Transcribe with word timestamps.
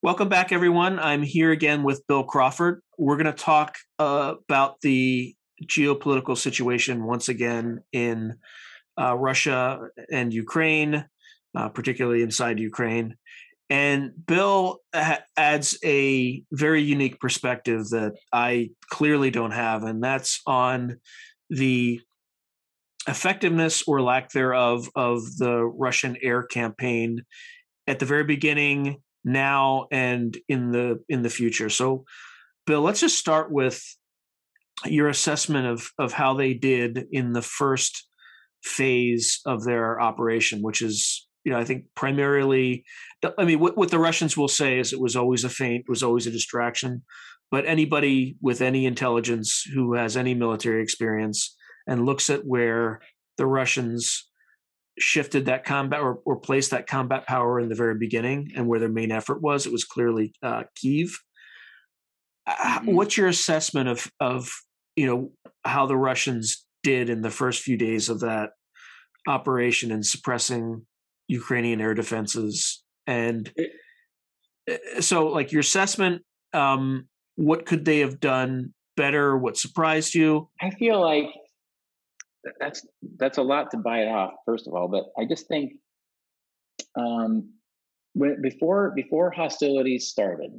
Welcome 0.00 0.28
back, 0.28 0.52
everyone. 0.52 1.00
I'm 1.00 1.24
here 1.24 1.50
again 1.50 1.82
with 1.82 2.06
Bill 2.06 2.22
Crawford. 2.22 2.82
We're 2.98 3.16
going 3.16 3.26
to 3.26 3.32
talk 3.32 3.74
uh, 3.98 4.34
about 4.48 4.80
the 4.80 5.34
geopolitical 5.64 6.38
situation 6.38 7.04
once 7.04 7.28
again 7.28 7.80
in 7.92 8.36
uh, 8.96 9.16
Russia 9.16 9.88
and 10.08 10.32
Ukraine, 10.32 11.04
uh, 11.56 11.68
particularly 11.70 12.22
inside 12.22 12.60
Ukraine. 12.60 13.16
And 13.70 14.12
Bill 14.24 14.78
ha- 14.94 15.24
adds 15.36 15.76
a 15.84 16.44
very 16.52 16.82
unique 16.82 17.18
perspective 17.18 17.88
that 17.88 18.12
I 18.32 18.70
clearly 18.90 19.32
don't 19.32 19.50
have, 19.50 19.82
and 19.82 20.00
that's 20.00 20.40
on 20.46 21.00
the 21.50 22.00
effectiveness 23.08 23.82
or 23.88 24.00
lack 24.00 24.30
thereof 24.30 24.88
of 24.94 25.38
the 25.38 25.64
Russian 25.64 26.16
air 26.22 26.44
campaign 26.44 27.24
at 27.88 27.98
the 27.98 28.06
very 28.06 28.22
beginning 28.22 29.02
now 29.32 29.86
and 29.90 30.36
in 30.48 30.70
the 30.70 31.02
in 31.08 31.22
the 31.22 31.30
future. 31.30 31.70
So, 31.70 32.04
Bill, 32.66 32.80
let's 32.80 33.00
just 33.00 33.18
start 33.18 33.50
with 33.52 33.82
your 34.84 35.08
assessment 35.08 35.66
of 35.66 35.90
of 35.98 36.12
how 36.12 36.34
they 36.34 36.54
did 36.54 37.06
in 37.12 37.32
the 37.32 37.42
first 37.42 38.06
phase 38.62 39.40
of 39.46 39.64
their 39.64 40.00
operation, 40.00 40.62
which 40.62 40.82
is 40.82 41.26
you 41.44 41.52
know 41.52 41.58
I 41.58 41.64
think 41.64 41.84
primarily. 41.94 42.84
I 43.36 43.44
mean, 43.44 43.58
what, 43.58 43.76
what 43.76 43.90
the 43.90 43.98
Russians 43.98 44.36
will 44.36 44.48
say 44.48 44.78
is 44.78 44.92
it 44.92 45.00
was 45.00 45.16
always 45.16 45.42
a 45.42 45.48
feint, 45.48 45.86
was 45.88 46.04
always 46.04 46.26
a 46.26 46.30
distraction. 46.30 47.02
But 47.50 47.66
anybody 47.66 48.36
with 48.42 48.60
any 48.60 48.86
intelligence 48.86 49.64
who 49.74 49.94
has 49.94 50.16
any 50.16 50.34
military 50.34 50.82
experience 50.82 51.56
and 51.86 52.04
looks 52.04 52.28
at 52.30 52.46
where 52.46 53.00
the 53.38 53.46
Russians 53.46 54.27
shifted 54.98 55.46
that 55.46 55.64
combat 55.64 56.00
or, 56.00 56.20
or 56.24 56.36
placed 56.36 56.70
that 56.70 56.86
combat 56.86 57.26
power 57.26 57.60
in 57.60 57.68
the 57.68 57.74
very 57.74 57.94
beginning 57.94 58.52
and 58.56 58.66
where 58.66 58.80
their 58.80 58.88
main 58.88 59.12
effort 59.12 59.40
was. 59.40 59.66
It 59.66 59.72
was 59.72 59.84
clearly 59.84 60.32
uh, 60.42 60.64
Kiev. 60.76 61.18
Uh, 62.46 62.54
mm-hmm. 62.54 62.94
What's 62.94 63.16
your 63.16 63.28
assessment 63.28 63.88
of 63.88 64.10
of 64.20 64.50
you 64.96 65.06
know 65.06 65.30
how 65.64 65.86
the 65.86 65.96
Russians 65.96 66.64
did 66.82 67.10
in 67.10 67.22
the 67.22 67.30
first 67.30 67.62
few 67.62 67.76
days 67.76 68.08
of 68.08 68.20
that 68.20 68.50
operation 69.26 69.90
in 69.90 70.02
suppressing 70.02 70.86
Ukrainian 71.28 71.80
air 71.80 71.94
defenses? 71.94 72.82
And 73.06 73.52
uh, 74.70 75.00
so, 75.00 75.26
like 75.26 75.52
your 75.52 75.60
assessment, 75.60 76.22
um, 76.52 77.08
what 77.36 77.66
could 77.66 77.84
they 77.84 78.00
have 78.00 78.20
done 78.20 78.74
better? 78.96 79.36
What 79.36 79.56
surprised 79.56 80.14
you? 80.14 80.48
I 80.60 80.70
feel 80.70 81.00
like 81.00 81.26
that's 82.60 82.86
that's 83.18 83.38
a 83.38 83.42
lot 83.42 83.70
to 83.70 83.76
bite 83.76 84.06
off 84.06 84.32
first 84.46 84.66
of 84.66 84.74
all 84.74 84.88
but 84.88 85.04
i 85.20 85.24
just 85.24 85.48
think 85.48 85.72
um 86.96 87.50
when 88.14 88.40
before 88.40 88.92
before 88.94 89.30
hostilities 89.30 90.08
started 90.08 90.52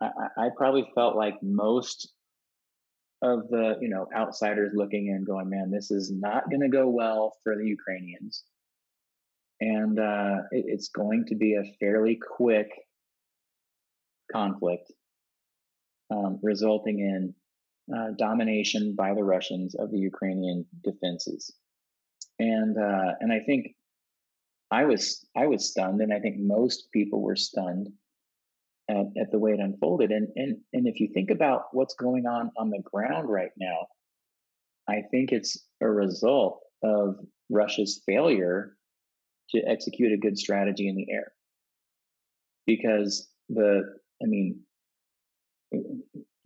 I, 0.00 0.10
I 0.36 0.48
probably 0.56 0.88
felt 0.94 1.16
like 1.16 1.42
most 1.42 2.12
of 3.22 3.48
the 3.48 3.76
you 3.80 3.88
know 3.88 4.06
outsiders 4.16 4.72
looking 4.74 5.08
in 5.08 5.24
going 5.24 5.50
man 5.50 5.70
this 5.70 5.90
is 5.90 6.12
not 6.12 6.48
going 6.50 6.60
to 6.60 6.68
go 6.68 6.88
well 6.88 7.36
for 7.42 7.56
the 7.56 7.66
ukrainians. 7.66 8.44
And 9.60 9.98
uh, 9.98 10.42
it, 10.52 10.66
it's 10.68 10.88
going 10.88 11.24
to 11.26 11.34
be 11.34 11.54
a 11.54 11.64
fairly 11.80 12.16
quick 12.36 12.70
conflict 14.30 14.92
um, 16.12 16.38
resulting 16.42 17.00
in 17.00 17.34
uh, 17.94 18.10
domination 18.18 18.94
by 18.94 19.14
the 19.14 19.24
Russians 19.24 19.74
of 19.74 19.90
the 19.90 19.98
Ukrainian 19.98 20.66
defenses, 20.82 21.54
and 22.38 22.76
uh, 22.76 23.14
and 23.20 23.32
I 23.32 23.40
think 23.40 23.74
I 24.70 24.84
was 24.84 25.26
I 25.36 25.46
was 25.46 25.70
stunned, 25.70 26.00
and 26.00 26.12
I 26.12 26.20
think 26.20 26.36
most 26.38 26.88
people 26.92 27.22
were 27.22 27.36
stunned 27.36 27.88
at, 28.90 29.06
at 29.20 29.30
the 29.32 29.38
way 29.38 29.52
it 29.52 29.60
unfolded. 29.60 30.10
And 30.10 30.28
and 30.36 30.58
and 30.72 30.86
if 30.86 31.00
you 31.00 31.08
think 31.08 31.30
about 31.30 31.64
what's 31.72 31.94
going 31.94 32.26
on 32.26 32.50
on 32.56 32.70
the 32.70 32.82
ground 32.82 33.28
right 33.28 33.52
now, 33.56 33.86
I 34.88 35.02
think 35.10 35.32
it's 35.32 35.58
a 35.80 35.88
result 35.88 36.60
of 36.82 37.16
Russia's 37.50 38.02
failure 38.04 38.76
to 39.50 39.62
execute 39.66 40.12
a 40.12 40.18
good 40.18 40.36
strategy 40.38 40.88
in 40.88 40.96
the 40.96 41.10
air, 41.10 41.32
because 42.66 43.28
the 43.48 43.96
I 44.22 44.26
mean 44.26 44.60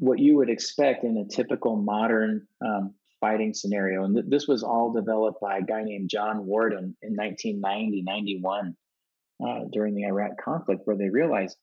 what 0.03 0.19
you 0.19 0.37
would 0.37 0.51
expect 0.51 1.05
in 1.05 1.17
a 1.17 1.33
typical 1.33 1.77
modern 1.77 2.45
um, 2.61 2.93
fighting 3.21 3.55
scenario. 3.55 4.03
And 4.03 4.17
th- 4.17 4.27
this 4.29 4.49
was 4.49 4.65
all 4.65 4.93
developed 4.93 5.41
by 5.41 5.59
a 5.59 5.63
guy 5.63 5.85
named 5.85 6.11
John 6.11 6.45
Warden 6.45 6.97
in 7.03 7.15
1990, 7.15 8.03
91 8.03 8.77
uh, 9.41 9.61
during 9.71 9.95
the 9.95 10.03
Iraq 10.03 10.33
conflict, 10.45 10.81
where 10.87 10.97
they 10.97 11.09
realized 11.09 11.57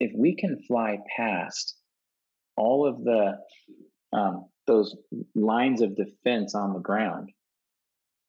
if 0.00 0.10
we 0.12 0.34
can 0.34 0.58
fly 0.66 0.98
past 1.16 1.76
all 2.56 2.84
of 2.84 3.04
the 3.04 3.38
um, 4.12 4.46
those 4.66 4.96
lines 5.36 5.82
of 5.82 5.94
defense 5.94 6.56
on 6.56 6.72
the 6.72 6.80
ground 6.80 7.30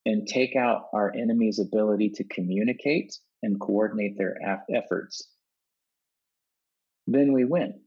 and 0.05 0.27
take 0.27 0.55
out 0.55 0.89
our 0.93 1.11
enemy's 1.11 1.57
ability 1.57 2.11
to 2.11 2.23
communicate 2.23 3.17
and 3.41 3.59
coordinate 3.59 4.15
their 4.15 4.37
af- 4.45 4.69
efforts, 4.69 5.27
then 7.07 7.33
we 7.33 7.45
win. 7.45 7.82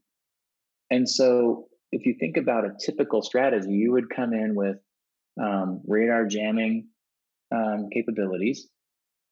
And 0.89 1.07
so, 1.07 1.67
if 1.91 2.05
you 2.05 2.15
think 2.19 2.37
about 2.37 2.65
a 2.65 2.75
typical 2.83 3.21
strategy, 3.21 3.71
you 3.71 3.91
would 3.93 4.09
come 4.09 4.33
in 4.33 4.55
with 4.55 4.77
um, 5.41 5.81
radar 5.87 6.25
jamming 6.25 6.87
um, 7.53 7.87
capabilities 7.93 8.67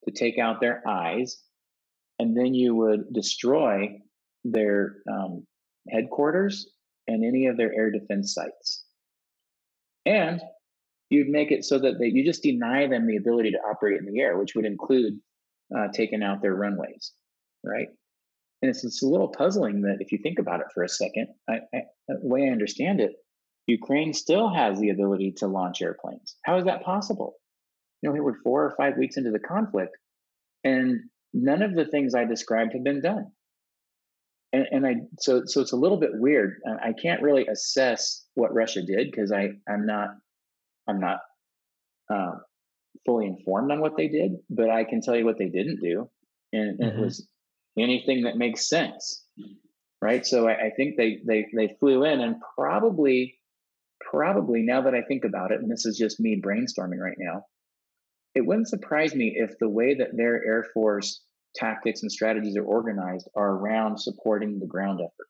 to 0.05 0.11
take 0.11 0.37
out 0.37 0.61
their 0.61 0.87
eyes, 0.87 1.41
and 2.19 2.35
then 2.35 2.53
you 2.53 2.75
would 2.75 3.11
destroy 3.13 3.99
their 4.43 4.97
um, 5.11 5.45
headquarters 5.89 6.67
and 7.07 7.23
any 7.23 7.47
of 7.47 7.57
their 7.57 7.73
air 7.73 7.91
defense 7.91 8.33
sites. 8.33 8.85
And 10.05 10.41
you'd 11.09 11.29
make 11.29 11.51
it 11.51 11.65
so 11.65 11.79
that 11.79 11.99
they, 11.99 12.07
you 12.07 12.23
just 12.23 12.43
deny 12.43 12.87
them 12.87 13.07
the 13.07 13.17
ability 13.17 13.51
to 13.51 13.57
operate 13.59 13.99
in 13.99 14.05
the 14.05 14.21
air, 14.21 14.37
which 14.37 14.55
would 14.55 14.65
include 14.65 15.19
uh, 15.75 15.87
taking 15.93 16.23
out 16.23 16.41
their 16.41 16.55
runways, 16.55 17.11
right? 17.63 17.87
And 18.61 18.69
it's, 18.69 18.83
it's 18.83 19.03
a 19.03 19.07
little 19.07 19.27
puzzling 19.27 19.81
that 19.81 19.97
if 19.99 20.11
you 20.11 20.19
think 20.23 20.39
about 20.39 20.61
it 20.61 20.67
for 20.73 20.83
a 20.83 20.89
second, 20.89 21.27
I, 21.49 21.59
I, 21.73 21.81
the 22.07 22.19
way 22.23 22.47
I 22.47 22.51
understand 22.51 22.99
it, 22.99 23.11
Ukraine 23.67 24.13
still 24.13 24.53
has 24.53 24.79
the 24.79 24.89
ability 24.89 25.33
to 25.37 25.47
launch 25.47 25.81
airplanes. 25.81 26.35
How 26.45 26.57
is 26.57 26.65
that 26.65 26.83
possible? 26.83 27.35
You 28.01 28.13
know, 28.13 28.21
we're 28.21 28.41
four 28.43 28.63
or 28.63 28.75
five 28.77 28.97
weeks 28.97 29.17
into 29.17 29.31
the 29.31 29.39
conflict, 29.39 29.97
and 30.63 30.99
none 31.33 31.63
of 31.63 31.73
the 31.73 31.85
things 31.85 32.13
I 32.13 32.25
described 32.25 32.73
have 32.73 32.83
been 32.83 33.01
done. 33.01 33.31
And, 34.53 34.67
and 34.71 34.85
I 34.85 34.95
so 35.19 35.43
so 35.45 35.61
it's 35.61 35.71
a 35.71 35.77
little 35.77 35.99
bit 35.99 36.11
weird. 36.13 36.61
I 36.67 36.93
can't 36.93 37.23
really 37.23 37.47
assess 37.47 38.23
what 38.35 38.53
Russia 38.53 38.83
did 38.83 39.09
because 39.09 39.31
I 39.31 39.49
I'm 39.67 39.85
not 39.85 40.09
I'm 40.87 40.99
not 40.99 41.19
uh, 42.13 42.35
fully 43.05 43.25
informed 43.25 43.71
on 43.71 43.81
what 43.81 43.97
they 43.97 44.07
did, 44.07 44.33
but 44.49 44.69
I 44.69 44.83
can 44.83 45.01
tell 45.01 45.15
you 45.15 45.25
what 45.25 45.39
they 45.39 45.49
didn't 45.49 45.81
do, 45.81 46.09
and, 46.53 46.79
and 46.79 46.79
mm-hmm. 46.79 46.99
it 46.99 47.03
was 47.03 47.27
anything 47.77 48.23
that 48.23 48.37
makes 48.37 48.69
sense 48.69 49.25
right 50.01 50.25
so 50.25 50.47
I, 50.47 50.67
I, 50.67 50.69
think 50.75 50.97
they 50.97 51.19
they 51.25 51.47
they 51.55 51.75
flew 51.79 52.03
in 52.03 52.21
and 52.21 52.35
probably 52.57 53.37
probably 53.99 54.61
now 54.61 54.81
that 54.81 54.95
i 54.95 55.01
think 55.01 55.25
about 55.25 55.51
it 55.51 55.59
and 55.59 55.71
this 55.71 55.85
is 55.85 55.97
just 55.97 56.19
me 56.19 56.41
brainstorming 56.41 56.99
right 56.99 57.17
now 57.17 57.45
it 58.33 58.45
wouldn't 58.45 58.69
surprise 58.69 59.15
me 59.15 59.35
if 59.37 59.57
the 59.59 59.69
way 59.69 59.95
that 59.95 60.15
their 60.15 60.45
air 60.45 60.65
force 60.73 61.21
tactics 61.55 62.01
and 62.01 62.11
strategies 62.11 62.57
are 62.57 62.65
organized 62.65 63.27
are 63.35 63.51
around 63.51 63.97
supporting 63.99 64.59
the 64.59 64.67
ground 64.67 64.99
effort 65.01 65.27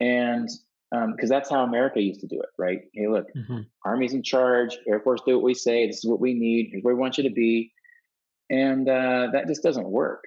and 0.00 0.48
because 0.92 1.30
um, 1.30 1.36
that's 1.36 1.48
how 1.48 1.64
America 1.64 2.02
used 2.02 2.20
to 2.20 2.26
do 2.26 2.38
it, 2.38 2.50
right? 2.58 2.80
Hey, 2.92 3.08
look, 3.08 3.26
mm-hmm. 3.34 3.60
Army's 3.84 4.12
in 4.12 4.22
charge, 4.22 4.76
Air 4.86 5.00
Force 5.00 5.22
do 5.26 5.36
what 5.36 5.44
we 5.44 5.54
say. 5.54 5.86
This 5.86 6.04
is 6.04 6.10
what 6.10 6.20
we 6.20 6.34
need. 6.34 6.68
Here's 6.70 6.82
where 6.82 6.94
we 6.94 7.00
want 7.00 7.16
you 7.16 7.24
to 7.24 7.34
be, 7.34 7.72
and 8.50 8.86
uh, 8.86 9.28
that 9.32 9.46
just 9.46 9.62
doesn't 9.62 9.88
work. 9.88 10.24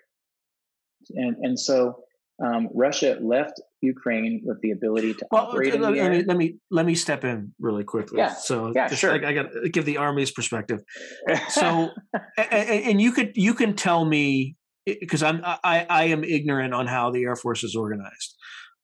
And 1.12 1.38
and 1.42 1.60
so 1.60 2.04
um, 2.44 2.70
Russia 2.74 3.18
left 3.22 3.62
Ukraine 3.82 4.42
with 4.44 4.60
the 4.62 4.72
ability 4.72 5.14
to 5.14 5.28
well, 5.32 5.48
operate. 5.48 5.74
Let, 5.74 5.94
let, 5.94 6.12
me, 6.12 6.24
let 6.24 6.38
me 6.38 6.58
let 6.72 6.86
me 6.86 6.96
step 6.96 7.24
in 7.24 7.54
really 7.60 7.84
quickly. 7.84 8.18
Yeah. 8.18 8.34
So 8.34 8.72
yeah, 8.76 8.88
just, 8.88 9.02
sure. 9.02 9.12
I, 9.12 9.30
I 9.30 9.34
got 9.34 9.48
to 9.52 9.70
give 9.70 9.86
the 9.86 9.98
Army's 9.98 10.32
perspective. 10.32 10.82
So, 11.50 11.90
and, 12.38 12.84
and 12.84 13.02
you 13.02 13.12
could 13.12 13.32
you 13.36 13.54
can 13.54 13.76
tell 13.76 14.04
me 14.04 14.56
because 14.86 15.24
I'm 15.24 15.42
I, 15.44 15.86
I 15.90 16.04
am 16.06 16.24
ignorant 16.24 16.74
on 16.74 16.88
how 16.88 17.12
the 17.12 17.24
Air 17.24 17.36
Force 17.36 17.64
is 17.64 17.76
organized, 17.76 18.36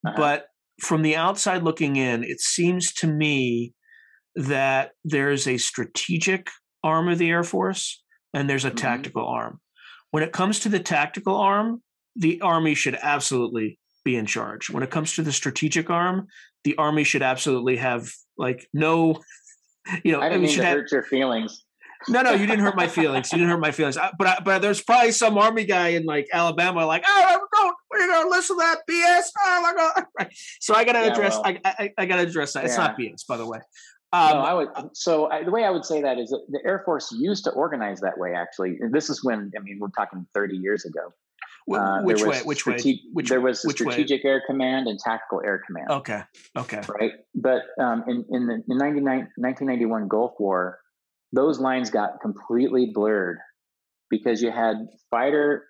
uh-huh. 0.06 0.14
but 0.16 0.46
from 0.80 1.02
the 1.02 1.16
outside 1.16 1.62
looking 1.62 1.96
in, 1.96 2.24
it 2.24 2.40
seems 2.40 2.92
to 2.94 3.06
me 3.06 3.74
that 4.34 4.92
there's 5.04 5.46
a 5.46 5.58
strategic 5.58 6.48
arm 6.82 7.08
of 7.08 7.18
the 7.18 7.30
Air 7.30 7.44
Force 7.44 8.02
and 8.32 8.48
there's 8.48 8.64
a 8.64 8.68
mm-hmm. 8.68 8.76
tactical 8.76 9.26
arm. 9.26 9.60
When 10.10 10.22
it 10.22 10.32
comes 10.32 10.58
to 10.60 10.68
the 10.68 10.80
tactical 10.80 11.36
arm, 11.36 11.82
the 12.16 12.40
Army 12.40 12.74
should 12.74 12.98
absolutely 13.00 13.78
be 14.04 14.16
in 14.16 14.26
charge. 14.26 14.70
When 14.70 14.82
it 14.82 14.90
comes 14.90 15.14
to 15.14 15.22
the 15.22 15.32
strategic 15.32 15.90
arm, 15.90 16.28
the 16.64 16.76
Army 16.76 17.04
should 17.04 17.22
absolutely 17.22 17.76
have 17.76 18.10
like 18.36 18.68
no, 18.72 19.20
you 20.04 20.12
know, 20.12 20.20
I 20.20 20.28
didn't 20.28 20.42
mean 20.42 20.56
to 20.56 20.64
have, 20.64 20.78
hurt 20.78 20.92
your 20.92 21.02
feelings. 21.02 21.64
No, 22.08 22.22
no, 22.22 22.32
you 22.32 22.46
didn't 22.46 22.64
hurt 22.64 22.76
my 22.76 22.88
feelings. 22.88 23.32
You 23.32 23.38
didn't 23.38 23.50
hurt 23.50 23.60
my 23.60 23.70
feelings. 23.70 23.96
But 24.18 24.26
I, 24.26 24.38
but 24.44 24.60
there's 24.60 24.82
probably 24.82 25.12
some 25.12 25.38
army 25.38 25.64
guy 25.64 25.88
in 25.88 26.04
like 26.04 26.28
Alabama, 26.32 26.86
like, 26.86 27.04
oh, 27.06 27.46
don't 27.52 27.76
we're 27.90 28.06
gonna 28.06 28.28
listen 28.28 28.56
to 28.56 28.60
that 28.60 28.80
BS. 28.88 29.30
Oh 29.38 29.62
my 29.62 29.74
god! 29.74 30.28
So 30.60 30.74
I 30.74 30.84
gotta 30.84 31.00
yeah, 31.00 31.12
address. 31.12 31.34
Well, 31.34 31.56
I, 31.64 31.74
I, 31.78 31.90
I 31.98 32.06
gotta 32.06 32.22
address 32.22 32.54
that. 32.54 32.64
It's 32.64 32.76
not 32.76 32.98
BS, 32.98 33.26
by 33.26 33.36
the 33.36 33.46
way. 33.46 33.58
Um, 34.14 34.30
no, 34.30 34.40
I 34.40 34.54
would. 34.54 34.68
So 34.92 35.30
I, 35.30 35.42
the 35.42 35.50
way 35.50 35.64
I 35.64 35.70
would 35.70 35.84
say 35.84 36.02
that 36.02 36.18
is 36.18 36.30
that 36.30 36.44
the 36.50 36.60
Air 36.66 36.82
Force 36.84 37.12
used 37.12 37.44
to 37.44 37.50
organize 37.52 38.00
that 38.00 38.18
way. 38.18 38.34
Actually, 38.34 38.78
this 38.90 39.08
is 39.08 39.24
when 39.24 39.50
I 39.56 39.62
mean 39.62 39.78
we're 39.80 39.88
talking 39.88 40.26
30 40.34 40.56
years 40.56 40.84
ago. 40.84 41.12
Uh, 41.70 42.02
which 42.02 42.22
way? 42.22 42.40
Which 42.40 42.60
strate- 42.60 42.84
way? 42.84 43.00
Which, 43.12 43.28
there 43.28 43.40
was 43.40 43.60
strategic 43.60 44.24
way? 44.24 44.30
air 44.30 44.42
command 44.46 44.88
and 44.88 44.98
tactical 44.98 45.42
air 45.44 45.62
command. 45.66 45.90
Okay. 45.90 46.22
Okay. 46.56 46.80
Right. 46.88 47.12
But 47.34 47.62
um, 47.80 48.04
in 48.08 48.24
in 48.30 48.46
the 48.46 48.54
in 48.68 48.78
1991 48.78 50.08
Gulf 50.08 50.32
War, 50.38 50.80
those 51.32 51.60
lines 51.60 51.90
got 51.90 52.20
completely 52.20 52.90
blurred 52.92 53.38
because 54.10 54.42
you 54.42 54.50
had 54.50 54.76
fighter 55.10 55.64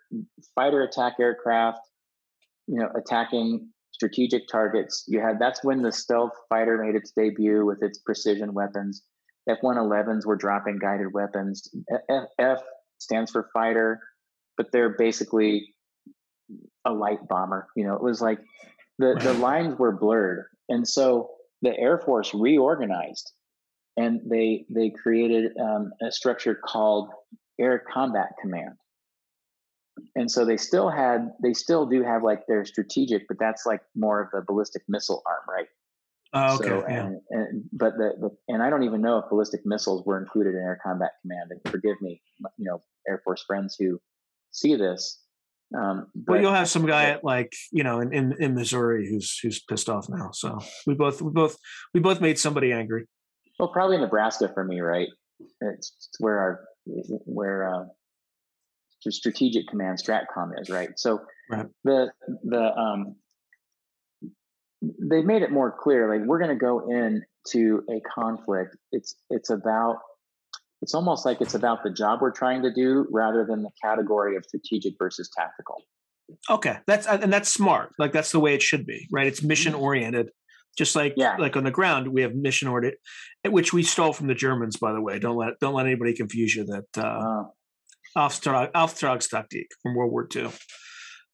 fighter 0.54 0.82
attack 0.82 1.14
aircraft, 1.20 1.78
you 2.66 2.80
know, 2.80 2.88
attacking 2.96 3.68
strategic 3.92 4.48
targets. 4.48 5.04
You 5.06 5.20
had 5.20 5.38
that's 5.38 5.62
when 5.62 5.82
the 5.82 5.92
stealth 5.92 6.32
fighter 6.48 6.82
made 6.82 6.96
its 6.96 7.12
debut 7.16 7.64
with 7.64 7.82
its 7.82 7.98
precision 7.98 8.52
weapons. 8.52 9.02
F-111s 9.48 10.24
were 10.24 10.36
dropping 10.36 10.78
guided 10.78 11.12
weapons. 11.12 11.68
F, 12.08 12.24
F 12.38 12.62
stands 12.98 13.30
for 13.30 13.48
fighter, 13.52 14.00
but 14.56 14.66
they're 14.72 14.96
basically 14.96 15.74
a 16.84 16.92
light 16.92 17.26
bomber. 17.28 17.68
You 17.76 17.84
know, 17.84 17.94
it 17.94 18.02
was 18.02 18.20
like 18.20 18.38
the 18.98 19.18
the 19.20 19.34
lines 19.34 19.78
were 19.78 19.92
blurred, 19.92 20.46
and 20.68 20.86
so 20.86 21.30
the 21.62 21.78
Air 21.78 21.98
Force 21.98 22.34
reorganized 22.34 23.32
and 23.96 24.20
they 24.28 24.64
they 24.70 24.90
created 24.90 25.52
um, 25.58 25.92
a 26.02 26.10
structure 26.10 26.54
called 26.54 27.10
Air 27.60 27.82
Combat 27.92 28.30
Command. 28.40 28.74
And 30.16 30.30
so 30.30 30.44
they 30.44 30.56
still 30.56 30.88
had 30.88 31.32
they 31.42 31.52
still 31.52 31.86
do 31.86 32.02
have 32.02 32.22
like 32.22 32.46
their 32.46 32.64
strategic, 32.64 33.28
but 33.28 33.38
that's 33.38 33.66
like 33.66 33.82
more 33.94 34.22
of 34.22 34.28
the 34.32 34.42
ballistic 34.46 34.82
missile 34.88 35.22
arm, 35.26 35.42
right? 35.48 35.68
Oh, 36.34 36.56
okay. 36.56 36.68
So, 36.68 36.84
yeah. 36.88 37.06
and, 37.06 37.20
and, 37.28 37.64
but 37.72 37.92
the, 37.98 38.12
the 38.18 38.30
and 38.48 38.62
I 38.62 38.70
don't 38.70 38.84
even 38.84 39.02
know 39.02 39.18
if 39.18 39.28
ballistic 39.28 39.60
missiles 39.66 40.04
were 40.06 40.18
included 40.18 40.54
in 40.54 40.60
Air 40.60 40.80
Combat 40.82 41.10
Command. 41.20 41.50
And 41.50 41.60
forgive 41.70 42.00
me, 42.00 42.22
you 42.56 42.64
know, 42.64 42.82
Air 43.06 43.20
Force 43.22 43.44
friends 43.46 43.76
who 43.78 44.00
see 44.50 44.74
this. 44.74 45.21
Um, 45.74 46.06
but 46.14 46.32
well, 46.32 46.40
you'll 46.42 46.52
have 46.52 46.68
some 46.68 46.86
guy 46.86 47.04
at 47.04 47.24
like 47.24 47.52
you 47.72 47.82
know 47.82 48.00
in, 48.00 48.12
in, 48.12 48.34
in 48.38 48.54
Missouri 48.54 49.08
who's 49.08 49.38
who's 49.42 49.62
pissed 49.62 49.88
off 49.88 50.08
now. 50.08 50.30
So 50.32 50.58
we 50.86 50.94
both 50.94 51.22
we 51.22 51.30
both 51.30 51.56
we 51.94 52.00
both 52.00 52.20
made 52.20 52.38
somebody 52.38 52.72
angry. 52.72 53.06
Well, 53.58 53.68
probably 53.68 53.98
Nebraska 53.98 54.50
for 54.52 54.64
me, 54.64 54.80
right? 54.80 55.08
It's, 55.60 55.92
it's 55.96 56.16
where 56.18 56.38
our 56.38 56.60
where 57.24 57.72
uh, 57.72 57.84
strategic 59.10 59.68
command 59.68 59.98
stratcom 59.98 60.52
is, 60.60 60.68
right? 60.68 60.90
So 60.96 61.20
right. 61.50 61.66
the 61.84 62.12
the 62.44 62.74
um, 62.76 63.16
they 64.82 65.22
made 65.22 65.42
it 65.42 65.50
more 65.50 65.74
clear. 65.76 66.08
Like 66.08 66.26
we're 66.26 66.38
going 66.38 66.50
to 66.50 66.56
go 66.56 66.88
into 66.90 67.82
a 67.90 68.00
conflict. 68.14 68.76
It's 68.90 69.16
it's 69.30 69.50
about 69.50 69.98
it's 70.82 70.94
almost 70.94 71.24
like 71.24 71.40
it's 71.40 71.54
about 71.54 71.84
the 71.84 71.90
job 71.90 72.20
we're 72.20 72.32
trying 72.32 72.62
to 72.62 72.72
do 72.72 73.06
rather 73.10 73.46
than 73.46 73.62
the 73.62 73.70
category 73.80 74.36
of 74.36 74.44
strategic 74.44 74.94
versus 74.98 75.30
tactical. 75.34 75.80
Okay, 76.50 76.78
that's 76.86 77.06
and 77.06 77.32
that's 77.32 77.52
smart. 77.52 77.92
Like 77.98 78.12
that's 78.12 78.32
the 78.32 78.40
way 78.40 78.54
it 78.54 78.62
should 78.62 78.84
be, 78.84 79.06
right? 79.12 79.26
It's 79.26 79.42
mission 79.42 79.72
mm-hmm. 79.72 79.82
oriented. 79.82 80.30
Just 80.76 80.96
like 80.96 81.14
yeah. 81.16 81.36
like 81.38 81.56
on 81.56 81.64
the 81.64 81.70
ground, 81.70 82.08
we 82.08 82.22
have 82.22 82.34
mission 82.34 82.66
order, 82.66 82.92
which 83.46 83.72
we 83.72 83.82
stole 83.82 84.12
from 84.12 84.26
the 84.26 84.34
Germans, 84.34 84.76
by 84.76 84.92
the 84.92 85.00
way. 85.00 85.18
Don't 85.18 85.36
let 85.36 85.60
don't 85.60 85.74
let 85.74 85.86
anybody 85.86 86.14
confuse 86.14 86.54
you 86.54 86.64
that 86.64 86.86
uh, 86.96 87.44
Auftrag, 88.16 88.72
Auftragstaktik 88.72 89.66
from 89.82 89.94
World 89.94 90.10
War 90.10 90.26
II, 90.34 90.48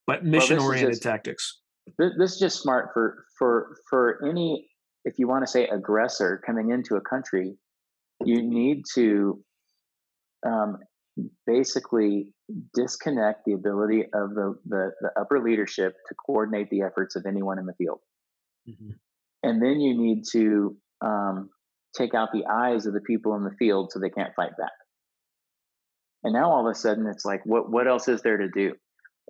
but 0.07 0.25
mission 0.25 0.59
oriented 0.59 0.95
well, 0.95 1.13
tactics. 1.13 1.61
This 1.99 2.33
is 2.33 2.39
just 2.39 2.61
smart 2.61 2.91
for 2.93 3.25
for 3.39 3.77
for 3.89 4.27
any 4.29 4.69
if 5.05 5.19
you 5.19 5.29
want 5.29 5.45
to 5.45 5.51
say 5.51 5.69
aggressor 5.69 6.43
coming 6.45 6.71
into 6.71 6.97
a 6.97 7.01
country, 7.01 7.57
you 8.25 8.43
need 8.43 8.85
to 8.95 9.43
um, 10.47 10.79
basically 11.47 12.33
disconnect 12.75 13.45
the 13.45 13.53
ability 13.53 14.03
of 14.03 14.35
the, 14.35 14.59
the, 14.67 14.91
the 15.01 15.11
upper 15.21 15.41
leadership 15.41 15.95
to 16.09 16.15
coordinate 16.15 16.71
the 16.71 16.83
efforts 16.83 17.17
of 17.17 17.25
anyone 17.27 17.59
in 17.59 17.67
the 17.67 17.75
field. 17.75 18.01
Mm-hmm 18.69 18.91
and 19.43 19.63
then 19.63 19.81
you 19.81 19.97
need 19.97 20.25
to 20.33 20.77
um, 21.01 21.51
take 21.97 22.15
out 22.15 22.31
the 22.33 22.47
eyes 22.47 22.87
of 22.87 22.95
the 22.95 23.01
people 23.01 23.35
in 23.37 23.45
the 23.45 23.55
field 23.59 23.91
so 23.93 23.99
they 23.99 24.11
can't 24.11 24.35
fight 24.35 24.57
back. 24.59 24.73
And 26.25 26.35
now 26.35 26.51
all 26.51 26.67
of 26.67 26.71
a 26.71 26.75
sudden, 26.75 27.07
it's 27.07 27.25
like, 27.25 27.47
what 27.47 27.71
what 27.71 27.87
else 27.87 28.09
is 28.09 28.23
there 28.23 28.39
to 28.39 28.49
do? 28.49 28.75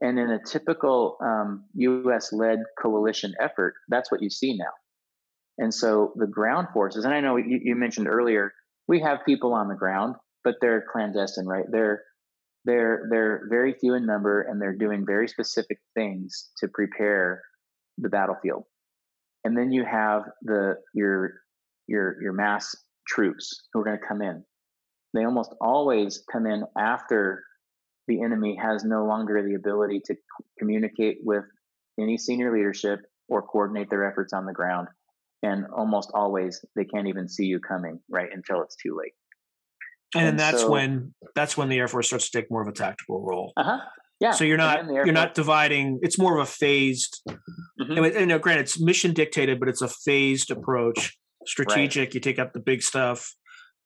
And 0.01 0.19
in 0.19 0.31
a 0.31 0.43
typical 0.43 1.17
um, 1.21 1.65
U.S. 1.75 2.33
led 2.33 2.61
coalition 2.81 3.35
effort, 3.41 3.75
that's 3.89 4.11
what 4.11 4.23
you 4.23 4.31
see 4.31 4.57
now. 4.57 4.73
And 5.59 5.75
so 5.75 6.13
the 6.17 6.27
ground 6.27 6.69
forces, 6.73 7.05
and 7.05 7.13
I 7.13 7.21
know 7.21 7.37
you, 7.37 7.61
you 7.63 7.75
mentioned 7.75 8.09
earlier, 8.09 8.53
we 8.89 9.01
have 9.01 9.19
people 9.27 9.55
on 9.55 9.69
the 9.69 9.75
ground, 9.75 10.17
but 10.45 10.57
they're 10.61 10.85
clandestine, 10.91 11.47
right? 11.47 11.67
They're 11.71 12.03
they're 12.65 13.09
they're 13.11 13.43
very 13.49 13.75
few 13.75 13.95
in 13.95 14.07
number, 14.07 14.43
and 14.43 14.61
they're 14.61 14.77
doing 14.77 15.05
very 15.07 15.29
specific 15.29 15.79
things 15.95 16.51
to 16.59 16.69
prepare 16.69 17.43
the 17.99 18.09
battlefield 18.09 18.65
and 19.45 19.57
then 19.57 19.73
you 19.73 19.85
have 19.85 20.25
the 20.43 20.75
your 20.95 21.41
your 21.87 22.21
your 22.23 22.33
mass 22.33 22.77
troops 23.07 23.63
who 23.73 23.81
are 23.81 23.85
going 23.85 23.99
to 23.99 24.07
come 24.07 24.23
in. 24.23 24.45
They 25.15 25.25
almost 25.25 25.55
always 25.61 26.23
come 26.31 26.47
in 26.47 26.65
after 26.77 27.45
the 28.09 28.23
enemy 28.23 28.59
has 28.61 28.85
no 28.85 29.07
longer 29.07 29.43
the 29.43 29.55
ability 29.55 30.03
to 30.07 30.15
communicate 30.59 31.19
with 31.23 31.45
any 31.99 32.19
senior 32.19 32.53
leadership 32.55 33.01
or 33.29 33.43
coordinate 33.43 33.91
their 33.91 34.11
efforts 34.11 34.33
on 34.33 34.45
the 34.45 34.53
ground. 34.53 34.89
And 35.43 35.67
almost 35.77 36.11
always 36.15 36.65
they 36.75 36.85
can't 36.85 37.07
even 37.07 37.29
see 37.29 37.45
you 37.45 37.61
coming, 37.61 38.01
right, 38.09 38.29
until 38.33 38.63
it's 38.63 38.77
too 38.77 38.97
late. 38.99 39.13
And, 40.15 40.29
and 40.29 40.39
that's 40.39 40.63
so, 40.63 40.71
when 40.71 41.15
that's 41.35 41.57
when 41.57 41.69
the 41.69 41.79
Air 41.79 41.89
Force 41.89 42.09
starts 42.09 42.31
to 42.31 42.41
take 42.41 42.51
more 42.51 42.63
of 42.63 42.69
a 42.69 42.73
tactical 42.73 43.23
role. 43.23 43.53
Uh-huh. 43.57 43.79
Yeah. 44.21 44.33
So 44.33 44.45
you're 44.45 44.57
not 44.57 44.87
you're 44.87 45.13
not 45.13 45.35
dividing. 45.35 46.01
It's 46.03 46.19
more 46.19 46.37
of 46.37 46.43
a 46.43 46.51
phased. 46.51 47.21
Mm-hmm. 47.29 47.93
And, 47.93 48.07
and, 48.07 48.31
you 48.31 48.39
granted, 48.39 48.63
it's 48.63 48.81
mission 48.81 49.13
dictated, 49.13 49.61
but 49.61 49.69
it's 49.69 49.83
a 49.83 49.89
phased 49.89 50.51
approach. 50.51 51.17
Strategic. 51.47 52.09
Right. 52.09 52.15
You 52.15 52.21
take 52.21 52.39
up 52.39 52.53
the 52.53 52.61
big 52.61 52.83
stuff, 52.83 53.33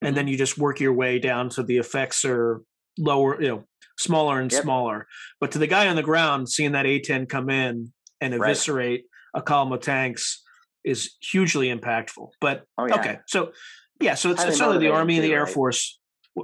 and 0.00 0.16
then 0.16 0.24
mm-hmm. 0.24 0.32
you 0.32 0.38
just 0.38 0.56
work 0.56 0.80
your 0.80 0.94
way 0.94 1.18
down 1.18 1.50
to 1.50 1.62
the 1.62 1.76
effects 1.76 2.24
are 2.24 2.62
lower, 2.98 3.40
you 3.40 3.48
know, 3.48 3.64
smaller 3.98 4.40
and 4.40 4.50
yep. 4.50 4.62
smaller. 4.62 5.06
But 5.40 5.52
to 5.52 5.58
the 5.58 5.66
guy 5.66 5.88
on 5.88 5.96
the 5.96 6.02
ground, 6.02 6.48
seeing 6.48 6.72
that 6.72 6.86
A10 6.86 7.28
come 7.28 7.50
in 7.50 7.92
and 8.20 8.34
eviscerate 8.34 9.04
right. 9.34 9.40
a 9.40 9.42
column 9.42 9.72
of 9.72 9.80
tanks 9.80 10.42
is 10.84 11.16
hugely 11.20 11.68
impactful. 11.68 12.28
But 12.40 12.64
oh, 12.78 12.86
yeah. 12.86 12.94
okay, 12.96 13.18
so 13.26 13.52
yeah, 14.00 14.14
so 14.14 14.30
it's, 14.30 14.44
it's 14.44 14.60
only 14.60 14.78
the 14.78 14.92
Army 14.92 15.16
and 15.16 15.24
the 15.24 15.32
Air 15.32 15.44
right? 15.44 15.52
Force. 15.52 15.98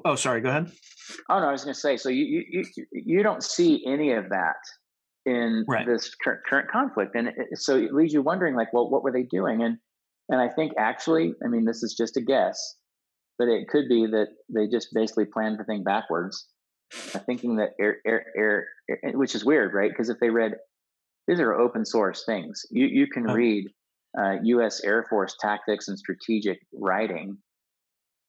Oh, 0.05 0.15
sorry. 0.15 0.41
Go 0.41 0.51
ahead. 0.51 0.71
Oh 1.29 1.41
no, 1.41 1.47
I 1.47 1.53
was 1.53 1.65
going 1.65 1.75
to 1.75 1.81
say. 1.81 1.97
So 1.97 2.09
you 2.09 2.45
you 2.49 2.65
you 2.93 3.23
don't 3.23 3.43
see 3.43 3.85
any 3.87 4.13
of 4.13 4.29
that 4.31 4.57
in 5.27 5.65
right. 5.69 5.87
this 5.87 6.15
current, 6.23 6.41
current 6.49 6.71
conflict, 6.71 7.15
and 7.15 7.29
it, 7.29 7.35
so 7.55 7.77
it 7.77 7.93
leaves 7.93 8.13
you 8.13 8.23
wondering, 8.23 8.55
like, 8.55 8.73
well, 8.73 8.89
what 8.89 9.03
were 9.03 9.13
they 9.13 9.25
doing? 9.25 9.63
And 9.63 9.79
and 10.29 10.41
I 10.41 10.49
think 10.49 10.73
actually, 10.79 11.35
I 11.45 11.49
mean, 11.49 11.65
this 11.65 11.83
is 11.83 11.95
just 11.95 12.17
a 12.17 12.21
guess, 12.21 12.77
but 13.39 13.49
it 13.49 13.69
could 13.69 13.89
be 13.89 14.07
that 14.07 14.29
they 14.55 14.69
just 14.69 14.89
basically 14.93 15.25
planned 15.25 15.59
the 15.59 15.65
thing 15.65 15.83
backwards, 15.83 16.47
uh, 17.15 17.19
thinking 17.21 17.57
that 17.57 17.71
air 17.81 17.99
air 18.07 18.27
air, 18.37 18.69
air 18.91 19.13
which 19.15 19.35
is 19.35 19.45
weird, 19.45 19.75
right? 19.75 19.91
Because 19.91 20.11
if 20.11 20.19
they 20.21 20.31
read 20.31 20.55
these 21.27 21.41
are 21.41 21.55
open 21.55 21.85
source 21.85 22.25
things, 22.25 22.63
you 22.71 22.87
you 22.87 23.07
can 23.07 23.29
oh. 23.29 23.35
read 23.35 23.67
uh, 24.17 24.37
U.S. 24.43 24.81
Air 24.85 25.07
Force 25.09 25.37
tactics 25.41 25.89
and 25.89 25.99
strategic 25.99 26.59
writing 26.73 27.39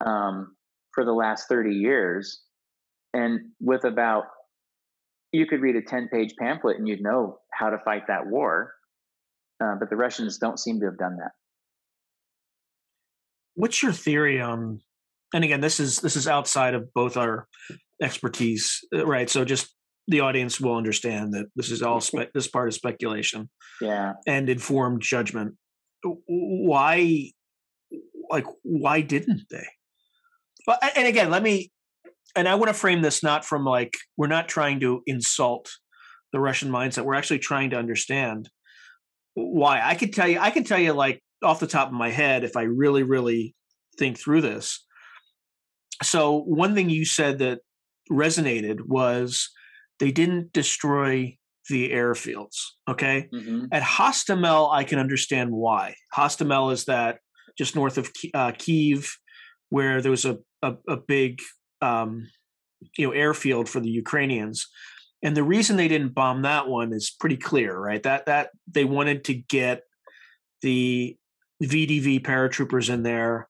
um, 0.05 0.55
for 0.93 1.05
the 1.05 1.13
last 1.13 1.47
30 1.47 1.75
years. 1.75 2.41
And 3.13 3.39
with 3.59 3.85
about, 3.85 4.23
you 5.31 5.45
could 5.45 5.61
read 5.61 5.75
a 5.75 5.81
10 5.81 6.09
page 6.11 6.33
pamphlet 6.39 6.77
and 6.77 6.87
you'd 6.87 7.01
know 7.01 7.37
how 7.53 7.69
to 7.69 7.77
fight 7.85 8.03
that 8.07 8.27
war. 8.27 8.73
Uh, 9.63 9.75
but 9.79 9.89
the 9.89 9.95
Russians 9.95 10.37
don't 10.37 10.59
seem 10.59 10.79
to 10.79 10.85
have 10.85 10.97
done 10.97 11.17
that. 11.17 11.31
What's 13.55 13.83
your 13.83 13.91
theory 13.91 14.39
on? 14.39 14.79
And 15.33 15.43
again, 15.43 15.59
this 15.59 15.79
is 15.79 15.99
this 15.99 16.15
is 16.15 16.27
outside 16.27 16.73
of 16.73 16.93
both 16.93 17.17
our 17.17 17.45
expertise, 18.01 18.79
uh, 18.95 19.05
right? 19.05 19.29
So 19.29 19.43
just 19.43 19.75
the 20.07 20.21
audience 20.21 20.59
will 20.59 20.75
understand 20.75 21.33
that 21.33 21.47
this 21.55 21.69
is 21.69 21.81
all 21.81 21.99
spe- 21.99 22.31
this 22.33 22.47
part 22.47 22.69
is 22.69 22.75
speculation, 22.75 23.49
yeah, 23.81 24.13
and 24.25 24.49
informed 24.49 25.01
judgment. 25.01 25.55
Why, 26.03 27.31
like, 28.29 28.45
why 28.63 29.01
hmm. 29.01 29.07
didn't 29.07 29.43
they? 29.49 29.67
But 30.65 30.79
and 30.95 31.07
again, 31.07 31.29
let 31.29 31.41
me, 31.41 31.71
and 32.35 32.47
I 32.47 32.55
want 32.55 32.69
to 32.69 32.73
frame 32.73 33.01
this 33.01 33.23
not 33.23 33.45
from 33.45 33.65
like 33.65 33.95
we're 34.17 34.27
not 34.27 34.47
trying 34.47 34.79
to 34.81 35.01
insult 35.07 35.69
the 36.31 36.39
Russian 36.39 36.69
mindset. 36.69 37.05
We're 37.05 37.15
actually 37.15 37.39
trying 37.39 37.71
to 37.71 37.77
understand 37.77 38.49
why. 39.33 39.81
I 39.83 39.95
could 39.95 40.13
tell 40.13 40.27
you, 40.27 40.39
I 40.39 40.51
can 40.51 40.63
tell 40.63 40.79
you 40.79 40.93
like 40.93 41.21
off 41.43 41.59
the 41.59 41.67
top 41.67 41.87
of 41.87 41.93
my 41.93 42.09
head 42.09 42.43
if 42.43 42.55
I 42.55 42.63
really, 42.63 43.03
really 43.03 43.55
think 43.97 44.19
through 44.19 44.41
this. 44.41 44.85
So 46.03 46.41
one 46.41 46.75
thing 46.75 46.89
you 46.89 47.05
said 47.05 47.39
that 47.39 47.59
resonated 48.11 48.81
was 48.85 49.49
they 49.99 50.11
didn't 50.11 50.53
destroy 50.53 51.37
the 51.69 51.91
airfields. 51.91 52.57
Okay. 52.87 53.29
Mm-hmm. 53.33 53.65
At 53.71 53.83
Hostomel, 53.83 54.73
I 54.73 54.83
can 54.83 54.99
understand 54.99 55.51
why. 55.51 55.95
Hostomel 56.15 56.73
is 56.73 56.85
that 56.85 57.19
just 57.57 57.75
north 57.75 57.97
of 57.97 58.09
uh, 58.33 58.51
Kiev, 58.57 59.11
where 59.69 60.01
there 60.01 60.11
was 60.11 60.25
a, 60.25 60.37
a, 60.61 60.75
a 60.87 60.97
big 60.97 61.39
um, 61.81 62.27
you 62.97 63.07
know 63.07 63.13
airfield 63.13 63.69
for 63.69 63.79
the 63.79 63.89
Ukrainians. 63.89 64.67
And 65.21 65.35
the 65.35 65.43
reason 65.43 65.75
they 65.75 65.89
didn't 65.89 66.13
bomb 66.13 66.43
that 66.43 66.67
one 66.67 66.93
is 66.93 67.13
pretty 67.19 67.37
clear, 67.37 67.77
right? 67.77 68.01
That 68.03 68.25
that 68.27 68.51
they 68.67 68.85
wanted 68.85 69.25
to 69.25 69.33
get 69.33 69.83
the 70.61 71.17
VDV 71.61 72.21
paratroopers 72.21 72.91
in 72.91 73.03
there, 73.03 73.49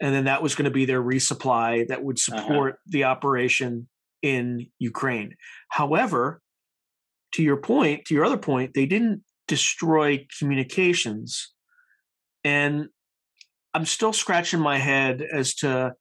and 0.00 0.14
then 0.14 0.24
that 0.24 0.42
was 0.42 0.54
going 0.54 0.64
to 0.64 0.70
be 0.70 0.86
their 0.86 1.02
resupply 1.02 1.86
that 1.88 2.02
would 2.02 2.18
uh-huh. 2.18 2.40
support 2.40 2.72
uh-huh. 2.74 2.82
the 2.86 3.04
operation 3.04 3.88
in 4.22 4.68
Ukraine. 4.78 5.36
However, 5.68 6.40
to 7.36 7.42
your 7.42 7.58
point, 7.58 8.06
to 8.06 8.14
your 8.14 8.24
other 8.24 8.38
point, 8.38 8.72
they 8.72 8.86
didn't 8.86 9.22
destroy 9.46 10.26
communications. 10.38 11.52
And 12.44 12.88
I'm 13.74 13.84
still 13.84 14.14
scratching 14.14 14.60
my 14.60 14.78
head 14.78 15.20
as 15.20 15.54
to 15.56 15.92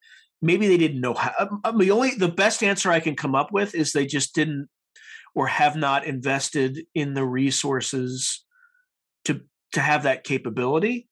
maybe 0.41 0.67
they 0.67 0.77
didn't 0.77 1.01
know 1.01 1.13
how. 1.13 1.33
I 1.37 1.43
um, 1.43 1.49
mean, 1.49 1.59
um, 1.65 1.77
the 1.79 1.91
only 1.91 2.11
the 2.15 2.29
best 2.29 2.63
answer 2.63 2.89
I 2.89 3.01
can 3.01 3.17
come 3.17 3.35
up 3.35 3.51
with 3.51 3.75
is 3.75 3.91
they 3.91 4.05
just 4.05 4.33
didn't 4.33 4.69
or 5.33 5.47
have 5.47 5.75
not 5.75 6.05
invested 6.05 6.85
in 6.95 7.15
the 7.15 7.25
resources 7.25 8.45
to 9.25 9.41
to 9.73 9.81
have 9.81 10.03
that 10.03 10.23
capability. 10.23 11.09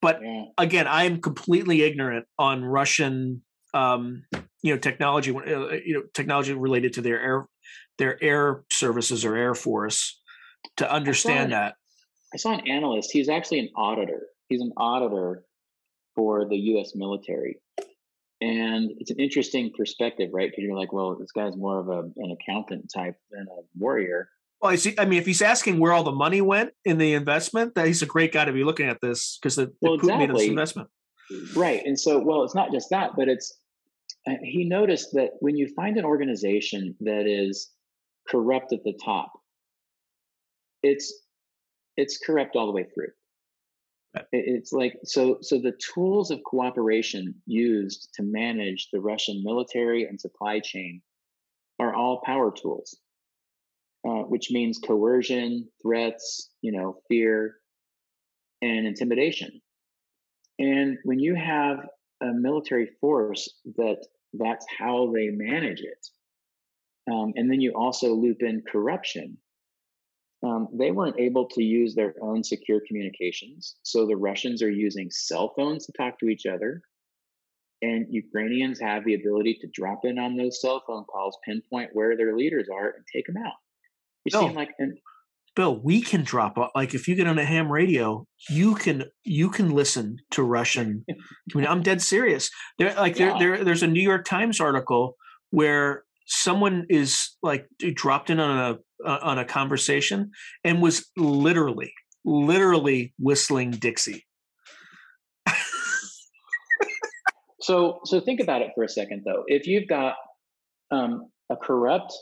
But 0.00 0.20
again, 0.56 0.86
I 0.86 1.04
am 1.04 1.20
completely 1.20 1.82
ignorant 1.82 2.26
on 2.38 2.64
Russian 2.64 3.42
um, 3.74 4.22
you 4.62 4.72
know 4.72 4.78
technology 4.78 5.34
uh, 5.34 5.72
you 5.84 5.94
know 5.94 6.02
technology 6.14 6.52
related 6.52 6.92
to 6.92 7.00
their 7.00 7.20
air 7.20 7.46
their 7.98 8.22
air 8.22 8.64
services 8.70 9.24
or 9.24 9.36
air 9.36 9.54
force 9.54 10.20
to 10.76 10.90
understand 10.90 11.38
I 11.38 11.42
an, 11.42 11.50
that 11.50 11.74
i 12.34 12.36
saw 12.36 12.52
an 12.52 12.66
analyst 12.68 13.10
he's 13.12 13.28
actually 13.28 13.60
an 13.60 13.70
auditor 13.76 14.22
he's 14.48 14.60
an 14.60 14.72
auditor 14.76 15.44
for 16.14 16.48
the 16.48 16.56
us 16.56 16.92
military 16.94 17.60
and 18.40 18.90
it's 18.98 19.10
an 19.10 19.18
interesting 19.18 19.72
perspective 19.76 20.30
right 20.32 20.50
because 20.50 20.64
you're 20.64 20.78
like 20.78 20.92
well 20.92 21.16
this 21.18 21.32
guy's 21.32 21.56
more 21.56 21.80
of 21.80 21.88
a, 21.88 22.00
an 22.16 22.36
accountant 22.40 22.90
type 22.94 23.16
than 23.30 23.46
a 23.50 23.62
warrior 23.78 24.28
well, 24.60 24.72
I 24.72 24.76
see. 24.76 24.94
I 24.98 25.04
mean, 25.04 25.18
if 25.18 25.26
he's 25.26 25.42
asking 25.42 25.78
where 25.78 25.92
all 25.92 26.02
the 26.02 26.12
money 26.12 26.40
went 26.40 26.70
in 26.84 26.98
the 26.98 27.12
investment, 27.12 27.74
that 27.74 27.86
he's 27.86 28.02
a 28.02 28.06
great 28.06 28.32
guy 28.32 28.44
to 28.46 28.52
be 28.52 28.64
looking 28.64 28.88
at 28.88 29.00
this 29.02 29.38
because 29.40 29.56
the, 29.56 29.72
well, 29.82 29.94
exactly. 29.94 30.26
made 30.26 30.34
this 30.34 30.48
investment. 30.48 30.88
Right, 31.54 31.84
and 31.84 31.98
so 31.98 32.18
well, 32.18 32.42
it's 32.42 32.54
not 32.54 32.72
just 32.72 32.88
that, 32.90 33.10
but 33.16 33.28
it's 33.28 33.58
uh, 34.26 34.34
he 34.42 34.64
noticed 34.64 35.12
that 35.12 35.30
when 35.40 35.56
you 35.56 35.68
find 35.74 35.96
an 35.96 36.04
organization 36.04 36.94
that 37.00 37.26
is 37.26 37.70
corrupt 38.30 38.72
at 38.72 38.84
the 38.84 38.98
top, 39.04 39.32
it's 40.82 41.12
it's 41.96 42.18
corrupt 42.18 42.56
all 42.56 42.66
the 42.66 42.72
way 42.72 42.84
through. 42.84 43.08
It's 44.32 44.72
like 44.72 44.98
so 45.04 45.38
so 45.42 45.58
the 45.58 45.78
tools 45.94 46.30
of 46.30 46.42
cooperation 46.44 47.34
used 47.46 48.08
to 48.14 48.22
manage 48.22 48.88
the 48.90 49.00
Russian 49.00 49.42
military 49.44 50.04
and 50.04 50.18
supply 50.20 50.60
chain 50.60 51.02
are 51.78 51.94
all 51.94 52.22
power 52.24 52.50
tools, 52.50 52.98
uh, 54.08 54.22
which 54.22 54.50
means 54.50 54.78
coercion, 54.78 55.68
threats, 55.82 56.50
you 56.62 56.72
know, 56.72 56.96
fear, 57.08 57.56
and 58.62 58.86
intimidation. 58.86 59.60
And 60.58 60.96
when 61.04 61.18
you 61.18 61.34
have 61.34 61.86
a 62.22 62.32
military 62.32 62.90
force 63.00 63.48
that 63.76 64.06
that's 64.32 64.66
how 64.78 65.12
they 65.12 65.28
manage 65.28 65.80
it. 65.80 66.06
Um, 67.10 67.32
and 67.36 67.50
then 67.50 67.60
you 67.60 67.72
also 67.72 68.14
loop 68.14 68.38
in 68.40 68.62
corruption. 68.70 69.38
Um, 70.44 70.68
they 70.72 70.90
weren't 70.90 71.18
able 71.18 71.48
to 71.48 71.62
use 71.62 71.94
their 71.94 72.14
own 72.22 72.44
secure 72.44 72.80
communications. 72.86 73.76
So 73.82 74.06
the 74.06 74.16
Russians 74.16 74.62
are 74.62 74.70
using 74.70 75.08
cell 75.10 75.52
phones 75.56 75.86
to 75.86 75.92
talk 75.96 76.18
to 76.20 76.26
each 76.26 76.46
other. 76.46 76.82
And 77.82 78.06
Ukrainians 78.10 78.80
have 78.80 79.04
the 79.04 79.14
ability 79.14 79.58
to 79.60 79.68
drop 79.72 80.00
in 80.04 80.18
on 80.18 80.36
those 80.36 80.60
cell 80.60 80.82
phone 80.86 81.04
calls, 81.04 81.36
pinpoint 81.44 81.90
where 81.92 82.16
their 82.16 82.36
leaders 82.36 82.68
are, 82.72 82.86
and 82.88 83.04
take 83.14 83.26
them 83.26 83.36
out. 83.44 83.52
You 84.24 84.38
oh. 84.38 84.48
seem 84.48 84.54
like 84.54 84.70
an, 84.78 84.96
Bill, 85.56 85.80
we 85.82 86.02
can 86.02 86.22
drop 86.22 86.58
like 86.74 86.94
if 86.94 87.08
you 87.08 87.14
get 87.14 87.26
on 87.26 87.38
a 87.38 87.44
ham 87.44 87.72
radio, 87.72 88.26
you 88.50 88.74
can 88.74 89.04
you 89.24 89.48
can 89.48 89.70
listen 89.70 90.18
to 90.32 90.42
Russian. 90.42 91.04
I 91.10 91.14
mean, 91.58 91.66
I'm 91.66 91.82
dead 91.82 92.02
serious. 92.02 92.50
There, 92.78 92.94
like 92.94 93.18
yeah. 93.18 93.38
there, 93.38 93.56
there, 93.56 93.64
there's 93.64 93.82
a 93.82 93.86
New 93.86 94.02
York 94.02 94.26
Times 94.26 94.60
article 94.60 95.16
where 95.50 96.04
someone 96.26 96.86
is 96.88 97.36
like 97.42 97.66
dropped 97.94 98.30
in 98.30 98.40
on 98.40 98.74
a 98.74 98.78
uh, 99.04 99.18
on 99.22 99.38
a 99.38 99.44
conversation 99.44 100.30
and 100.64 100.82
was 100.82 101.10
literally, 101.16 101.92
literally 102.24 103.14
whistling 103.18 103.70
Dixie. 103.70 104.24
so, 107.60 108.00
so 108.04 108.20
think 108.20 108.40
about 108.40 108.62
it 108.62 108.70
for 108.74 108.84
a 108.84 108.88
second, 108.88 109.22
though. 109.24 109.44
If 109.46 109.66
you've 109.66 109.88
got 109.88 110.14
um, 110.90 111.30
a 111.50 111.56
corrupt 111.56 112.12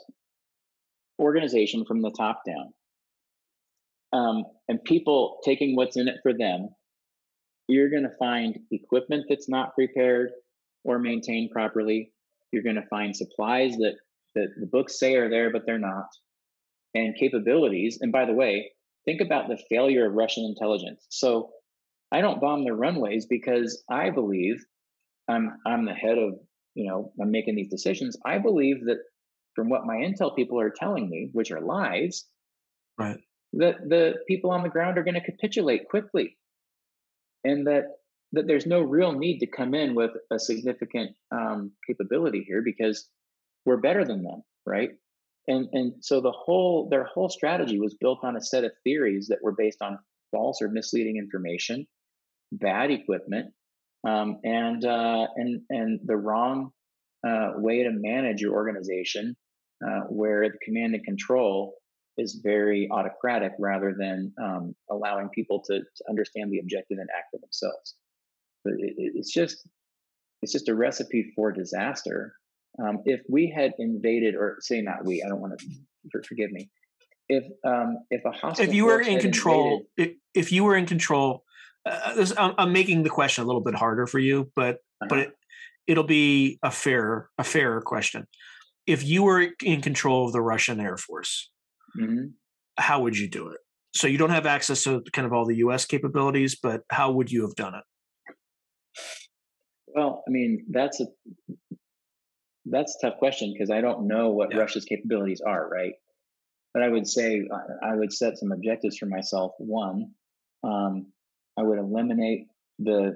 organization 1.21 1.85
from 1.85 2.03
the 2.03 2.11
top 2.11 2.43
down 2.47 2.73
um, 4.13 4.45
and 4.69 4.83
people 4.83 5.39
taking 5.45 5.77
what's 5.77 5.97
in 5.97 6.09
it 6.09 6.17
for 6.23 6.33
them, 6.33 6.69
you're 7.69 7.91
going 7.91 8.03
to 8.03 8.17
find 8.19 8.59
equipment 8.71 9.25
that's 9.29 9.49
not 9.49 9.75
prepared 9.75 10.31
or 10.85 10.99
maintained 10.99 11.51
properly. 11.51 12.13
You're 12.55 12.63
going 12.63 12.77
to 12.77 12.89
find 12.89 13.15
supplies 13.15 13.73
that, 13.77 13.95
that 14.35 14.49
the 14.59 14.67
books 14.67 14.99
say 14.99 15.17
are 15.17 15.29
there, 15.29 15.53
but 15.53 15.63
they're 15.67 15.79
not, 15.79 16.07
and 16.95 17.17
capabilities. 17.19 17.99
And 18.01 18.13
by 18.13 18.25
the 18.25 18.33
way, 18.33 18.71
think 19.05 19.21
about 19.21 19.49
the 19.49 19.59
failure 19.69 20.07
of 20.07 20.15
Russian 20.15 20.45
intelligence. 20.45 21.05
So 21.11 21.51
I 22.13 22.21
don't 22.21 22.41
bomb 22.41 22.65
their 22.65 22.77
runways 22.77 23.27
because 23.27 23.83
I 23.91 24.11
believe 24.11 24.65
I'm 25.29 25.57
I'm 25.67 25.85
the 25.85 25.95
head 25.95 26.19
of 26.19 26.35
you 26.75 26.89
know 26.89 27.13
I'm 27.21 27.33
making 27.33 27.57
these 27.57 27.71
decisions. 27.71 28.17
I 28.25 28.39
believe 28.39 28.85
that 28.87 28.99
from 29.57 29.69
what 29.69 29.85
my 29.85 29.97
intel 29.97 30.37
people 30.37 30.61
are 30.61 30.71
telling 30.71 31.11
me, 31.11 31.31
which 31.33 31.51
are 31.51 31.61
lies, 31.61 32.25
right? 32.99 33.19
that 33.55 33.77
the 33.89 34.15
people 34.29 34.51
on 34.51 34.63
the 34.63 34.69
ground 34.69 34.99
are 34.99 35.05
going 35.05 35.15
to 35.15 35.21
capitulate 35.21 35.89
quickly 35.89 36.37
and 37.45 37.67
that 37.67 37.85
that 38.35 38.47
there's 38.47 38.67
no 38.67 38.81
real 38.81 39.13
need 39.13 39.39
to 39.41 39.47
come 39.47 39.75
in 39.75 39.95
with 39.95 40.13
a 40.31 40.39
significant 40.39 41.13
um, 41.31 41.73
capability 41.87 42.45
here 42.47 42.63
because 42.63 43.09
we're 43.65 43.79
better 43.79 44.05
than 44.05 44.23
them 44.23 44.43
right 44.67 44.91
and 45.49 45.69
and 45.73 45.93
so 46.01 46.21
the 46.21 46.33
whole 46.33 46.89
their 46.89 47.05
whole 47.05 47.29
strategy 47.29 47.79
was 47.79 47.97
built 48.01 48.21
on 48.23 48.37
a 48.37 48.41
set 48.41 48.65
of 48.65 48.73
theories 48.85 49.29
that 49.29 49.43
were 49.43 49.55
based 49.57 49.83
on 49.83 49.99
false 50.31 50.61
or 50.63 50.69
misleading 50.69 51.17
information 51.17 51.87
bad 52.53 52.91
equipment 52.91 53.53
um, 54.07 54.39
and 54.45 54.85
uh, 54.85 55.27
and 55.37 55.63
and 55.71 56.01
the 56.05 56.17
wrong 56.17 56.71
uh, 57.27 57.53
way 57.57 57.83
to 57.83 57.91
manage 57.91 58.41
your 58.41 58.55
organization 58.55 59.37
uh, 59.85 60.01
where 60.09 60.49
the 60.49 60.59
command 60.63 60.95
and 60.95 61.05
control 61.05 61.75
is 62.17 62.41
very 62.43 62.89
autocratic 62.93 63.53
rather 63.59 63.95
than 63.99 64.33
um, 64.41 64.75
allowing 64.91 65.29
people 65.31 65.63
to, 65.67 65.81
to, 65.81 66.05
understand 66.09 66.53
the 66.53 66.61
objective 66.61 66.99
and 66.99 67.09
act 67.17 67.27
for 67.33 67.39
themselves. 67.39 67.97
It's 68.65 69.33
just 69.33 69.69
it's 70.43 70.53
just 70.53 70.69
a 70.69 70.75
recipe 70.75 71.33
for 71.35 71.53
disaster. 71.53 72.35
Um, 72.83 72.99
if 73.05 73.21
we 73.29 73.53
had 73.55 73.73
invaded, 73.79 74.35
or 74.35 74.59
say 74.61 74.81
not 74.81 75.05
we, 75.05 75.23
I 75.23 75.29
don't 75.29 75.41
want 75.41 75.59
to 75.59 76.23
forgive 76.23 76.51
me. 76.51 76.71
If 77.29 77.45
um, 77.65 77.99
if 78.11 78.25
a 78.25 78.31
hostile 78.31 78.67
if 78.67 78.75
you 78.75 78.87
were 78.87 79.01
in 79.01 79.21
control, 79.21 79.87
invaded, 79.97 80.17
if, 80.35 80.47
if 80.47 80.53
you 80.53 80.65
were 80.65 80.77
in 80.77 80.87
control, 80.87 81.45
uh, 81.87 82.15
this, 82.15 82.33
I'm, 82.37 82.55
I'm, 82.59 82.73
making 82.73 83.03
the 83.03 83.11
question 83.11 83.45
a 83.45 83.47
little 83.47 83.63
bit 83.63 83.75
harder 83.75 84.07
for 84.07 84.19
you, 84.19 84.51
but 84.55 84.77
uh-huh. 84.77 85.07
but 85.09 85.19
it, 85.21 85.33
it'll 85.87 86.05
be 86.05 86.59
a 86.63 86.71
fair 86.71 87.31
a 87.39 87.45
fairer 87.45 87.81
question. 87.81 88.27
If 88.87 89.03
you 89.03 89.23
were 89.23 89.49
in 89.63 89.81
control 89.81 90.27
of 90.27 90.33
the 90.33 90.43
Russian 90.43 90.79
Air 90.81 90.99
Force, 90.99 91.51
mm-hmm. 91.99 92.27
how 92.77 93.01
would 93.01 93.17
you 93.17 93.29
do 93.31 93.49
it? 93.49 93.59
So 93.95 94.09
you 94.09 94.19
don't 94.19 94.31
have 94.31 94.45
access 94.45 94.83
to 94.85 95.03
kind 95.13 95.25
of 95.25 95.33
all 95.33 95.47
the 95.47 95.57
U.S. 95.59 95.87
capabilities, 95.87 96.59
but 96.61 96.83
how 96.91 97.13
would 97.13 97.31
you 97.31 97.43
have 97.43 97.55
done 97.55 97.75
it? 97.75 97.85
Well, 99.95 100.23
I 100.27 100.31
mean, 100.31 100.67
that's 100.71 101.01
a 101.01 101.07
that's 102.67 102.97
a 102.97 103.07
tough 103.07 103.19
question 103.19 103.53
because 103.53 103.71
I 103.71 103.81
don't 103.81 104.09
know 104.09 104.31
what 104.31 104.53
yeah. 104.53 104.59
Russia's 104.59 104.85
capabilities 104.85 105.41
are, 105.41 105.69
right? 105.69 105.95
But 106.73 106.83
I 106.83 106.89
would 106.89 107.07
say 107.07 107.47
I 107.83 107.95
would 107.95 108.13
set 108.13 108.39
some 108.39 108.51
objectives 108.51 108.97
for 108.97 109.07
myself. 109.07 109.53
One, 109.59 110.13
um, 110.65 111.13
I 111.57 111.63
would 111.63 111.79
eliminate 111.79 112.49
the 112.79 113.15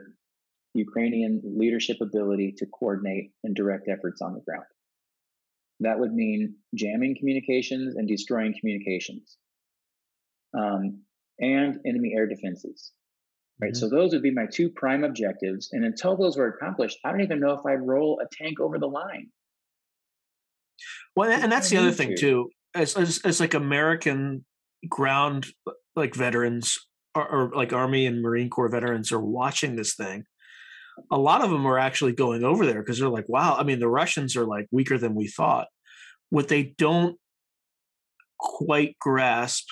Ukrainian 0.75 1.40
leadership 1.44 1.97
ability 2.00 2.54
to 2.58 2.66
coordinate 2.66 3.32
and 3.42 3.56
direct 3.56 3.88
efforts 3.88 4.23
on 4.23 4.35
the 4.35 4.40
ground. 4.40 4.66
That 5.80 5.99
would 5.99 6.12
mean 6.12 6.56
jamming 6.75 7.16
communications 7.18 7.97
and 7.97 8.06
destroying 8.06 8.54
communications, 8.58 9.37
um, 10.56 11.02
and 11.40 11.80
enemy 11.87 12.14
air 12.16 12.26
defenses. 12.26 12.92
Right. 13.60 13.72
Mm-hmm. 13.72 13.78
So 13.78 13.88
those 13.88 14.12
would 14.12 14.22
be 14.22 14.30
my 14.30 14.46
two 14.46 14.70
prime 14.70 15.04
objectives. 15.04 15.70
And 15.72 15.84
until 15.84 16.16
those 16.16 16.36
were 16.36 16.48
accomplished, 16.48 16.98
I 17.04 17.10
don't 17.10 17.22
even 17.22 17.40
know 17.40 17.52
if 17.52 17.60
I'd 17.66 17.86
roll 17.86 18.20
a 18.22 18.28
tank 18.32 18.60
over 18.60 18.78
the 18.78 18.86
line. 18.86 19.28
Well, 21.16 21.30
and 21.30 21.50
that's 21.50 21.70
the 21.70 21.76
other 21.76 21.90
thing 21.90 22.16
too. 22.16 22.50
As, 22.74 22.96
as, 22.96 23.20
as 23.24 23.40
like 23.40 23.54
American 23.54 24.44
ground 24.88 25.46
like 25.96 26.14
veterans 26.14 26.78
or, 27.14 27.28
or, 27.28 27.50
like 27.54 27.72
Army 27.72 28.06
and 28.06 28.22
Marine 28.22 28.50
Corps 28.50 28.68
veterans 28.68 29.10
are 29.10 29.20
watching 29.20 29.76
this 29.76 29.94
thing. 29.94 30.24
A 31.10 31.18
lot 31.18 31.42
of 31.42 31.50
them 31.50 31.66
are 31.66 31.78
actually 31.78 32.12
going 32.12 32.44
over 32.44 32.66
there 32.66 32.80
because 32.80 32.98
they're 32.98 33.08
like, 33.08 33.28
"Wow!" 33.28 33.56
I 33.56 33.62
mean, 33.62 33.78
the 33.78 33.88
Russians 33.88 34.36
are 34.36 34.44
like 34.44 34.66
weaker 34.72 34.98
than 34.98 35.14
we 35.14 35.28
thought. 35.28 35.68
What 36.30 36.48
they 36.48 36.74
don't 36.76 37.16
quite 38.38 38.96
grasp 38.98 39.66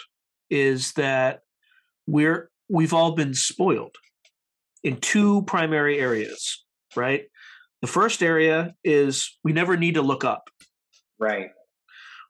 is 0.51 0.93
that 0.93 1.41
we're 2.07 2.51
we've 2.69 2.93
all 2.93 3.13
been 3.13 3.35
spoiled 3.35 3.97
in 4.83 4.99
two 4.99 5.43
primary 5.43 5.99
areas, 5.99 6.65
right? 6.95 7.25
The 7.83 7.89
first 7.89 8.23
area 8.23 8.75
is 8.85 9.37
we 9.45 9.53
never 9.53 9.77
need 9.77 9.95
to 9.95 10.03
look 10.03 10.25
up. 10.25 10.49
Right. 11.19 11.51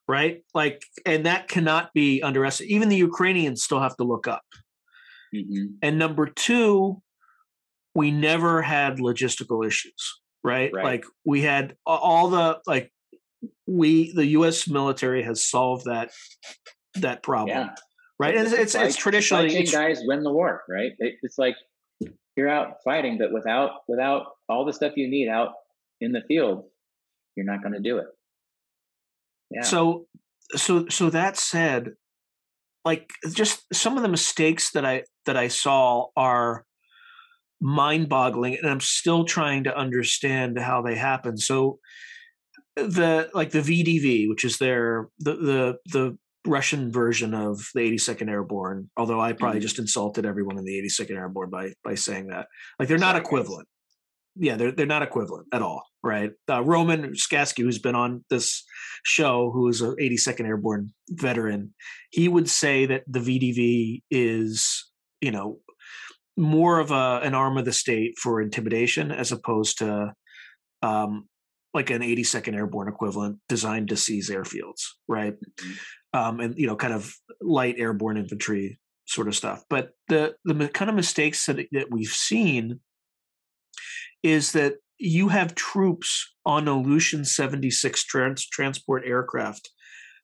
Right? 0.08 0.42
Like, 0.54 0.82
and 1.04 1.26
that 1.26 1.48
cannot 1.48 1.92
be 1.92 2.22
underestimated. 2.22 2.74
Even 2.74 2.88
the 2.88 2.96
Ukrainians 2.96 3.62
still 3.62 3.80
have 3.80 3.96
to 3.96 4.04
look 4.04 4.28
up. 4.28 4.42
Mm-hmm. 5.34 5.66
And 5.82 5.98
number 5.98 6.26
two, 6.26 7.02
we 7.94 8.10
never 8.10 8.62
had 8.62 8.98
logistical 8.98 9.66
issues, 9.66 10.20
right? 10.44 10.70
right? 10.72 10.84
Like, 10.84 11.04
we 11.24 11.42
had 11.42 11.76
all 11.86 12.28
the, 12.28 12.60
like, 12.66 12.92
we, 13.66 14.12
the 14.12 14.26
US 14.26 14.68
military 14.68 15.22
has 15.22 15.44
solved 15.44 15.86
that 15.86 16.10
that 17.00 17.22
problem. 17.22 17.68
Yeah. 17.68 17.74
Right. 18.18 18.34
And 18.34 18.46
it's, 18.46 18.54
it's, 18.54 18.74
like, 18.74 18.86
it's 18.86 18.96
traditionally 18.96 19.54
it's, 19.56 19.72
guys 19.72 20.00
win 20.04 20.22
the 20.22 20.32
war, 20.32 20.62
right? 20.68 20.92
It's 20.98 21.36
like 21.36 21.54
you're 22.36 22.48
out 22.48 22.76
fighting, 22.84 23.18
but 23.18 23.32
without 23.32 23.70
without 23.88 24.26
all 24.48 24.64
the 24.64 24.72
stuff 24.72 24.92
you 24.96 25.08
need 25.08 25.28
out 25.28 25.50
in 26.00 26.12
the 26.12 26.22
field, 26.26 26.64
you're 27.36 27.46
not 27.46 27.62
going 27.62 27.74
to 27.74 27.80
do 27.80 27.98
it. 27.98 28.06
Yeah. 29.50 29.62
So 29.62 30.06
so 30.52 30.88
so 30.88 31.10
that 31.10 31.36
said, 31.36 31.90
like 32.84 33.10
just 33.32 33.64
some 33.72 33.96
of 33.96 34.02
the 34.02 34.08
mistakes 34.08 34.72
that 34.72 34.86
I 34.86 35.04
that 35.26 35.36
I 35.36 35.48
saw 35.48 36.06
are 36.16 36.64
mind-boggling 37.60 38.58
and 38.60 38.70
I'm 38.70 38.80
still 38.80 39.24
trying 39.24 39.64
to 39.64 39.76
understand 39.76 40.58
how 40.58 40.82
they 40.82 40.94
happen. 40.94 41.38
So 41.38 41.78
the 42.76 43.30
like 43.34 43.50
the 43.50 43.60
VDV, 43.60 44.28
which 44.28 44.44
is 44.44 44.58
their 44.58 45.08
the 45.18 45.34
the 45.34 45.76
the 45.92 46.18
Russian 46.46 46.92
version 46.92 47.34
of 47.34 47.68
the 47.74 47.80
82nd 47.80 48.28
Airborne, 48.28 48.90
although 48.96 49.20
I 49.20 49.32
probably 49.32 49.58
mm-hmm. 49.58 49.62
just 49.62 49.78
insulted 49.78 50.24
everyone 50.24 50.58
in 50.58 50.64
the 50.64 50.80
82nd 50.82 51.16
Airborne 51.16 51.50
by 51.50 51.72
by 51.84 51.94
saying 51.94 52.28
that. 52.28 52.46
Like 52.78 52.88
they're 52.88 52.98
not 52.98 53.16
equivalent 53.16 53.68
yeah, 54.38 54.56
they're 54.56 54.72
they're 54.72 54.86
not 54.86 55.02
equivalent 55.02 55.48
at 55.52 55.62
all, 55.62 55.82
right? 56.02 56.30
Uh, 56.48 56.62
Roman 56.62 57.12
Skaskiw, 57.12 57.64
who's 57.64 57.78
been 57.78 57.94
on 57.94 58.24
this 58.28 58.64
show, 59.04 59.50
who 59.50 59.68
is 59.68 59.80
an 59.80 59.96
82nd 60.00 60.46
Airborne 60.46 60.92
veteran, 61.10 61.74
he 62.10 62.28
would 62.28 62.48
say 62.48 62.86
that 62.86 63.02
the 63.06 63.18
VDV 63.18 64.02
is, 64.10 64.90
you 65.20 65.30
know, 65.30 65.58
more 66.36 66.78
of 66.78 66.90
a 66.90 67.20
an 67.22 67.34
arm 67.34 67.56
of 67.56 67.64
the 67.64 67.72
state 67.72 68.14
for 68.22 68.42
intimidation 68.42 69.10
as 69.10 69.32
opposed 69.32 69.78
to 69.78 70.12
um, 70.82 71.26
like 71.72 71.90
an 71.90 72.02
82nd 72.02 72.54
Airborne 72.54 72.88
equivalent 72.88 73.38
designed 73.48 73.88
to 73.88 73.96
seize 73.96 74.30
airfields, 74.30 74.82
right? 75.08 75.34
Mm-hmm. 75.34 75.72
Um, 76.16 76.40
and 76.40 76.58
you 76.58 76.66
know, 76.66 76.76
kind 76.76 76.94
of 76.94 77.14
light 77.40 77.76
airborne 77.78 78.16
infantry 78.16 78.78
sort 79.06 79.28
of 79.28 79.36
stuff. 79.36 79.64
But 79.68 79.90
the 80.08 80.34
the 80.44 80.68
kind 80.68 80.88
of 80.88 80.94
mistakes 80.96 81.44
that 81.46 81.58
that 81.72 81.90
we've 81.90 82.08
seen 82.08 82.80
is 84.22 84.52
that 84.52 84.74
you 84.98 85.28
have 85.28 85.54
troops 85.54 86.32
on 86.46 86.64
Ilyushin 86.64 87.26
76 87.26 88.04
trans- 88.04 88.48
transport 88.48 89.02
aircraft 89.04 89.70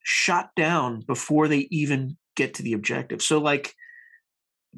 shot 0.02 0.50
down 0.56 1.02
before 1.06 1.46
they 1.46 1.68
even 1.70 2.16
get 2.36 2.54
to 2.54 2.62
the 2.62 2.72
objective. 2.72 3.20
So 3.22 3.38
like 3.38 3.74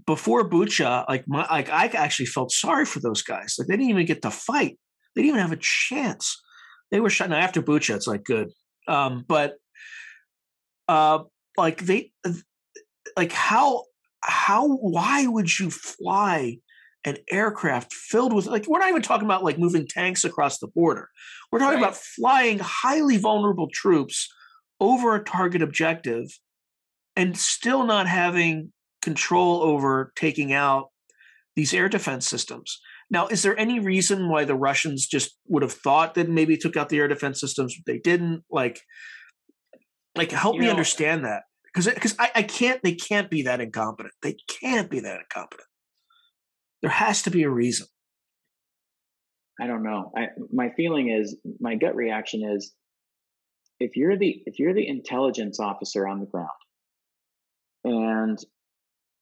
before 0.07 0.49
Bucha, 0.49 1.09
like 1.09 1.25
my 1.29 1.47
like 1.51 1.71
I 1.71 1.87
actually 1.87 2.27
felt 2.27 2.51
sorry 2.51 2.85
for 2.85 3.01
those 3.01 3.23
guys. 3.23 3.57
Like 3.59 3.69
they 3.69 3.77
didn't 3.77 3.91
even 3.91 4.07
get 4.07 4.23
to 4.23 4.31
fight. 4.31 4.79
They 5.15 5.23
didn't 5.23 5.37
even 5.37 5.49
have 5.49 5.59
a 5.59 5.63
chance. 5.63 6.43
They 6.91 7.01
were 7.01 7.11
shot. 7.11 7.31
Now 7.31 7.37
after 7.37 7.63
Bucha, 7.63 7.95
it's 7.95 8.07
like 8.07 8.25
good. 8.25 8.51
Um, 8.89 9.25
but 9.27 9.55
uh 10.89 11.21
like 11.57 11.81
they 11.83 12.13
like 13.17 13.33
how 13.33 13.85
how 14.23 14.69
why 14.77 15.27
would 15.27 15.59
you 15.59 15.71
fly 15.71 16.59
an 17.05 17.19
aircraft 17.31 17.93
filled 17.93 18.33
with 18.33 18.47
like 18.47 18.67
we're 18.67 18.79
not 18.79 18.89
even 18.89 19.03
talking 19.03 19.27
about 19.27 19.45
like 19.45 19.59
moving 19.59 19.87
tanks 19.87 20.25
across 20.25 20.59
the 20.59 20.69
border. 20.69 21.11
We're 21.53 21.59
talking 21.59 21.81
right. 21.81 21.89
about 21.89 21.97
flying 21.97 22.59
highly 22.61 23.19
vulnerable 23.19 23.69
troops 23.73 24.29
over 24.81 25.15
a 25.15 25.23
target 25.23 25.63
objective 25.63 26.27
and 27.15 27.37
still 27.37 27.85
not 27.85 28.09
having 28.09 28.73
control 29.03 29.63
over 29.63 30.13
taking 30.17 30.53
out 30.53 30.89
these 31.57 31.75
air 31.75 31.89
defense 31.89 32.27
systems. 32.27 32.81
Now, 33.11 33.29
is 33.29 33.43
there 33.43 33.59
any 33.59 33.79
reason 33.79 34.29
why 34.29 34.45
the 34.45 34.57
Russians 34.57 35.07
just 35.07 35.37
would 35.47 35.63
have 35.63 35.73
thought 35.73 36.15
that 36.15 36.29
maybe 36.29 36.57
took 36.57 36.77
out 36.77 36.89
the 36.89 36.99
air 36.99 37.07
defense 37.07 37.39
systems, 37.39 37.77
but 37.77 37.93
they 37.93 37.99
didn't? 37.99 38.43
Like, 38.51 38.81
like 40.17 40.31
help 40.31 40.55
you 40.55 40.61
me 40.61 40.67
know, 40.67 40.73
understand 40.73 41.25
that 41.25 41.43
because 41.65 41.93
because 41.93 42.15
I, 42.19 42.31
I 42.37 42.43
can't 42.43 42.81
they 42.83 42.95
can't 42.95 43.31
be 43.31 43.43
that 43.43 43.61
incompetent. 43.61 44.15
They 44.23 44.37
can't 44.49 44.91
be 44.91 45.01
that 45.01 45.21
incompetent. 45.21 45.69
There 46.83 46.91
has 46.91 47.23
to 47.23 47.31
be 47.31 47.43
a 47.43 47.51
reason. 47.51 47.87
I 49.61 49.67
don't 49.67 49.85
know. 49.85 50.13
I, 50.17 50.29
my 50.53 50.71
feeling 50.77 51.11
is 51.11 51.37
my 51.61 51.77
gut 51.77 51.95
reaction 51.95 52.43
is 52.45 52.75
if 53.81 53.97
you're 53.97 54.17
the 54.17 54.43
if 54.47 54.59
you're 54.59 54.75
the 54.75 54.87
intelligence 54.87 55.61
officer 55.61 56.07
on 56.07 56.21
the 56.21 56.27
ground 56.27 56.49
and 57.85 58.39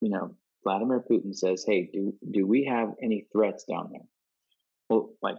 you 0.00 0.10
know 0.10 0.34
Vladimir 0.64 1.04
Putin 1.10 1.34
says, 1.34 1.64
"Hey, 1.66 1.90
do 1.92 2.14
do 2.30 2.46
we 2.46 2.64
have 2.64 2.94
any 3.02 3.26
threats 3.32 3.64
down 3.64 3.90
there?" 3.92 4.06
Well, 4.88 5.14
like 5.22 5.36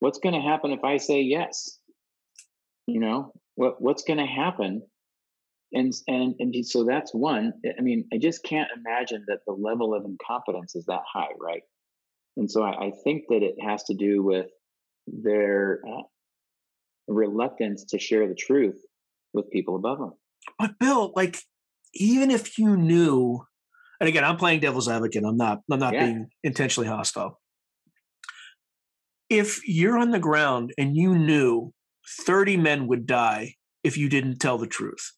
what's 0.00 0.18
going 0.18 0.34
to 0.34 0.40
happen 0.40 0.72
if 0.72 0.84
I 0.84 0.96
say 0.96 1.22
yes? 1.22 1.78
You 2.86 3.00
know, 3.00 3.32
what 3.56 3.80
what's 3.80 4.04
going 4.04 4.18
to 4.18 4.26
happen 4.26 4.82
and 5.72 5.92
and 6.08 6.34
and 6.38 6.66
so 6.66 6.84
that's 6.84 7.14
one 7.14 7.52
i 7.78 7.82
mean 7.82 8.06
i 8.12 8.18
just 8.18 8.42
can't 8.44 8.68
imagine 8.76 9.24
that 9.26 9.38
the 9.46 9.52
level 9.52 9.94
of 9.94 10.04
incompetence 10.04 10.74
is 10.74 10.84
that 10.86 11.02
high 11.10 11.32
right? 11.40 11.62
And 12.36 12.50
so 12.50 12.62
i, 12.62 12.86
I 12.86 12.92
think 13.04 13.24
that 13.28 13.42
it 13.42 13.56
has 13.60 13.84
to 13.84 13.94
do 13.94 14.22
with 14.22 14.46
their 15.06 15.80
uh, 15.86 16.02
reluctance 17.08 17.84
to 17.86 17.98
share 17.98 18.28
the 18.28 18.34
truth 18.34 18.80
with 19.34 19.50
people 19.50 19.76
above 19.76 19.98
them 19.98 20.12
but 20.58 20.78
bill 20.78 21.12
like 21.16 21.38
even 21.94 22.30
if 22.30 22.58
you 22.58 22.76
knew 22.76 23.44
and 24.00 24.08
again 24.08 24.24
i'm 24.24 24.36
playing 24.36 24.60
devil's 24.60 24.88
advocate 24.88 25.24
i'm 25.24 25.36
not 25.36 25.60
i'm 25.70 25.78
not 25.78 25.94
yeah. 25.94 26.06
being 26.06 26.28
intentionally 26.42 26.88
hostile. 26.88 27.38
If 29.28 29.66
you're 29.66 29.96
on 29.96 30.10
the 30.10 30.18
ground 30.18 30.74
and 30.76 30.94
you 30.94 31.16
knew 31.16 31.72
30 32.20 32.56
men 32.56 32.86
would 32.88 33.06
die 33.06 33.54
if 33.84 33.96
you 33.96 34.08
didn't 34.08 34.38
tell 34.38 34.58
the 34.58 34.66
truth 34.66 35.12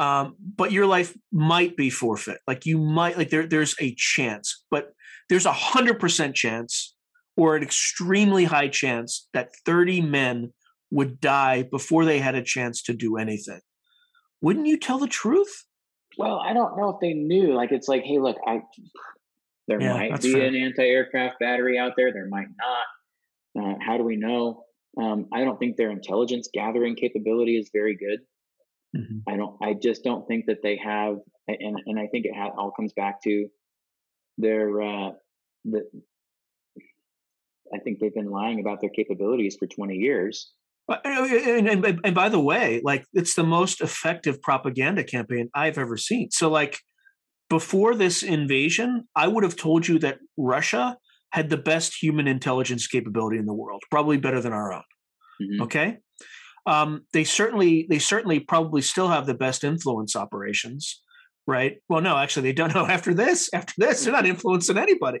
um, 0.00 0.34
but 0.56 0.72
your 0.72 0.86
life 0.86 1.14
might 1.30 1.76
be 1.76 1.90
forfeit. 1.90 2.38
Like 2.48 2.64
you 2.64 2.78
might 2.78 3.18
like 3.18 3.28
there 3.28 3.46
there's 3.46 3.76
a 3.80 3.94
chance, 3.96 4.64
but 4.70 4.94
there's 5.28 5.44
a 5.44 5.52
hundred 5.52 6.00
percent 6.00 6.34
chance 6.34 6.96
or 7.36 7.54
an 7.54 7.62
extremely 7.62 8.44
high 8.44 8.68
chance 8.68 9.28
that 9.34 9.50
30 9.66 10.00
men 10.00 10.52
would 10.90 11.20
die 11.20 11.62
before 11.62 12.04
they 12.04 12.18
had 12.18 12.34
a 12.34 12.42
chance 12.42 12.82
to 12.82 12.94
do 12.94 13.18
anything. 13.18 13.60
Wouldn't 14.40 14.66
you 14.66 14.78
tell 14.78 14.98
the 14.98 15.06
truth? 15.06 15.64
Well, 16.18 16.38
I 16.38 16.54
don't 16.54 16.76
know 16.76 16.88
if 16.90 16.96
they 17.00 17.12
knew. 17.12 17.54
Like 17.54 17.70
it's 17.70 17.86
like, 17.86 18.02
hey, 18.02 18.18
look, 18.18 18.36
I 18.46 18.62
There 19.68 19.80
Yeah, 19.80 19.92
might 19.92 20.22
be 20.22 20.32
fair. 20.32 20.46
an 20.46 20.56
anti-aircraft 20.56 21.38
battery 21.38 21.78
out 21.78 21.92
there. 21.96 22.12
There 22.12 22.26
might 22.28 22.48
not. 22.58 23.64
Uh, 23.64 23.74
how 23.86 23.98
do 23.98 24.02
we 24.02 24.16
know? 24.16 24.64
Um, 24.98 25.26
I 25.32 25.44
don't 25.44 25.58
think 25.58 25.76
their 25.76 25.90
intelligence 25.90 26.48
gathering 26.52 26.96
capability 26.96 27.56
is 27.56 27.70
very 27.72 27.96
good. 27.96 28.20
Mhm. 28.96 29.22
I 29.28 29.36
don't. 29.36 29.56
I 29.62 29.74
just 29.74 30.02
don't 30.02 30.26
think 30.26 30.46
that 30.46 30.62
they 30.62 30.76
have, 30.76 31.18
and 31.46 31.78
and 31.86 31.98
I 31.98 32.06
think 32.08 32.26
it 32.26 32.34
ha- 32.34 32.52
all 32.56 32.72
comes 32.72 32.92
back 32.92 33.22
to 33.22 33.46
their 34.36 34.82
uh, 34.82 35.10
the. 35.64 35.84
I 37.72 37.78
think 37.78 38.00
they've 38.00 38.14
been 38.14 38.30
lying 38.30 38.58
about 38.58 38.80
their 38.80 38.90
capabilities 38.90 39.56
for 39.58 39.66
twenty 39.66 39.96
years. 39.96 40.52
And, 41.04 41.68
and, 41.68 41.84
and, 41.84 42.00
and 42.02 42.14
by 42.16 42.28
the 42.28 42.40
way, 42.40 42.80
like 42.82 43.04
it's 43.12 43.34
the 43.34 43.44
most 43.44 43.80
effective 43.80 44.42
propaganda 44.42 45.04
campaign 45.04 45.48
I've 45.54 45.78
ever 45.78 45.96
seen. 45.96 46.32
So, 46.32 46.50
like 46.50 46.80
before 47.48 47.94
this 47.94 48.24
invasion, 48.24 49.08
I 49.14 49.28
would 49.28 49.44
have 49.44 49.54
told 49.54 49.86
you 49.86 50.00
that 50.00 50.18
Russia 50.36 50.96
had 51.30 51.50
the 51.50 51.56
best 51.56 51.94
human 52.00 52.26
intelligence 52.26 52.86
capability 52.86 53.38
in 53.38 53.46
the 53.46 53.54
world, 53.54 53.82
probably 53.90 54.16
better 54.16 54.40
than 54.40 54.52
our 54.52 54.72
own. 54.72 54.82
Mhm. 55.40 55.60
Okay, 55.62 55.98
um, 56.66 57.06
they 57.12 57.24
certainly 57.24 57.86
they 57.88 57.98
certainly 57.98 58.40
probably 58.40 58.82
still 58.82 59.08
have 59.08 59.26
the 59.26 59.34
best 59.34 59.64
influence 59.64 60.14
operations, 60.14 61.02
right? 61.46 61.78
Well, 61.88 62.00
no, 62.00 62.16
actually, 62.16 62.42
they 62.42 62.52
don't 62.52 62.74
know. 62.74 62.86
After 62.96 63.14
this, 63.14 63.48
after 63.52 63.74
this, 63.78 64.04
they're 64.04 64.12
not 64.12 64.26
influencing 64.34 64.78
anybody. 64.78 65.20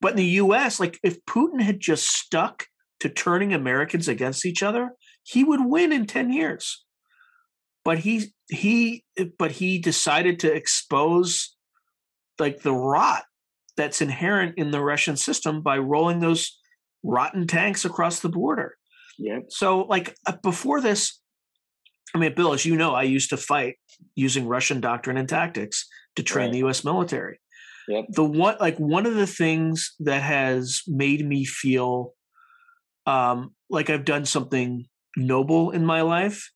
But 0.00 0.12
in 0.12 0.18
the 0.18 0.24
U.S., 0.24 0.78
like 0.78 0.98
if 1.02 1.24
Putin 1.26 1.60
had 1.60 1.80
just 1.80 2.08
stuck 2.08 2.66
to 3.00 3.08
turning 3.08 3.52
Americans 3.52 4.08
against 4.08 4.46
each 4.46 4.62
other, 4.62 4.92
he 5.22 5.44
would 5.44 5.64
win 5.64 5.92
in 5.92 6.06
ten 6.06 6.32
years. 6.32 6.84
But 7.84 7.98
he 8.00 8.32
he 8.48 9.04
but 9.38 9.52
he 9.52 9.78
decided 9.78 10.40
to 10.40 10.52
expose 10.52 11.56
like 12.38 12.62
the 12.62 12.74
rot 12.74 13.24
that's 13.78 14.02
inherent 14.02 14.58
in 14.58 14.70
the 14.72 14.82
Russian 14.82 15.16
system 15.16 15.62
by 15.62 15.78
rolling 15.78 16.20
those 16.20 16.58
rotten 17.02 17.46
tanks 17.46 17.86
across 17.86 18.20
the 18.20 18.28
border. 18.28 18.76
Yep. 19.18 19.44
So, 19.48 19.80
like 19.82 20.14
uh, 20.26 20.36
before 20.42 20.82
this, 20.82 21.20
I 22.14 22.18
mean, 22.18 22.34
Bill, 22.34 22.52
as 22.52 22.66
you 22.66 22.76
know, 22.76 22.92
I 22.94 23.04
used 23.04 23.30
to 23.30 23.36
fight 23.38 23.76
using 24.14 24.46
Russian 24.46 24.80
doctrine 24.80 25.16
and 25.16 25.28
tactics 25.28 25.86
to 26.16 26.22
train 26.22 26.46
Right. 26.46 26.52
the 26.52 26.58
U.S. 26.58 26.84
military. 26.84 27.40
Yep. 27.88 28.04
The 28.10 28.24
one, 28.24 28.56
like 28.60 28.76
one 28.78 29.06
of 29.06 29.14
the 29.14 29.26
things 29.26 29.94
that 30.00 30.20
has 30.22 30.82
made 30.86 31.26
me 31.26 31.44
feel 31.44 32.12
um, 33.06 33.54
like 33.70 33.88
I've 33.90 34.04
done 34.04 34.24
something 34.26 34.84
noble 35.16 35.70
in 35.70 35.86
my 35.86 36.02
life 36.02 36.50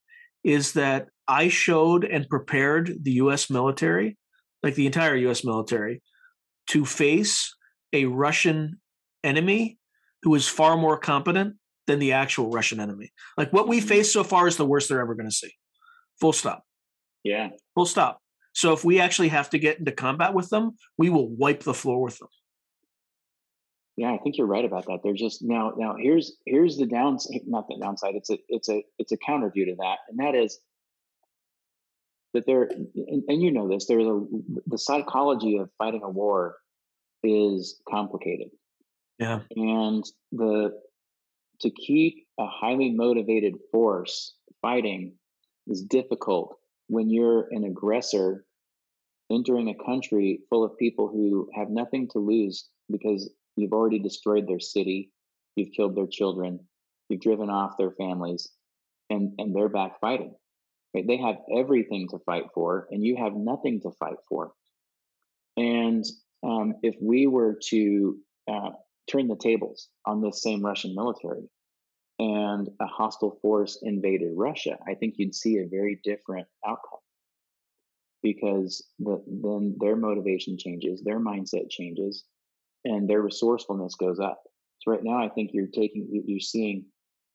is 0.44 0.72
that 0.72 1.06
I 1.28 1.48
showed 1.48 2.04
and 2.04 2.28
prepared 2.28 2.92
the 3.02 3.12
U.S. 3.12 3.48
military, 3.48 4.18
like 4.62 4.74
the 4.74 4.86
entire 4.86 5.16
U.S. 5.16 5.44
military, 5.44 6.02
to 6.68 6.84
face 6.84 7.54
a 7.92 8.06
Russian 8.06 8.80
enemy 9.24 9.78
who 10.22 10.34
is 10.34 10.48
far 10.48 10.76
more 10.76 10.98
competent 10.98 11.56
than 11.86 11.98
the 11.98 12.12
actual 12.12 12.50
Russian 12.50 12.80
enemy. 12.80 13.12
Like 13.36 13.52
what 13.52 13.68
we 13.68 13.80
face 13.80 14.12
so 14.12 14.22
far 14.24 14.46
is 14.46 14.56
the 14.56 14.66
worst 14.66 14.88
they're 14.88 15.00
ever 15.00 15.14
going 15.14 15.28
to 15.28 15.34
see. 15.34 15.52
Full 16.20 16.32
stop. 16.32 16.64
Yeah. 17.24 17.50
Full 17.74 17.86
stop. 17.86 18.20
So 18.54 18.72
if 18.72 18.84
we 18.84 19.00
actually 19.00 19.28
have 19.28 19.50
to 19.50 19.58
get 19.58 19.78
into 19.78 19.92
combat 19.92 20.34
with 20.34 20.48
them, 20.50 20.72
we 20.98 21.10
will 21.10 21.28
wipe 21.28 21.62
the 21.62 21.74
floor 21.74 22.02
with 22.02 22.18
them. 22.18 22.28
Yeah, 23.96 24.12
I 24.12 24.18
think 24.18 24.38
you're 24.38 24.46
right 24.46 24.64
about 24.64 24.86
that. 24.86 25.00
They're 25.02 25.12
just 25.12 25.42
now 25.42 25.72
now 25.76 25.96
here's 25.98 26.36
here's 26.46 26.78
the 26.78 26.86
downside 26.86 27.42
not 27.46 27.68
the 27.68 27.78
downside, 27.80 28.14
it's 28.14 28.30
a 28.30 28.38
it's 28.48 28.68
a 28.70 28.82
it's 28.98 29.12
a 29.12 29.18
counter 29.18 29.50
view 29.50 29.66
to 29.66 29.74
that. 29.80 29.98
And 30.08 30.18
that 30.18 30.34
is 30.34 30.58
that 32.34 32.46
there 32.46 32.62
and, 32.62 33.22
and 33.28 33.42
you 33.42 33.50
know 33.50 33.68
this, 33.68 33.86
there's 33.86 34.06
a 34.06 34.22
the 34.66 34.78
psychology 34.78 35.56
of 35.56 35.70
fighting 35.78 36.02
a 36.02 36.10
war 36.10 36.56
is 37.22 37.80
complicated. 37.88 38.48
Yeah. 39.18 39.40
And 39.54 40.04
the 40.32 40.72
to 41.60 41.70
keep 41.70 42.26
a 42.38 42.46
highly 42.46 42.90
motivated 42.90 43.54
force 43.70 44.34
fighting 44.60 45.14
is 45.68 45.82
difficult 45.82 46.56
when 46.88 47.08
you're 47.08 47.48
an 47.52 47.64
aggressor 47.64 48.44
entering 49.30 49.68
a 49.68 49.84
country 49.84 50.40
full 50.50 50.64
of 50.64 50.76
people 50.76 51.08
who 51.08 51.48
have 51.54 51.70
nothing 51.70 52.08
to 52.08 52.18
lose 52.18 52.68
because 52.90 53.30
you've 53.56 53.72
already 53.72 53.98
destroyed 53.98 54.46
their 54.46 54.60
city, 54.60 55.10
you've 55.56 55.72
killed 55.74 55.96
their 55.96 56.06
children, 56.06 56.58
you've 57.08 57.20
driven 57.20 57.48
off 57.48 57.76
their 57.78 57.92
families, 57.92 58.48
and 59.08 59.32
and 59.38 59.54
they're 59.54 59.68
back 59.68 60.00
fighting. 60.00 60.34
Right? 60.94 61.06
They 61.06 61.16
have 61.18 61.36
everything 61.56 62.08
to 62.10 62.18
fight 62.20 62.44
for, 62.54 62.86
and 62.90 63.04
you 63.04 63.16
have 63.16 63.34
nothing 63.34 63.80
to 63.82 63.90
fight 63.92 64.18
for. 64.28 64.52
And 65.56 66.04
um, 66.42 66.74
if 66.82 66.96
we 67.00 67.26
were 67.26 67.58
to 67.68 68.18
uh, 68.50 68.70
turn 69.10 69.28
the 69.28 69.36
tables 69.36 69.88
on 70.06 70.20
this 70.20 70.42
same 70.42 70.64
Russian 70.64 70.94
military 70.94 71.48
and 72.18 72.68
a 72.80 72.86
hostile 72.86 73.38
force 73.42 73.78
invaded 73.82 74.32
Russia, 74.34 74.78
I 74.86 74.94
think 74.94 75.14
you'd 75.16 75.34
see 75.34 75.58
a 75.58 75.68
very 75.68 76.00
different 76.04 76.46
outcome 76.66 77.00
because 78.22 78.86
the, 78.98 79.22
then 79.26 79.76
their 79.78 79.96
motivation 79.96 80.56
changes, 80.56 81.02
their 81.02 81.18
mindset 81.18 81.70
changes, 81.70 82.24
and 82.84 83.08
their 83.08 83.22
resourcefulness 83.22 83.94
goes 83.96 84.20
up. 84.20 84.42
So 84.80 84.92
right 84.92 85.02
now, 85.02 85.24
I 85.24 85.28
think 85.28 85.50
you're 85.52 85.66
taking 85.66 86.08
you- 86.10 86.24
you're 86.26 86.40
seeing 86.40 86.86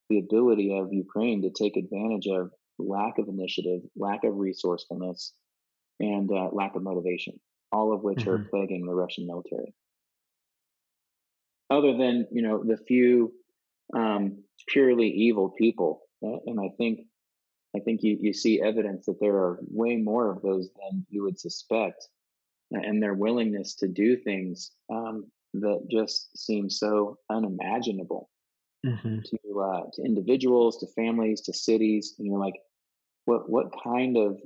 the 0.08 0.18
ability 0.18 0.76
of 0.76 0.92
Ukraine 0.92 1.42
to 1.42 1.50
take 1.50 1.76
advantage 1.76 2.26
of 2.28 2.50
lack 2.78 3.18
of 3.18 3.28
initiative, 3.28 3.82
lack 3.96 4.24
of 4.24 4.36
resourcefulness, 4.36 5.34
and 6.00 6.30
uh, 6.32 6.48
lack 6.52 6.76
of 6.76 6.82
motivation, 6.82 7.38
all 7.72 7.92
of 7.92 8.02
which 8.02 8.26
are 8.26 8.38
Mhm. 8.38 8.50
plaguing 8.50 8.86
the 8.86 8.94
Russian 8.94 9.26
military. 9.26 9.74
Other 11.70 11.96
than 11.96 12.26
you 12.32 12.42
know 12.42 12.62
the 12.64 12.76
few 12.78 13.32
um, 13.94 14.42
purely 14.68 15.08
evil 15.08 15.50
people, 15.50 16.02
and 16.22 16.60
I 16.60 16.70
think 16.78 17.06
I 17.76 17.80
think 17.80 18.02
you, 18.02 18.16
you 18.20 18.32
see 18.32 18.60
evidence 18.62 19.06
that 19.06 19.20
there 19.20 19.36
are 19.36 19.60
way 19.68 19.96
more 19.96 20.30
of 20.30 20.42
those 20.42 20.70
than 20.80 21.06
you 21.10 21.22
would 21.24 21.38
suspect, 21.38 22.08
and 22.70 23.02
their 23.02 23.14
willingness 23.14 23.74
to 23.76 23.88
do 23.88 24.16
things 24.16 24.72
um, 24.90 25.30
that 25.54 25.86
just 25.90 26.36
seem 26.38 26.70
so 26.70 27.18
unimaginable 27.30 28.30
Mm-hmm. 28.84 29.18
to 29.24 29.60
uh, 29.60 29.82
to 29.92 30.02
individuals, 30.02 30.78
to 30.78 30.86
families, 30.88 31.40
to 31.42 31.52
cities. 31.52 32.14
And 32.18 32.26
you're 32.26 32.38
like, 32.38 32.54
what 33.28 33.50
what 33.50 33.66
kind 33.84 34.16
of 34.16 34.38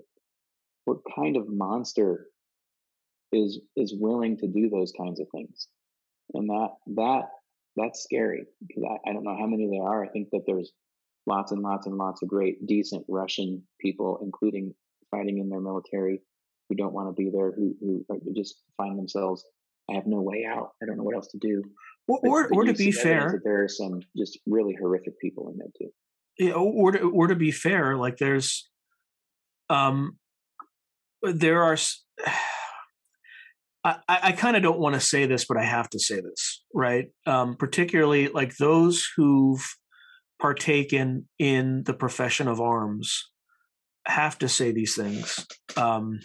what 0.86 0.98
kind 1.14 1.36
of 1.36 1.48
monster 1.48 2.26
is 3.32 3.60
is 3.76 3.94
willing 3.96 4.36
to 4.38 4.48
do 4.48 4.68
those 4.68 4.92
kinds 4.98 5.20
of 5.20 5.26
things? 5.34 5.68
And 6.34 6.48
that 6.50 6.70
that 6.96 7.22
that's 7.76 8.02
scary 8.02 8.44
because 8.66 8.84
I, 8.84 9.10
I 9.10 9.12
don't 9.12 9.24
know 9.24 9.36
how 9.38 9.46
many 9.46 9.68
there 9.70 9.86
are. 9.86 10.04
I 10.04 10.08
think 10.08 10.28
that 10.32 10.42
there's 10.46 10.72
lots 11.26 11.52
and 11.52 11.62
lots 11.62 11.86
and 11.86 11.96
lots 11.96 12.22
of 12.22 12.28
great, 12.28 12.66
decent 12.66 13.04
Russian 13.08 13.62
people, 13.80 14.18
including 14.22 14.74
fighting 15.10 15.38
in 15.38 15.48
their 15.48 15.60
military, 15.60 16.20
who 16.68 16.74
don't 16.74 16.92
want 16.92 17.08
to 17.08 17.22
be 17.22 17.30
there, 17.30 17.52
who 17.52 17.74
who 17.80 18.04
just 18.34 18.56
find 18.76 18.98
themselves. 18.98 19.44
I 19.90 19.94
have 19.94 20.06
no 20.06 20.20
way 20.20 20.44
out. 20.48 20.70
I 20.82 20.86
don't 20.86 20.96
know 20.96 21.04
what 21.04 21.14
else 21.16 21.28
to 21.28 21.38
do. 21.38 21.62
Or, 22.08 22.18
But- 22.22 22.28
or, 22.28 22.48
but 22.48 22.56
or 22.56 22.64
to 22.64 22.72
be 22.74 22.90
fair, 22.92 23.40
there 23.44 23.62
are 23.62 23.68
some 23.68 24.00
just 24.16 24.38
really 24.46 24.76
horrific 24.80 25.18
people 25.20 25.50
in 25.50 25.58
there 25.58 25.72
too. 25.78 25.90
Yeah, 26.38 26.54
or 26.54 26.92
to, 26.92 27.10
or 27.10 27.26
to 27.26 27.34
be 27.36 27.50
fair, 27.50 27.96
like 27.96 28.16
there's, 28.16 28.70
um, 29.72 30.18
there 31.22 31.62
are. 31.62 31.76
I 33.84 34.30
kind 34.30 34.56
of 34.56 34.62
don't 34.62 34.78
want 34.78 34.94
to 34.94 35.00
say 35.00 35.26
this, 35.26 35.44
but 35.44 35.56
I 35.56 35.64
have 35.64 35.90
to 35.90 35.98
say 35.98 36.20
this, 36.20 36.62
right? 36.72 37.06
Um, 37.26 37.56
particularly 37.56 38.28
like 38.28 38.56
those 38.56 39.04
who've 39.16 39.66
partaken 40.40 41.28
in 41.40 41.82
the 41.84 41.94
profession 41.94 42.46
of 42.46 42.60
arms 42.60 43.28
have 44.06 44.38
to 44.38 44.48
say 44.48 44.72
these 44.72 44.94
things 44.94 45.46
um, 45.76 46.20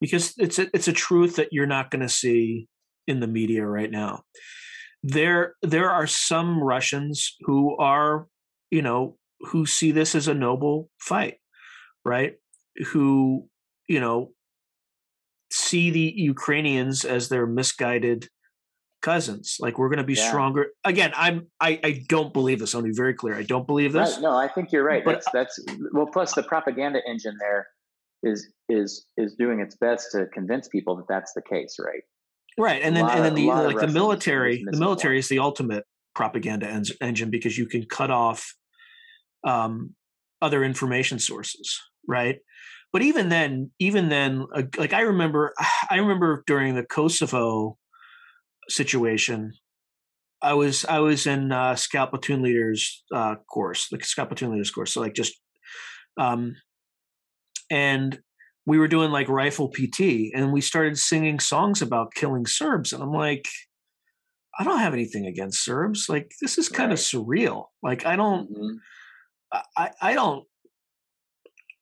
because 0.00 0.34
it's 0.38 0.58
a, 0.58 0.68
it's 0.74 0.88
a 0.88 0.92
truth 0.92 1.36
that 1.36 1.48
you're 1.50 1.66
not 1.66 1.90
going 1.90 2.02
to 2.02 2.08
see 2.08 2.68
in 3.06 3.20
the 3.20 3.26
media 3.26 3.66
right 3.66 3.90
now. 3.90 4.22
There 5.02 5.54
there 5.62 5.90
are 5.90 6.06
some 6.06 6.62
Russians 6.62 7.36
who 7.40 7.76
are 7.76 8.26
you 8.70 8.82
know 8.82 9.16
who 9.40 9.66
see 9.66 9.92
this 9.92 10.14
as 10.14 10.28
a 10.28 10.34
noble 10.34 10.88
fight, 10.98 11.36
right? 12.04 12.34
Who 12.92 13.48
you 13.88 14.00
know 14.00 14.32
see 15.50 15.90
the 15.90 16.12
Ukrainians 16.16 17.04
as 17.04 17.28
their 17.28 17.46
misguided 17.46 18.28
cousins. 19.02 19.56
Like 19.60 19.78
we're 19.78 19.88
going 19.88 19.98
to 19.98 20.04
be 20.04 20.14
Yeah. 20.14 20.28
stronger. 20.28 20.68
Again, 20.84 21.12
I'm 21.14 21.46
I 21.60 21.78
I 21.84 22.04
don't 22.08 22.32
believe 22.32 22.58
this. 22.58 22.74
I 22.74 22.78
want 22.78 22.86
to 22.86 22.92
be 22.92 22.96
very 22.96 23.14
clear. 23.14 23.34
I 23.36 23.42
don't 23.42 23.66
believe 23.66 23.92
this. 23.92 24.14
Right. 24.14 24.22
No, 24.22 24.36
I 24.36 24.48
think 24.48 24.72
you're 24.72 24.82
right. 24.84 25.04
But- 25.04 25.22
That's 25.22 25.30
that's 25.32 25.64
well. 25.92 26.06
Plus, 26.06 26.34
the 26.34 26.42
propaganda 26.42 27.00
engine 27.06 27.36
there 27.38 27.66
is 28.22 28.48
is 28.68 29.06
is 29.16 29.34
doing 29.34 29.60
its 29.60 29.76
best 29.76 30.10
to 30.12 30.26
convince 30.32 30.68
people 30.68 30.96
that 30.96 31.06
that's 31.08 31.32
the 31.34 31.42
case, 31.42 31.76
right? 31.78 32.02
Right, 32.56 32.82
and 32.82 32.96
then 32.96 33.08
and 33.08 33.24
then 33.24 33.34
the 33.34 33.46
like 33.46 33.78
the 33.78 33.88
military, 33.88 34.64
the 34.64 34.78
military 34.78 35.18
is 35.18 35.28
the 35.28 35.40
ultimate 35.40 35.84
propaganda 36.14 36.68
en- 36.68 36.84
engine 37.00 37.28
because 37.28 37.58
you 37.58 37.66
can 37.66 37.84
cut 37.84 38.10
off 38.10 38.54
um, 39.44 39.94
other 40.40 40.62
information 40.64 41.18
sources, 41.18 41.80
right? 42.08 42.36
But 42.92 43.02
even 43.02 43.28
then, 43.28 43.70
even 43.78 44.08
then, 44.08 44.46
like 44.76 44.92
I 44.92 45.02
remember, 45.02 45.52
I 45.90 45.96
remember 45.96 46.44
during 46.46 46.74
the 46.74 46.84
Kosovo 46.84 47.78
situation. 48.68 49.52
I 50.42 50.54
was 50.54 50.84
I 50.84 50.98
was 50.98 51.26
in 51.26 51.52
uh, 51.52 51.74
Scout 51.74 52.10
Platoon 52.10 52.42
Leaders 52.42 53.02
uh, 53.12 53.36
course, 53.50 53.88
the 53.90 53.98
Scout 54.02 54.28
Platoon 54.28 54.52
Leaders 54.52 54.70
course. 54.70 54.92
So 54.92 55.00
like 55.00 55.14
just, 55.14 55.34
um, 56.18 56.56
and 57.70 58.20
we 58.66 58.78
were 58.78 58.88
doing 58.88 59.10
like 59.10 59.28
rifle 59.28 59.68
PT, 59.68 60.32
and 60.34 60.52
we 60.52 60.60
started 60.60 60.98
singing 60.98 61.40
songs 61.40 61.80
about 61.80 62.14
killing 62.14 62.46
Serbs, 62.46 62.92
and 62.92 63.02
I'm 63.02 63.12
like, 63.12 63.46
I 64.58 64.64
don't 64.64 64.78
have 64.78 64.92
anything 64.92 65.26
against 65.26 65.64
Serbs. 65.64 66.08
Like 66.08 66.32
this 66.40 66.58
is 66.58 66.68
kind 66.68 66.90
right. 66.90 66.98
of 66.98 67.04
surreal. 67.04 67.66
Like 67.82 68.04
I 68.06 68.16
don't, 68.16 68.50
mm-hmm. 68.50 69.58
I 69.76 69.90
I 70.00 70.14
don't. 70.14 70.44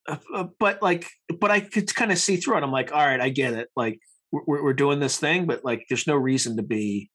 Uh, 0.07 0.17
uh, 0.35 0.45
but 0.59 0.81
like, 0.81 1.07
but 1.39 1.51
I 1.51 1.61
could 1.61 1.93
kind 1.95 2.11
of 2.11 2.17
see 2.17 2.37
through 2.37 2.57
it. 2.57 2.63
I'm 2.63 2.71
like, 2.71 2.91
all 2.91 3.05
right, 3.05 3.21
I 3.21 3.29
get 3.29 3.53
it. 3.53 3.69
Like 3.75 3.99
we're, 4.31 4.63
we're 4.63 4.73
doing 4.73 4.99
this 4.99 5.17
thing, 5.17 5.45
but 5.45 5.63
like, 5.63 5.85
there's 5.89 6.07
no 6.07 6.15
reason 6.15 6.57
to 6.57 6.63
be 6.63 7.09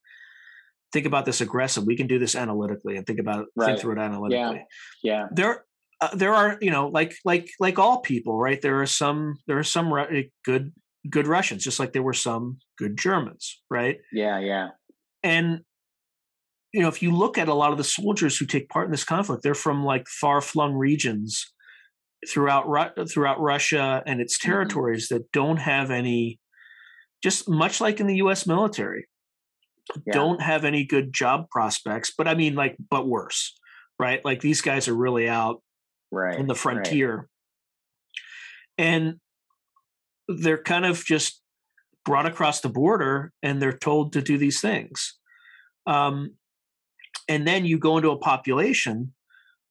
think 0.91 1.05
about 1.05 1.25
this 1.25 1.41
aggressive. 1.41 1.85
We 1.85 1.95
can 1.95 2.07
do 2.07 2.19
this 2.19 2.35
analytically 2.35 2.97
and 2.97 3.05
think 3.05 3.19
about 3.19 3.45
right. 3.55 3.67
think 3.67 3.79
through 3.79 3.93
it 3.93 3.99
analytically. 3.99 4.65
Yeah, 5.03 5.21
yeah. 5.21 5.27
There, 5.31 5.65
uh, 6.01 6.15
there 6.15 6.33
are 6.33 6.57
you 6.61 6.71
know 6.71 6.87
like 6.87 7.13
like 7.25 7.49
like 7.59 7.77
all 7.77 7.99
people, 7.99 8.39
right? 8.39 8.61
There 8.61 8.81
are 8.81 8.87
some 8.87 9.35
there 9.47 9.59
are 9.59 9.63
some 9.63 9.93
good 10.45 10.73
good 11.09 11.27
Russians, 11.27 11.63
just 11.63 11.79
like 11.79 11.93
there 11.93 12.03
were 12.03 12.13
some 12.13 12.57
good 12.77 12.97
Germans, 12.97 13.61
right? 13.69 13.97
Yeah, 14.11 14.39
yeah. 14.39 14.69
And 15.23 15.61
you 16.73 16.81
know, 16.81 16.87
if 16.87 17.01
you 17.01 17.11
look 17.11 17.37
at 17.37 17.47
a 17.47 17.53
lot 17.53 17.71
of 17.71 17.77
the 17.77 17.83
soldiers 17.83 18.37
who 18.37 18.45
take 18.45 18.69
part 18.69 18.85
in 18.85 18.91
this 18.91 19.03
conflict, 19.03 19.43
they're 19.43 19.55
from 19.55 19.83
like 19.83 20.07
far 20.07 20.41
flung 20.41 20.73
regions 20.73 21.51
throughout 22.27 22.65
throughout 23.09 23.39
Russia 23.39 24.03
and 24.05 24.19
its 24.19 24.37
mm-hmm. 24.37 24.49
territories 24.49 25.07
mm-hmm. 25.07 25.17
that 25.17 25.31
don't 25.31 25.57
have 25.57 25.91
any 25.91 26.39
just 27.23 27.49
much 27.49 27.79
like 27.81 27.99
in 27.99 28.07
the 28.07 28.17
US 28.17 28.47
military 28.47 29.05
yeah. 30.05 30.13
don't 30.13 30.41
have 30.41 30.65
any 30.65 30.85
good 30.85 31.13
job 31.13 31.49
prospects 31.49 32.11
but 32.17 32.27
i 32.27 32.33
mean 32.33 32.55
like 32.55 32.75
but 32.89 33.07
worse 33.07 33.57
right 33.99 34.23
like 34.23 34.41
these 34.41 34.61
guys 34.61 34.87
are 34.87 34.95
really 34.95 35.27
out 35.27 35.61
right 36.11 36.39
in 36.39 36.47
the 36.47 36.55
frontier 36.55 37.15
right. 37.17 37.25
and 38.77 39.15
they're 40.27 40.61
kind 40.61 40.85
of 40.85 41.03
just 41.03 41.41
brought 42.05 42.25
across 42.25 42.61
the 42.61 42.69
border 42.69 43.31
and 43.43 43.61
they're 43.61 43.77
told 43.77 44.13
to 44.13 44.21
do 44.21 44.37
these 44.37 44.61
things 44.61 45.17
um, 45.87 46.35
and 47.27 47.47
then 47.47 47.65
you 47.65 47.79
go 47.79 47.97
into 47.97 48.11
a 48.11 48.17
population 48.17 49.13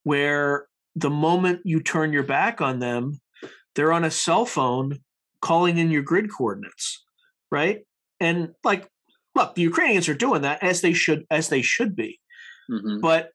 where 0.02 0.67
the 1.00 1.10
moment 1.10 1.60
you 1.64 1.80
turn 1.80 2.12
your 2.12 2.22
back 2.22 2.60
on 2.60 2.78
them 2.78 3.20
they're 3.74 3.92
on 3.92 4.04
a 4.04 4.10
cell 4.10 4.44
phone 4.44 4.98
calling 5.40 5.78
in 5.78 5.90
your 5.90 6.02
grid 6.02 6.30
coordinates 6.30 7.04
right 7.50 7.80
and 8.20 8.50
like 8.64 8.88
look, 9.38 9.54
the 9.54 9.62
Ukrainians 9.62 10.08
are 10.08 10.14
doing 10.14 10.42
that 10.42 10.62
as 10.62 10.80
they 10.80 10.92
should 10.92 11.24
as 11.30 11.48
they 11.48 11.62
should 11.62 11.96
be. 11.96 12.20
Mm-hmm. 12.70 13.00
But 13.00 13.30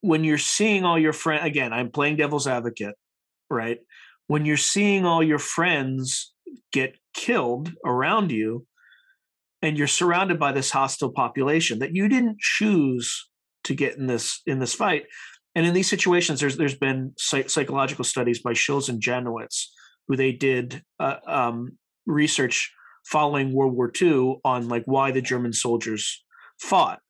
when 0.00 0.24
you're 0.24 0.36
seeing 0.36 0.84
all 0.84 0.98
your 0.98 1.14
friends 1.14 1.46
again, 1.46 1.72
I'm 1.72 1.90
playing 1.90 2.16
devil's 2.16 2.46
advocate, 2.46 2.94
right? 3.48 3.78
When 4.26 4.44
you're 4.44 4.56
seeing 4.56 5.06
all 5.06 5.22
your 5.22 5.38
friends 5.38 6.32
get 6.72 6.96
killed 7.14 7.72
around 7.86 8.30
you 8.30 8.66
and 9.62 9.78
you're 9.78 9.86
surrounded 9.86 10.38
by 10.38 10.52
this 10.52 10.70
hostile 10.70 11.12
population 11.12 11.78
that 11.78 11.94
you 11.94 12.08
didn't 12.08 12.38
choose 12.38 13.28
to 13.64 13.74
get 13.74 13.96
in 13.96 14.06
this 14.06 14.42
in 14.46 14.58
this 14.58 14.74
fight 14.74 15.04
and 15.54 15.66
in 15.66 15.74
these 15.74 15.88
situations 15.88 16.40
there's 16.40 16.56
there's 16.56 16.76
been 16.76 17.12
psych- 17.16 17.50
psychological 17.50 18.04
studies 18.04 18.40
by 18.40 18.52
Shils 18.52 18.88
and 18.88 19.02
Janowitz 19.02 19.66
who 20.08 20.16
they 20.16 20.32
did 20.32 20.82
uh, 21.00 21.16
um, 21.26 21.78
research 22.06 22.72
following 23.04 23.52
World 23.52 23.74
War 23.74 23.92
II 24.00 24.36
on 24.44 24.68
like 24.68 24.84
why 24.86 25.10
the 25.10 25.22
German 25.22 25.52
soldiers 25.52 26.24
fought. 26.60 27.00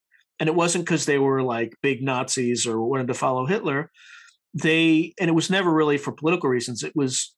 And 0.40 0.48
it 0.48 0.54
wasn't 0.54 0.84
because 0.84 1.06
they 1.06 1.18
were 1.18 1.42
like 1.42 1.74
big 1.82 2.02
Nazis 2.02 2.66
or 2.66 2.84
wanted 2.84 3.06
to 3.08 3.14
follow 3.14 3.46
Hitler. 3.46 3.90
They 4.52 5.14
and 5.20 5.28
it 5.28 5.34
was 5.34 5.50
never 5.50 5.72
really 5.72 5.98
for 5.98 6.12
political 6.12 6.48
reasons. 6.48 6.82
It 6.82 6.92
was 6.94 7.34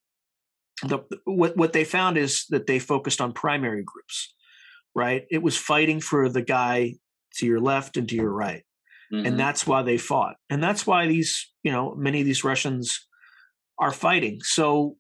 the 0.83 1.01
what 1.25 1.57
what 1.57 1.73
they 1.73 1.85
found 1.85 2.17
is 2.17 2.45
that 2.51 2.67
they 2.67 2.79
focused 2.79 3.21
on 3.21 3.33
primary 3.33 3.83
groups, 3.83 4.35
right? 4.95 5.25
It 5.31 5.43
was 5.43 5.57
fighting 5.57 6.01
for 6.01 6.29
the 6.29 6.43
guy 6.43 6.95
to 7.37 7.47
your 7.47 7.61
left 7.61 7.97
and 7.97 8.09
to 8.09 8.15
your 8.15 8.31
right. 8.31 8.65
Mm-hmm. 9.13 9.27
And 9.27 9.39
that's 9.39 9.67
why 9.67 9.83
they 9.83 9.99
fought. 9.99 10.37
And 10.51 10.63
that's 10.63 10.87
why 10.87 11.07
these, 11.07 11.51
you 11.63 11.71
know, 11.71 11.95
many 11.97 12.21
of 12.21 12.27
these 12.27 12.45
Russians 12.45 13.07
are 13.79 13.93
fighting. 13.93 14.41
So 14.43 14.97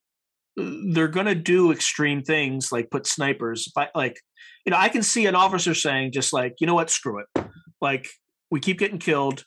they're 0.56 1.08
going 1.08 1.26
to 1.26 1.34
do 1.34 1.70
extreme 1.70 2.22
things 2.22 2.72
like 2.72 2.90
put 2.90 3.06
snipers 3.06 3.70
like 3.94 4.20
you 4.64 4.70
know 4.70 4.76
i 4.78 4.88
can 4.88 5.02
see 5.02 5.26
an 5.26 5.34
officer 5.34 5.74
saying 5.74 6.10
just 6.12 6.32
like 6.32 6.54
you 6.60 6.66
know 6.66 6.74
what 6.74 6.90
screw 6.90 7.20
it 7.20 7.44
like 7.80 8.08
we 8.50 8.58
keep 8.58 8.78
getting 8.78 8.98
killed 8.98 9.44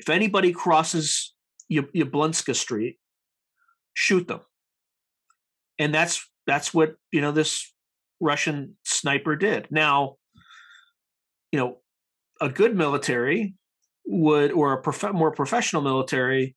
if 0.00 0.08
anybody 0.08 0.52
crosses 0.52 1.34
Yablunska 1.72 2.54
street 2.54 2.98
shoot 3.94 4.26
them 4.26 4.40
and 5.78 5.94
that's 5.94 6.28
that's 6.46 6.74
what 6.74 6.94
you 7.12 7.20
know 7.20 7.32
this 7.32 7.72
russian 8.20 8.76
sniper 8.84 9.36
did 9.36 9.68
now 9.70 10.16
you 11.52 11.58
know 11.58 11.78
a 12.40 12.48
good 12.48 12.76
military 12.76 13.54
would 14.08 14.52
or 14.52 14.72
a 14.72 14.82
prof- 14.82 15.12
more 15.12 15.30
professional 15.30 15.82
military 15.82 16.56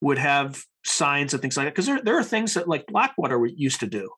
would 0.00 0.18
have 0.18 0.62
signs 0.84 1.32
and 1.32 1.42
things 1.42 1.56
like 1.56 1.66
that 1.66 1.74
because 1.74 1.86
there, 1.86 2.00
there 2.02 2.18
are 2.18 2.24
things 2.24 2.54
that 2.54 2.68
like 2.68 2.86
blackwater 2.86 3.44
used 3.46 3.80
to 3.80 3.86
do 3.86 4.08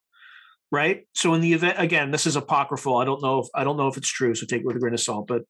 right? 0.72 1.08
So 1.16 1.34
in 1.34 1.40
the 1.40 1.52
event 1.52 1.76
again 1.78 2.10
this 2.10 2.26
is 2.26 2.36
apocryphal 2.36 2.96
i 2.98 3.04
don't 3.04 3.22
know 3.22 3.40
if 3.40 3.48
i 3.54 3.64
don't 3.64 3.76
know 3.76 3.88
if 3.88 3.96
it's 3.96 4.10
true 4.10 4.34
so 4.34 4.46
take 4.46 4.60
it 4.60 4.66
with 4.66 4.76
a 4.76 4.78
grain 4.78 4.94
of 4.94 5.00
salt 5.00 5.26
but 5.26 5.42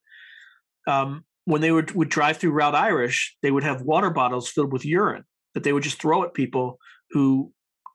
um, 0.86 1.24
when 1.44 1.60
they 1.60 1.70
would, 1.70 1.92
would 1.92 2.08
drive 2.08 2.38
through 2.38 2.52
route 2.52 2.74
irish 2.74 3.36
they 3.42 3.50
would 3.50 3.64
have 3.64 3.82
water 3.82 4.10
bottles 4.10 4.48
filled 4.48 4.72
with 4.72 4.84
urine 4.84 5.24
that 5.54 5.62
they 5.62 5.72
would 5.72 5.82
just 5.82 6.00
throw 6.00 6.22
at 6.24 6.34
people 6.34 6.78
who 7.10 7.52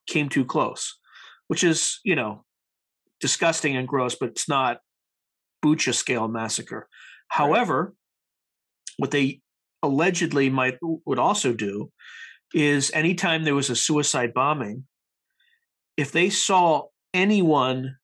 came 0.07 0.29
too 0.29 0.45
close 0.45 0.97
which 1.47 1.63
is 1.63 1.99
you 2.03 2.15
know 2.15 2.43
disgusting 3.19 3.75
and 3.75 3.87
gross 3.87 4.15
but 4.15 4.29
it's 4.29 4.47
not 4.47 4.79
bucha 5.65 5.93
scale 5.93 6.27
massacre. 6.27 6.87
However 7.29 7.93
what 8.97 9.11
they 9.11 9.41
allegedly 9.83 10.49
might 10.49 10.77
would 10.81 11.19
also 11.19 11.53
do 11.53 11.91
is 12.53 12.91
anytime 12.93 13.43
there 13.43 13.55
was 13.55 13.69
a 13.69 13.75
suicide 13.75 14.33
bombing, 14.33 14.85
if 15.97 16.11
they 16.11 16.29
saw 16.29 16.83
anyone 17.13 17.97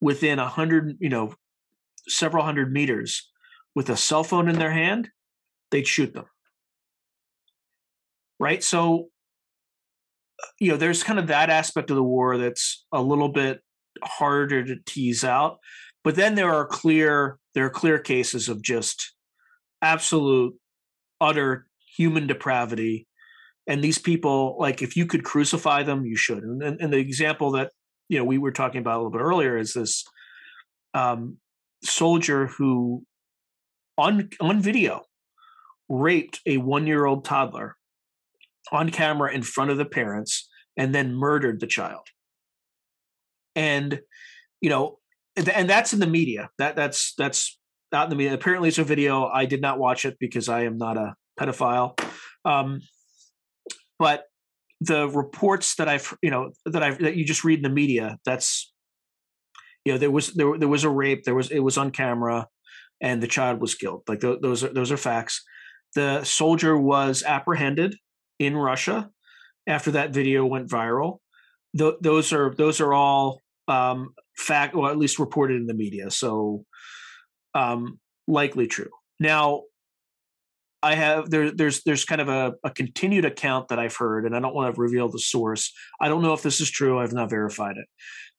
within 0.00 0.38
a 0.38 0.48
hundred, 0.48 0.96
you 1.00 1.08
know, 1.08 1.34
several 2.06 2.44
hundred 2.44 2.72
meters 2.72 3.30
with 3.74 3.90
a 3.90 3.96
cell 3.96 4.24
phone 4.24 4.48
in 4.48 4.58
their 4.58 4.70
hand, 4.70 5.10
they'd 5.70 5.86
shoot 5.86 6.14
them. 6.14 6.26
Right. 8.40 8.62
So, 8.62 9.08
you 10.60 10.70
know, 10.70 10.76
there's 10.76 11.02
kind 11.02 11.18
of 11.18 11.26
that 11.26 11.50
aspect 11.50 11.90
of 11.90 11.96
the 11.96 12.02
war 12.02 12.38
that's 12.38 12.86
a 12.92 13.02
little 13.02 13.28
bit 13.28 13.60
harder 14.02 14.64
to 14.64 14.76
tease 14.86 15.24
out. 15.24 15.58
But 16.04 16.14
then 16.14 16.36
there 16.36 16.54
are 16.54 16.66
clear 16.66 17.38
there 17.54 17.66
are 17.66 17.70
clear 17.70 17.98
cases 17.98 18.48
of 18.48 18.62
just 18.62 19.14
absolute 19.82 20.54
utter 21.20 21.66
human 21.96 22.26
depravity 22.26 23.06
and 23.66 23.82
these 23.82 23.98
people 23.98 24.56
like 24.58 24.82
if 24.82 24.96
you 24.96 25.06
could 25.06 25.24
crucify 25.24 25.82
them 25.82 26.04
you 26.04 26.16
should. 26.16 26.42
And, 26.42 26.62
and, 26.62 26.92
the 26.92 26.98
example 26.98 27.52
that 27.52 27.70
you 28.08 28.18
know 28.18 28.24
we 28.24 28.38
were 28.38 28.50
talking 28.50 28.80
about 28.80 28.96
a 28.96 28.98
little 28.98 29.12
bit 29.12 29.20
earlier 29.20 29.56
is 29.56 29.74
this 29.74 30.04
um, 30.94 31.36
soldier 31.84 32.46
who 32.46 33.04
on 33.96 34.30
on 34.40 34.60
video 34.60 35.02
raped 35.88 36.40
a 36.46 36.56
one 36.56 36.86
year 36.86 37.04
old 37.04 37.24
toddler 37.24 37.76
on 38.72 38.90
camera 38.90 39.32
in 39.32 39.42
front 39.42 39.70
of 39.70 39.76
the 39.76 39.84
parents 39.84 40.48
and 40.76 40.94
then 40.94 41.14
murdered 41.14 41.60
the 41.60 41.66
child. 41.66 42.06
And 43.54 44.00
you 44.60 44.70
know 44.70 44.98
and 45.36 45.68
that's 45.68 45.92
in 45.92 46.00
the 46.00 46.06
media. 46.06 46.50
That 46.58 46.74
that's 46.74 47.14
that's 47.14 47.57
out 47.92 48.04
in 48.04 48.10
the 48.10 48.16
media. 48.16 48.34
Apparently 48.34 48.68
it's 48.68 48.78
a 48.78 48.84
video. 48.84 49.26
I 49.26 49.46
did 49.46 49.60
not 49.60 49.78
watch 49.78 50.04
it 50.04 50.16
because 50.18 50.48
i 50.48 50.62
am 50.62 50.78
not 50.78 50.96
a 50.96 51.14
pedophile. 51.38 51.98
Um, 52.44 52.80
but 53.98 54.24
the 54.80 55.08
reports 55.08 55.74
that 55.76 55.88
I've 55.88 56.14
you 56.22 56.30
know 56.30 56.52
that 56.66 56.82
I've 56.82 56.98
that 57.00 57.16
you 57.16 57.24
just 57.24 57.44
read 57.44 57.58
in 57.58 57.62
the 57.64 57.68
media 57.68 58.18
that's 58.24 58.72
you 59.84 59.92
know 59.92 59.98
there 59.98 60.10
was 60.10 60.34
there 60.34 60.56
there 60.56 60.68
was 60.68 60.84
a 60.84 60.90
rape 60.90 61.24
there 61.24 61.34
was 61.34 61.50
it 61.50 61.58
was 61.58 61.76
on 61.76 61.90
camera 61.90 62.46
and 63.00 63.22
the 63.22 63.26
child 63.26 63.60
was 63.60 63.74
killed. 63.74 64.02
Like 64.08 64.20
th- 64.20 64.40
those 64.40 64.64
are 64.64 64.72
those 64.72 64.92
are 64.92 64.96
facts. 64.96 65.42
The 65.94 66.22
soldier 66.24 66.76
was 66.76 67.22
apprehended 67.22 67.96
in 68.38 68.56
Russia 68.56 69.10
after 69.66 69.90
that 69.92 70.10
video 70.10 70.44
went 70.46 70.68
viral. 70.68 71.18
Th- 71.76 71.96
those 72.00 72.32
are 72.32 72.54
those 72.54 72.80
are 72.80 72.92
all 72.92 73.40
um 73.66 74.14
fact 74.36 74.74
or 74.74 74.90
at 74.90 74.98
least 74.98 75.18
reported 75.18 75.56
in 75.56 75.66
the 75.66 75.74
media. 75.74 76.10
So 76.10 76.64
um 77.54 77.98
likely 78.26 78.66
true 78.66 78.90
now 79.20 79.62
I 80.80 80.94
have 80.94 81.28
there 81.30 81.50
there's 81.50 81.82
there's 81.82 82.04
kind 82.04 82.20
of 82.20 82.28
a, 82.28 82.54
a 82.62 82.70
continued 82.70 83.24
account 83.24 83.66
that 83.68 83.80
I've 83.80 83.96
heard, 83.96 84.24
and 84.24 84.36
I 84.36 84.38
don't 84.38 84.54
want 84.54 84.72
to 84.72 84.80
reveal 84.80 85.08
the 85.08 85.18
source. 85.18 85.72
I 86.00 86.06
don't 86.06 86.22
know 86.22 86.34
if 86.34 86.42
this 86.42 86.60
is 86.60 86.70
true. 86.70 87.00
I've 87.00 87.12
not 87.12 87.30
verified 87.30 87.76
it, 87.78 87.86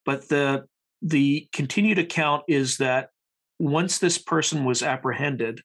but 0.06 0.30
the 0.30 0.63
the 1.02 1.50
continued 1.52 2.00
account 2.00 2.43
is 2.48 2.78
that 2.78 3.10
once 3.60 4.00
this 4.00 4.17
person 4.17 4.65
was 4.65 4.82
apprehended, 4.82 5.62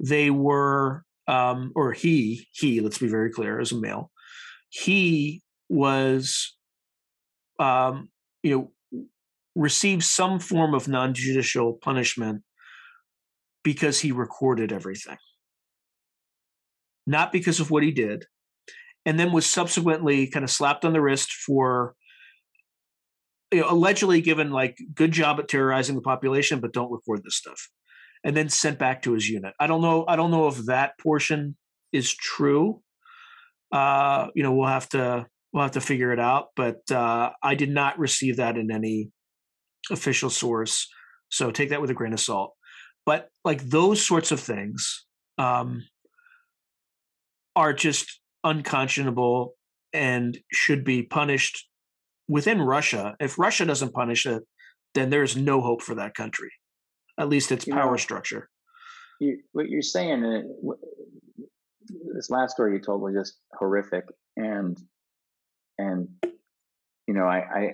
they 0.00 0.30
were, 0.30 1.04
um, 1.28 1.72
or 1.74 1.92
he, 1.92 2.48
he, 2.52 2.80
let's 2.80 2.98
be 2.98 3.08
very 3.08 3.30
clear, 3.30 3.60
as 3.60 3.72
a 3.72 3.80
male, 3.80 4.10
he 4.70 5.42
was, 5.68 6.56
um, 7.58 8.08
you 8.42 8.70
know, 8.92 9.04
received 9.54 10.02
some 10.02 10.40
form 10.40 10.74
of 10.74 10.88
non-judicial 10.88 11.74
punishment 11.74 12.42
because 13.62 14.00
he 14.00 14.12
recorded 14.12 14.72
everything, 14.72 15.18
not 17.06 17.32
because 17.32 17.60
of 17.60 17.70
what 17.70 17.82
he 17.82 17.90
did, 17.90 18.26
and 19.04 19.18
then 19.18 19.32
was 19.32 19.46
subsequently 19.46 20.26
kind 20.26 20.44
of 20.44 20.50
slapped 20.50 20.84
on 20.84 20.92
the 20.92 21.00
wrist 21.00 21.32
for 21.32 21.94
you 23.52 23.60
know, 23.60 23.70
allegedly 23.70 24.20
given 24.20 24.50
like 24.50 24.78
good 24.94 25.12
job 25.12 25.38
at 25.38 25.48
terrorizing 25.48 25.94
the 25.94 26.02
population, 26.02 26.60
but 26.60 26.72
don't 26.72 26.90
record 26.90 27.22
this 27.22 27.36
stuff, 27.36 27.68
and 28.24 28.36
then 28.36 28.48
sent 28.48 28.78
back 28.78 29.02
to 29.02 29.12
his 29.12 29.28
unit. 29.28 29.54
I 29.60 29.66
don't 29.66 29.82
know. 29.82 30.04
I 30.08 30.16
don't 30.16 30.30
know 30.30 30.48
if 30.48 30.56
that 30.66 30.98
portion 30.98 31.56
is 31.92 32.12
true. 32.12 32.82
Uh, 33.70 34.28
you 34.34 34.42
know, 34.42 34.52
we'll 34.52 34.68
have 34.68 34.88
to 34.90 35.26
we'll 35.52 35.62
have 35.62 35.72
to 35.72 35.80
figure 35.80 36.12
it 36.12 36.20
out. 36.20 36.48
But 36.56 36.90
uh, 36.90 37.30
I 37.42 37.54
did 37.54 37.70
not 37.70 37.98
receive 37.98 38.38
that 38.38 38.56
in 38.56 38.70
any 38.70 39.10
official 39.90 40.30
source, 40.30 40.88
so 41.28 41.50
take 41.50 41.70
that 41.70 41.80
with 41.80 41.90
a 41.90 41.94
grain 41.94 42.14
of 42.14 42.20
salt. 42.20 42.54
But 43.04 43.28
like 43.44 43.62
those 43.62 44.04
sorts 44.04 44.30
of 44.30 44.40
things 44.40 45.04
um, 45.38 45.84
are 47.56 47.72
just 47.72 48.20
unconscionable 48.44 49.54
and 49.92 50.38
should 50.52 50.84
be 50.84 51.02
punished 51.02 51.68
within 52.28 52.60
Russia. 52.62 53.16
If 53.20 53.38
Russia 53.38 53.64
doesn't 53.64 53.92
punish 53.92 54.26
it, 54.26 54.42
then 54.94 55.10
there's 55.10 55.36
no 55.36 55.60
hope 55.60 55.82
for 55.82 55.94
that 55.96 56.14
country, 56.14 56.50
at 57.18 57.28
least 57.28 57.52
its 57.52 57.66
you 57.66 57.74
power 57.74 57.92
know, 57.92 57.96
structure. 57.96 58.48
You, 59.20 59.38
what 59.52 59.68
you're 59.68 59.82
saying, 59.82 60.24
uh, 60.24 60.72
this 62.14 62.30
last 62.30 62.52
story 62.52 62.74
you 62.74 62.80
told 62.80 63.00
was 63.00 63.14
just 63.14 63.38
horrific, 63.58 64.04
and 64.36 64.78
and 65.78 66.08
you 67.06 67.14
know, 67.14 67.24
I, 67.24 67.38
I 67.38 67.70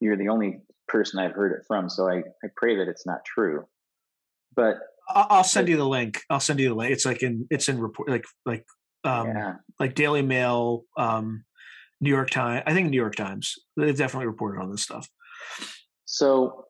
you're 0.00 0.16
the 0.16 0.28
only 0.28 0.60
person 0.86 1.20
I've 1.20 1.32
heard 1.32 1.52
it 1.52 1.64
from, 1.66 1.88
so 1.88 2.08
I, 2.08 2.18
I 2.18 2.48
pray 2.56 2.76
that 2.76 2.88
it's 2.88 3.06
not 3.06 3.24
true. 3.24 3.66
But 4.58 4.78
I'll 5.08 5.44
send 5.44 5.68
you 5.68 5.76
the 5.76 5.86
link. 5.86 6.20
I'll 6.28 6.40
send 6.40 6.58
you 6.58 6.70
the 6.70 6.74
link. 6.74 6.90
It's 6.90 7.04
like 7.04 7.22
in 7.22 7.46
it's 7.48 7.68
in 7.68 7.78
report 7.78 8.08
like 8.08 8.24
like 8.44 8.66
um 9.04 9.28
yeah. 9.28 9.54
like 9.78 9.94
Daily 9.94 10.20
Mail, 10.20 10.82
um, 10.96 11.44
New 12.00 12.10
York 12.10 12.28
Times. 12.30 12.64
I 12.66 12.74
think 12.74 12.90
New 12.90 12.96
York 12.96 13.14
Times. 13.14 13.54
They've 13.76 13.96
definitely 13.96 14.26
reported 14.26 14.60
on 14.60 14.72
this 14.72 14.82
stuff. 14.82 15.08
So 16.06 16.64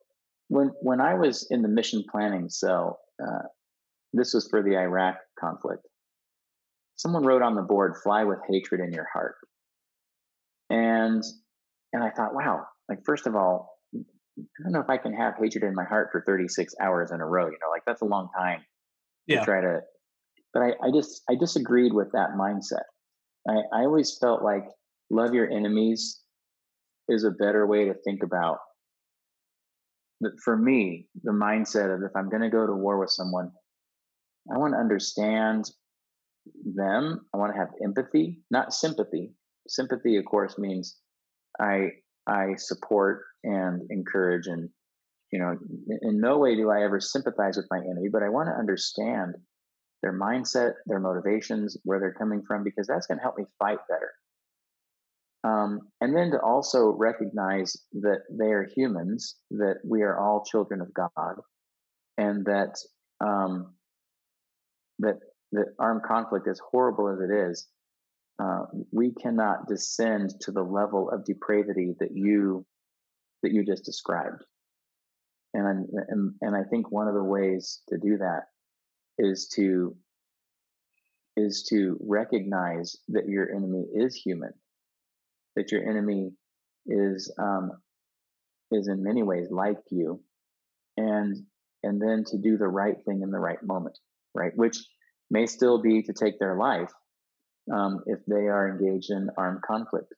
when 0.49 0.71
when 0.83 1.01
I 1.01 1.15
was 1.15 1.47
in 1.51 1.63
the 1.63 1.69
mission 1.69 2.05
planning 2.13 2.51
cell, 2.51 3.01
uh, 3.27 3.49
this 4.13 4.35
was 4.35 4.47
for 4.51 4.63
the 4.63 4.77
Iraq 4.77 5.17
conflict. 5.41 5.89
Someone 6.97 7.25
wrote 7.25 7.41
on 7.41 7.55
the 7.55 7.63
board, 7.63 7.97
"Fly 8.03 8.23
with 8.23 8.41
hatred 8.47 8.83
in 8.83 8.93
your 8.93 9.07
heart," 9.11 9.37
and 10.69 11.25
and 11.95 12.05
I 12.05 12.11
thought, 12.11 12.35
wow, 12.35 12.67
like 12.91 12.99
first 13.07 13.27
of 13.27 13.35
all, 13.35 13.78
I 14.39 14.63
don't 14.63 14.73
know 14.73 14.81
if 14.81 14.91
I 14.91 14.97
can 14.99 15.13
have 15.15 15.35
hatred 15.41 15.65
in 15.65 15.75
my 15.75 15.85
heart 15.85 16.09
for 16.13 16.23
36 16.27 16.75
hours 16.81 17.11
in 17.11 17.21
a 17.21 17.27
row. 17.27 17.47
You 17.47 17.59
know, 17.61 17.71
like 17.71 17.83
that's 17.87 18.03
a 18.03 18.07
long 18.07 18.29
time 18.37 18.61
yeah. 19.27 19.41
to 19.41 19.45
try 19.45 19.61
to. 19.61 19.81
But 20.53 20.63
I, 20.63 20.69
I 20.83 20.91
just 20.93 21.23
I 21.29 21.35
disagreed 21.35 21.93
with 21.93 22.13
that 22.13 22.31
mindset. 22.39 22.85
I, 23.49 23.81
I 23.81 23.85
always 23.85 24.17
felt 24.19 24.43
like 24.43 24.65
love 25.11 25.35
your 25.35 25.51
enemies 25.51 26.21
is 27.09 27.25
a 27.25 27.31
better 27.31 27.67
way 27.67 27.87
to 27.87 27.95
think 28.05 28.23
about. 28.23 28.59
But 30.21 30.33
for 30.45 30.57
me, 30.57 31.07
the 31.23 31.33
mindset 31.33 31.95
of 31.95 32.03
if 32.03 32.11
I'm 32.17 32.29
going 32.29 32.43
to 32.43 32.51
go 32.51 32.67
to 32.67 32.75
war 32.75 32.99
with 32.99 33.11
someone, 33.11 33.51
I 34.53 34.59
want 34.59 34.75
to 34.75 34.79
understand 34.79 35.71
them. 36.75 37.27
I 37.35 37.39
want 37.39 37.53
to 37.53 37.59
have 37.59 37.69
empathy, 37.85 38.41
not 38.51 38.73
sympathy. 38.73 39.33
Sympathy, 39.69 40.17
of 40.17 40.25
course, 40.25 40.59
means 40.59 40.97
I 41.61 41.91
I 42.29 42.55
support 42.57 43.23
and 43.43 43.83
encourage 43.91 44.47
and 44.47 44.69
you 45.33 45.39
know 45.39 45.57
in 46.03 46.21
no 46.21 46.39
way 46.39 46.57
do 46.57 46.71
I 46.71 46.83
ever 46.83 47.01
sympathize 47.01 47.57
with 47.57 47.67
my 47.71 47.79
enemy, 47.79 48.09
but 48.13 48.23
I 48.23 48.29
want 48.29 48.49
to 48.49 48.59
understand 48.59 49.35
their 50.03 50.19
mindset, 50.19 50.75
their 50.87 51.01
motivations, 51.01 51.77
where 51.85 51.99
they're 51.99 52.15
coming 52.15 52.43
from, 52.47 52.63
because 52.63 52.87
that's 52.87 53.07
going 53.07 53.19
to 53.19 53.23
help 53.23 53.37
me 53.37 53.45
fight 53.59 53.79
better. 53.89 54.13
Um, 55.45 55.81
and 56.01 56.15
then 56.17 56.31
to 56.33 56.41
also 56.41 56.95
recognize 56.97 57.77
that 57.95 58.21
they 58.31 58.47
are 58.47 58.69
humans, 58.77 59.37
that 59.53 59.77
we 59.85 60.03
are 60.03 60.19
all 60.19 60.45
children 60.45 60.81
of 60.81 60.93
God, 60.95 61.37
and 62.17 62.45
that 62.47 62.77
um, 63.21 63.75
that 65.01 65.19
that 65.53 65.67
armed 65.79 66.03
conflict, 66.03 66.47
as 66.49 66.61
horrible 66.71 67.09
as 67.09 67.19
it 67.21 67.33
is, 67.33 67.67
uh, 68.39 68.67
we 68.93 69.13
cannot 69.13 69.67
descend 69.67 70.35
to 70.41 70.53
the 70.53 70.63
level 70.63 71.11
of 71.11 71.25
depravity 71.25 71.95
that 71.99 72.13
you 72.13 72.65
that 73.43 73.53
you 73.53 73.65
just 73.65 73.85
described. 73.85 74.45
And, 75.55 75.89
and 76.09 76.35
and 76.41 76.57
I 76.57 76.63
think 76.65 76.91
one 76.91 77.09
of 77.09 77.15
the 77.15 77.25
ways 77.25 77.81
to 77.89 77.99
do 77.99 78.19
that 78.19 78.45
is 79.19 79.49
to 79.57 79.97
is 81.37 81.65
to 81.71 81.97
recognize 82.01 82.97
that 83.09 83.29
your 83.29 83.55
enemy 83.55 83.87
is 83.95 84.15
human, 84.15 84.53
that 85.57 85.71
your 85.73 85.89
enemy 85.89 86.33
is 86.87 87.33
um, 87.39 87.73
is 88.71 88.89
in 88.89 89.03
many 89.03 89.23
ways 89.23 89.49
like 89.51 89.79
you, 89.91 90.21
and 90.97 91.37
and 91.83 92.01
then 92.01 92.25
to 92.25 92.39
do 92.39 92.59
the 92.59 92.69
right 92.69 92.97
thing 93.05 93.23
in 93.23 93.31
the 93.31 93.39
right 93.39 93.63
moment, 93.63 93.99
right? 94.35 94.53
Which 94.57 94.79
may 95.31 95.47
still 95.47 95.81
be 95.81 96.03
to 96.03 96.13
take 96.13 96.39
their 96.39 96.57
life, 96.57 96.93
um, 97.73 98.03
if 98.07 98.19
they 98.27 98.47
are 98.49 98.69
engaged 98.69 99.11
in 99.11 99.31
armed 99.37 99.63
conflict. 99.63 100.13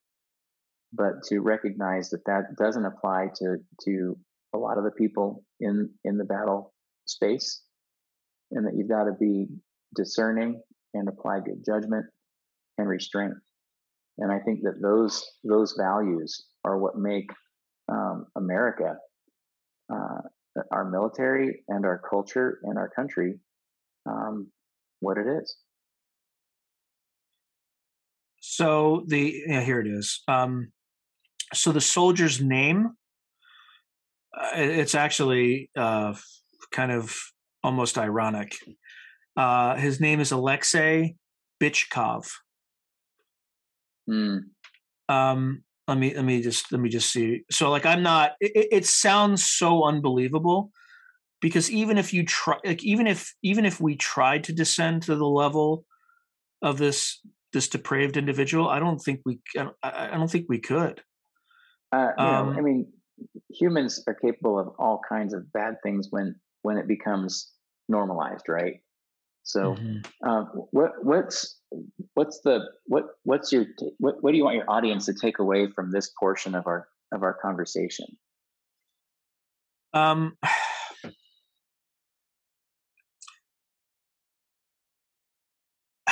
But 0.93 1.23
to 1.29 1.41
recognize 1.41 2.11
that 2.11 2.25
that 2.27 2.57
doesn't 2.57 2.85
apply 2.85 3.29
to 3.37 3.57
to 3.85 4.19
a 4.55 4.59
lot 4.59 4.79
of 4.79 4.85
the 4.85 4.91
people 4.91 5.45
in 5.61 5.91
in 6.05 6.19
the 6.19 6.25
battle 6.25 6.73
space, 7.07 7.63
and 8.51 8.67
that 8.67 8.75
you've 8.77 8.89
got 8.89 9.05
to 9.05 9.13
be 9.13 9.47
discerning 9.95 10.61
and 10.95 11.09
apply 11.09 11.41
good 11.41 11.65
judgment 11.65 12.07
and 12.79 12.89
restraint. 12.89 13.35
And 14.19 14.33
I 14.33 14.39
think 14.41 14.63
that 14.63 14.83
those 14.83 15.25
those 15.45 15.75
values 15.79 16.47
are 16.65 16.79
what 16.79 16.99
make 16.99 17.31
um, 17.89 18.27
America, 18.37 18.97
uh, 19.93 20.19
our 20.71 20.85
military 20.85 21.63
and 21.69 21.85
our 21.87 22.01
culture 22.09 22.59
and 22.65 22.79
our 22.79 22.89
country, 22.89 23.39
um, 24.07 24.49
what 25.01 25.19
it 25.19 25.27
is. 25.27 25.57
So 28.40 29.05
the 29.07 29.42
yeah, 29.46 29.61
here 29.61 29.81
it 29.81 29.87
is. 29.87 30.22
Um, 30.26 30.72
so 31.53 31.72
the 31.72 31.81
soldier's 31.81 32.40
name, 32.40 32.92
uh, 34.37 34.50
it's 34.55 34.94
actually 34.94 35.70
uh, 35.76 36.14
kind 36.72 36.90
of 36.90 37.16
almost 37.62 37.98
ironic. 37.98 38.57
Uh, 39.37 39.76
his 39.76 40.00
name 40.00 40.20
is 40.20 40.33
Alexei 40.33 41.16
Bychkov. 41.62 42.31
Mm. 44.09 44.40
Um, 45.09 45.62
let 45.87 45.98
me 45.98 46.14
let 46.14 46.24
me 46.24 46.40
just 46.40 46.72
let 46.72 46.81
me 46.81 46.88
just 46.88 47.12
see. 47.12 47.44
So 47.50 47.70
like 47.70 47.85
I'm 47.85 48.03
not. 48.03 48.33
It, 48.40 48.68
it 48.72 48.87
sounds 48.87 49.44
so 49.44 49.85
unbelievable 49.85 50.70
because 51.40 51.70
even 51.70 51.98
if 51.98 52.12
you 52.12 52.24
try, 52.24 52.57
like 52.64 52.83
even 52.85 53.07
if 53.07 53.35
even 53.42 53.66
if 53.66 53.81
we 53.81 53.96
tried 53.96 54.44
to 54.44 54.53
descend 54.53 55.03
to 55.03 55.16
the 55.16 55.26
level 55.26 55.85
of 56.62 56.79
this 56.79 57.20
this 57.53 57.69
depraved 57.69 58.17
individual, 58.17 58.69
I 58.69 58.79
don't 58.79 58.99
think 58.99 59.21
we 59.25 59.41
I, 59.57 59.71
I 59.83 60.17
don't 60.17 60.31
think 60.31 60.47
we 60.49 60.61
could. 60.61 61.03
Uh, 61.93 62.11
um, 62.17 62.53
know, 62.53 62.59
I 62.59 62.61
mean, 62.61 62.93
humans 63.51 64.03
are 64.07 64.15
capable 64.15 64.59
of 64.59 64.69
all 64.79 65.01
kinds 65.09 65.35
of 65.35 65.53
bad 65.53 65.77
things 65.83 66.09
when 66.11 66.37
when 66.63 66.79
it 66.79 66.87
becomes 66.87 67.51
normalized, 67.89 68.49
right? 68.49 68.81
So, 69.42 69.75
mm-hmm. 69.75 70.29
um, 70.29 70.46
what 70.71 70.92
what's 71.03 71.59
what's 72.15 72.40
the 72.40 72.61
what 72.87 73.05
what's 73.25 73.53
your 73.53 73.67
what 73.98 74.23
what 74.23 74.33
do 74.33 74.37
you 74.37 74.44
want 74.44 74.57
your 74.57 74.71
audience 74.71 75.07
to 75.07 75.15
take 75.15 75.38
away 75.38 75.69
from 75.71 75.90
this 75.90 76.13
portion 76.19 76.55
of 76.55 76.67
our 76.67 76.88
of 77.13 77.23
our 77.23 77.35
conversation? 77.35 78.07
Um. 79.92 80.37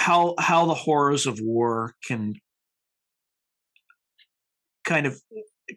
How 0.08 0.34
how 0.38 0.64
the 0.64 0.74
horrors 0.74 1.26
of 1.26 1.38
war 1.38 1.94
can 2.06 2.34
kind 4.82 5.06
of 5.06 5.20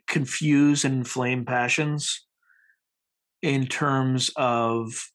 confuse 0.08 0.86
and 0.86 0.96
inflame 0.96 1.44
passions 1.44 2.26
in 3.42 3.68
terms 3.68 4.32
of 4.38 5.10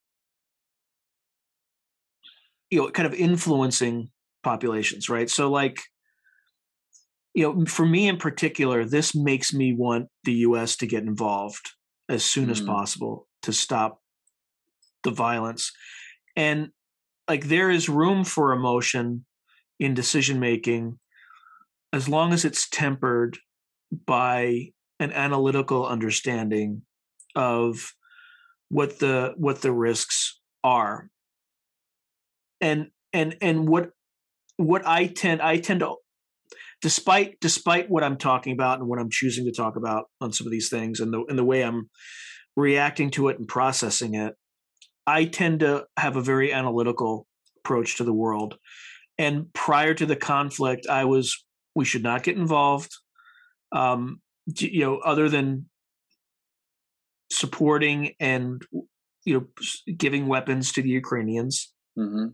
you 2.69 2.79
know 2.79 2.91
kind 2.91 3.07
of 3.07 3.15
influencing 3.15 4.11
populations 4.43 5.09
right? 5.09 5.31
So 5.31 5.51
like 5.51 5.81
you 7.33 7.45
know 7.45 7.65
for 7.65 7.87
me 7.87 8.09
in 8.09 8.19
particular 8.19 8.85
this 8.85 9.15
makes 9.15 9.55
me 9.55 9.73
want 9.73 10.09
the 10.25 10.35
US 10.49 10.77
to 10.77 10.87
get 10.87 11.05
involved 11.05 11.71
as 12.07 12.23
soon 12.23 12.49
mm. 12.49 12.53
as 12.53 12.61
possible 12.61 13.29
to 13.45 13.53
stop 13.55 14.03
the 15.05 15.11
violence. 15.11 15.73
And 16.37 16.69
like 17.29 17.47
there 17.47 17.71
is 17.71 17.89
room 17.89 18.25
for 18.25 18.53
emotion 18.53 19.25
in 19.79 19.95
decision 19.95 20.41
making 20.41 20.99
as 21.93 22.09
long 22.09 22.33
as 22.33 22.45
it's 22.45 22.69
tempered 22.69 23.39
by 24.07 24.71
an 24.99 25.13
analytical 25.13 25.87
understanding 25.87 26.83
of 27.35 27.93
what 28.69 28.99
the 28.99 29.35
what 29.37 29.63
the 29.63 29.73
risks 29.73 30.41
are. 30.65 31.09
And 32.61 32.89
and 33.13 33.37
and 33.41 33.69
what 33.69 33.91
what 34.57 34.87
i 34.87 35.07
tend 35.07 35.43
i 35.43 35.59
tend 35.59 35.81
to 35.81 35.95
despite 36.81 37.39
despite 37.41 37.91
what 37.91 38.03
i'm 38.03 38.17
talking 38.17 38.53
about 38.53 38.79
and 38.79 38.89
what 38.89 38.99
i'm 38.99 39.11
choosing 39.11 39.45
to 39.45 39.53
talk 39.53 39.77
about 39.77 40.05
on 40.21 40.33
some 40.33 40.47
of 40.47 40.51
these 40.51 40.69
things 40.69 41.01
and 41.01 41.13
the 41.13 41.25
and 41.29 41.39
the 41.39 41.45
way 41.45 41.63
i'm 41.63 41.89
reacting 42.57 43.11
to 43.11 43.29
it 43.29 43.39
and 43.39 43.49
processing 43.49 44.15
it 44.15 44.35
i 45.07 45.25
tend 45.25 45.61
to 45.61 45.85
have 45.97 46.17
a 46.17 46.23
very 46.23 46.53
analytical 46.53 47.27
approach 47.59 47.97
to 47.97 48.05
the 48.05 48.13
world 48.13 48.57
and 49.19 49.53
prior 49.53 49.95
to 49.95 50.07
the 50.07 50.17
conflict 50.17 50.87
i 50.89 51.05
was 51.05 51.45
we 51.75 51.85
should 51.85 52.03
not 52.03 52.23
get 52.23 52.37
involved 52.37 52.93
um 53.73 54.21
you 54.59 54.81
know 54.81 54.99
other 54.99 55.29
than 55.29 55.67
supporting 57.31 58.15
and 58.21 58.63
you 59.25 59.35
know 59.35 59.95
giving 59.97 60.27
weapons 60.27 60.73
to 60.73 60.83
the 60.83 60.89
Ukrainians. 60.89 61.73
Mm-hmm. 61.99 62.27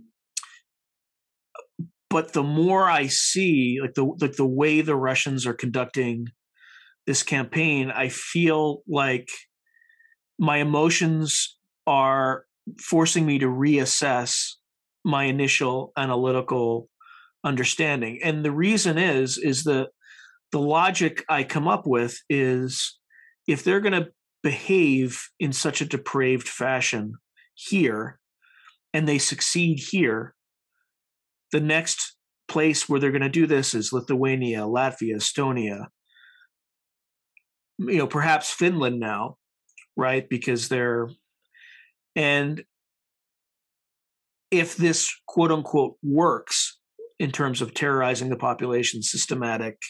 But 2.11 2.35
the 2.35 2.43
more 2.43 2.91
I 2.91 3.07
see, 3.07 3.79
like 3.81 3.95
the 3.95 4.05
like 4.05 4.37
the 4.37 4.47
way 4.47 4.83
the 4.83 4.97
Russians 4.97 5.47
are 5.47 5.55
conducting 5.55 6.27
this 7.07 7.23
campaign, 7.23 7.91
I 7.91 8.09
feel 8.09 8.83
like 8.87 9.29
my 10.39 10.59
emotions 10.59 11.59
are 11.87 12.45
forcing 12.81 13.27
me 13.27 13.39
to 13.39 13.47
reassess 13.47 14.53
my 15.05 15.25
initial 15.25 15.93
analytical 15.97 16.89
understanding. 17.45 18.21
And 18.23 18.45
the 18.45 18.53
reason 18.53 18.99
is 18.99 19.39
is 19.39 19.65
that 19.65 19.89
the 20.53 20.61
logic 20.61 21.25
I 21.29 21.45
come 21.45 21.67
up 21.67 21.87
with 21.87 22.19
is 22.29 22.99
if 23.49 23.65
they're 23.65 23.81
going 23.81 24.01
to 24.01 24.11
behave 24.43 25.21
in 25.41 25.53
such 25.53 25.81
a 25.81 25.87
depraved 25.87 26.49
fashion 26.49 27.15
here 27.55 28.19
and 28.93 29.09
they 29.09 29.19
succeed 29.19 29.81
here, 29.91 30.35
the 31.53 31.61
next 31.61 32.17
place 32.49 32.89
where 32.89 33.01
they're 33.01 33.11
going 33.11 33.23
to 33.23 33.29
do 33.29 33.47
this 33.47 33.75
is 33.75 33.93
Lithuania, 33.93 34.61
Latvia, 34.61 35.17
Estonia, 35.17 35.87
you 37.79 37.99
know, 37.99 38.07
perhaps 38.07 38.51
Finland 38.51 39.01
now, 39.01 39.37
right? 39.97 40.29
Because 40.29 40.69
they're, 40.69 41.09
and 42.17 42.63
if 44.51 44.77
this 44.77 45.15
quote 45.27 45.51
unquote 45.51 45.97
works 46.03 46.79
in 47.19 47.31
terms 47.31 47.63
of 47.63 47.75
terrorizing 47.75 48.29
the 48.29 48.37
population, 48.37 49.03
systematic 49.03 49.81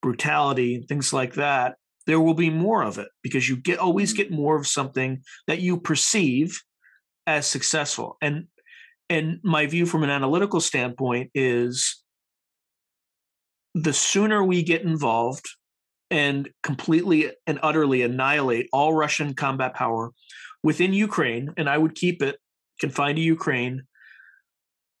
brutality, 0.00 0.84
things 0.88 1.12
like 1.12 1.34
that, 1.34 1.76
there 2.06 2.20
will 2.20 2.34
be 2.34 2.50
more 2.50 2.82
of 2.82 2.98
it 2.98 3.08
because 3.22 3.48
you 3.48 3.56
get 3.56 3.78
always 3.78 4.12
mm. 4.12 4.16
get 4.16 4.30
more 4.30 4.56
of 4.56 4.66
something 4.66 5.22
that 5.46 5.60
you 5.60 5.78
perceive 5.78 6.60
as 7.26 7.46
successful. 7.46 8.16
And 8.20 8.46
and 9.08 9.40
my 9.42 9.66
view 9.66 9.84
from 9.84 10.04
an 10.04 10.10
analytical 10.10 10.60
standpoint 10.60 11.30
is 11.34 12.02
the 13.74 13.92
sooner 13.92 14.42
we 14.42 14.62
get 14.62 14.82
involved 14.82 15.46
and 16.12 16.50
completely 16.62 17.32
and 17.46 17.58
utterly 17.62 18.02
annihilate 18.02 18.68
all 18.70 18.92
Russian 18.92 19.32
combat 19.32 19.74
power 19.74 20.12
within 20.62 20.92
Ukraine, 20.92 21.54
and 21.56 21.68
I 21.68 21.78
would 21.78 21.94
keep 21.94 22.22
it 22.22 22.38
confined 22.78 23.16
to 23.16 23.22
Ukraine, 23.22 23.84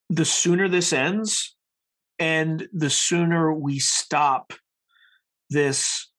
the 0.08 0.24
sooner 0.24 0.68
this 0.68 0.92
ends 0.92 1.54
and 2.18 2.66
the 2.72 2.88
sooner 2.88 3.52
we 3.52 3.78
stop 3.78 4.54
this 5.50 6.10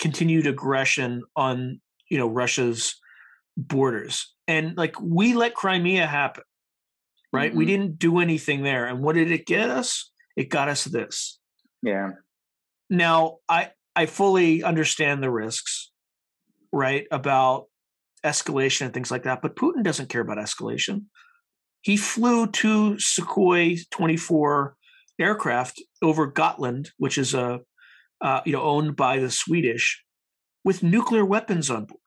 continued 0.00 0.46
aggression 0.46 1.22
on 1.36 1.80
you 2.08 2.18
know 2.18 2.28
Russia's 2.28 2.94
borders. 3.58 4.32
And 4.48 4.74
like 4.76 4.98
we 5.00 5.34
let 5.34 5.54
Crimea 5.54 6.06
happen, 6.06 6.44
right? 7.30 7.50
Mm-hmm. 7.50 7.58
We 7.58 7.66
didn't 7.66 7.98
do 7.98 8.20
anything 8.20 8.62
there. 8.62 8.86
And 8.86 9.02
what 9.02 9.16
did 9.16 9.30
it 9.30 9.44
get 9.44 9.68
us? 9.68 10.10
It 10.34 10.48
got 10.48 10.68
us 10.68 10.84
this. 10.84 11.38
Yeah. 11.82 12.12
Now 12.90 13.38
I 13.48 13.70
I 13.94 14.06
fully 14.06 14.62
understand 14.62 15.22
the 15.22 15.30
risks, 15.30 15.90
right? 16.72 17.06
About 17.10 17.66
escalation 18.24 18.82
and 18.82 18.94
things 18.94 19.10
like 19.10 19.22
that. 19.24 19.42
But 19.42 19.56
Putin 19.56 19.82
doesn't 19.82 20.08
care 20.08 20.20
about 20.20 20.38
escalation. 20.38 21.04
He 21.82 21.96
flew 21.96 22.46
two 22.46 22.94
Sukhoi 22.94 23.78
24 23.90 24.76
aircraft 25.18 25.82
over 26.02 26.26
Gotland, 26.26 26.90
which 26.98 27.16
is 27.16 27.32
a 27.32 27.60
uh, 28.20 28.40
you 28.44 28.52
know, 28.52 28.62
owned 28.62 28.96
by 28.96 29.18
the 29.18 29.30
Swedish, 29.30 30.02
with 30.64 30.82
nuclear 30.82 31.24
weapons 31.24 31.70
on 31.70 31.84
board. 31.84 32.00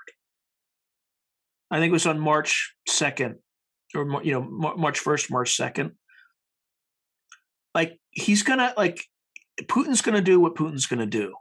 I 1.72 1.78
think 1.78 1.92
it 1.92 1.94
was 1.94 2.08
on 2.08 2.20
March 2.20 2.74
second, 2.88 3.36
or 3.96 4.24
you 4.24 4.34
know, 4.34 4.42
March 4.76 5.00
first, 5.00 5.32
March 5.32 5.56
second. 5.56 5.92
Like 7.76 8.00
he's 8.10 8.42
gonna 8.42 8.74
like 8.76 9.06
Putin's 9.68 10.02
gonna 10.02 10.22
do 10.22 10.40
what 10.40 10.56
Putin's 10.56 10.86
gonna 10.86 11.06
do. 11.06 11.34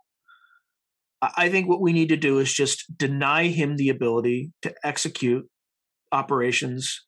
I 1.21 1.49
think 1.49 1.69
what 1.69 1.81
we 1.81 1.93
need 1.93 2.11
to 2.11 2.17
do 2.17 2.39
is 2.39 2.53
just 2.53 2.97
deny 2.97 3.49
him 3.49 3.77
the 3.77 3.89
ability 3.89 4.53
to 4.63 4.73
execute 4.85 5.49
operations 6.13 7.05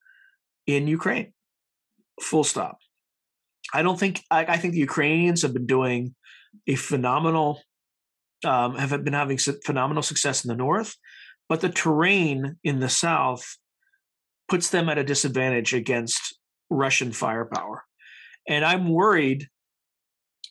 in 0.67 0.89
Ukraine. 0.89 1.33
Full 2.21 2.45
stop. 2.45 2.79
I 3.73 3.83
don't 3.83 3.99
think 3.99 4.23
I, 4.31 4.45
I 4.47 4.57
think 4.57 4.75
the 4.75 4.81
Ukrainians 4.81 5.43
have 5.43 5.53
been 5.53 5.67
doing 5.67 6.15
a 6.67 6.75
phenomenal 6.75 7.63
um, 8.45 8.75
have 8.77 9.05
been 9.05 9.13
having 9.13 9.39
phenomenal 9.39 10.03
success 10.03 10.45
in 10.45 10.49
the 10.49 10.57
north, 10.57 10.97
but 11.49 11.61
the 11.61 11.69
terrain 11.69 12.57
in 12.65 12.81
the 12.81 12.89
south 12.89 13.59
puts 14.49 14.71
them 14.71 14.89
at 14.89 14.99
a 14.99 15.05
disadvantage 15.05 15.73
against 15.73 16.39
Russian 16.71 17.13
firepower. 17.13 17.85
And 18.49 18.65
I'm 18.65 18.89
worried 18.89 19.49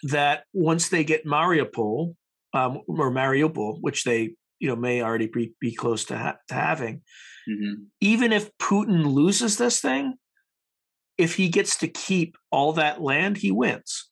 that 0.04 0.44
once 0.54 0.90
they 0.90 1.04
get 1.04 1.26
Mariupol 1.26 2.16
um, 2.54 2.82
or 2.88 3.12
Mariupol, 3.12 3.78
which 3.82 4.04
they 4.04 4.36
you 4.60 4.68
know 4.68 4.76
may 4.76 5.02
already 5.02 5.28
be, 5.28 5.54
be 5.60 5.74
close 5.74 6.06
to, 6.06 6.18
ha- 6.18 6.38
to 6.48 6.54
having, 6.54 7.02
mm-hmm. 7.50 7.84
even 8.02 8.32
if 8.32 8.50
Putin 8.58 9.06
loses 9.06 9.58
this 9.58 9.80
thing, 9.80 10.16
if 11.18 11.36
he 11.36 11.50
gets 11.50 11.78
to 11.78 11.88
keep 11.88 12.38
all 12.52 12.74
that 12.74 13.02
land, 13.02 13.38
he 13.38 13.52
wins, 13.52 14.10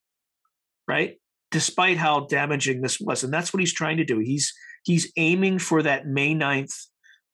right? 0.88 1.18
despite 1.52 1.98
how 1.98 2.22
damaging 2.22 2.82
this 2.82 3.00
was. 3.00 3.24
And 3.24 3.34
that's 3.34 3.54
what 3.54 3.60
he's 3.60 3.74
trying 3.74 3.98
to 3.98 4.06
do. 4.06 4.20
He's 4.20 4.54
he's 4.84 5.12
aiming 5.18 5.60
for 5.60 5.82
that 5.84 6.08
May 6.08 6.34
9th 6.34 6.74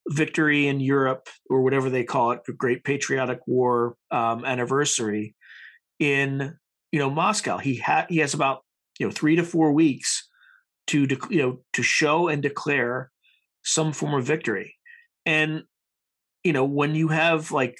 victory 0.09 0.67
in 0.67 0.79
Europe 0.79 1.29
or 1.49 1.61
whatever 1.61 1.89
they 1.89 2.03
call 2.03 2.31
it, 2.31 2.41
the 2.45 2.53
Great 2.53 2.83
Patriotic 2.83 3.39
War 3.47 3.95
um, 4.11 4.43
anniversary 4.45 5.35
in 5.99 6.57
you 6.93 6.99
know 6.99 7.09
Moscow. 7.09 7.57
He 7.57 7.75
had 7.75 8.05
he 8.07 8.19
has 8.19 8.33
about 8.33 8.61
you 8.99 9.05
know 9.05 9.11
three 9.11 9.35
to 9.35 9.43
four 9.43 9.73
weeks 9.73 10.29
to 10.87 11.05
de- 11.05 11.17
you 11.29 11.41
know 11.41 11.59
to 11.73 11.83
show 11.83 12.29
and 12.29 12.41
declare 12.41 13.11
some 13.63 13.91
form 13.91 14.13
of 14.13 14.23
victory. 14.23 14.75
And 15.25 15.63
you 16.45 16.53
know 16.53 16.63
when 16.63 16.95
you 16.95 17.09
have 17.09 17.51
like 17.51 17.75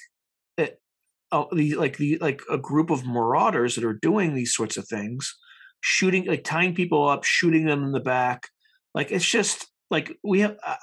uh, 1.33 1.45
the 1.51 1.73
like 1.75 1.97
the 1.97 2.17
like 2.19 2.41
a 2.49 2.57
group 2.59 2.91
of 2.91 3.07
marauders 3.07 3.73
that 3.75 3.83
are 3.83 3.99
doing 4.01 4.35
these 4.35 4.53
sorts 4.53 4.77
of 4.77 4.87
things 4.87 5.35
shooting, 5.81 6.25
like 6.25 6.43
tying 6.43 6.75
people 6.75 7.07
up, 7.09 7.23
shooting 7.23 7.65
them 7.65 7.83
in 7.83 7.91
the 7.91 7.99
back. 7.99 8.47
Like 8.93 9.11
it's 9.11 9.29
just 9.29 9.67
like 9.89 10.17
we 10.23 10.41
have. 10.41 10.57
Uh, 10.65 10.75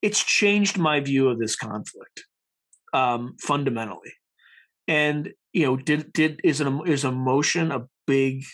it's 0.00 0.22
changed 0.22 0.78
my 0.78 1.00
view 1.00 1.28
of 1.28 1.38
this 1.38 1.54
conflict 1.54 2.24
um, 2.92 3.36
fundamentally, 3.40 4.12
and 4.88 5.30
you 5.52 5.66
know, 5.66 5.76
did 5.76 6.12
did 6.12 6.40
is 6.44 6.60
an 6.60 6.82
is 6.86 7.04
emotion 7.04 7.72
a 7.72 7.86
big 8.06 8.44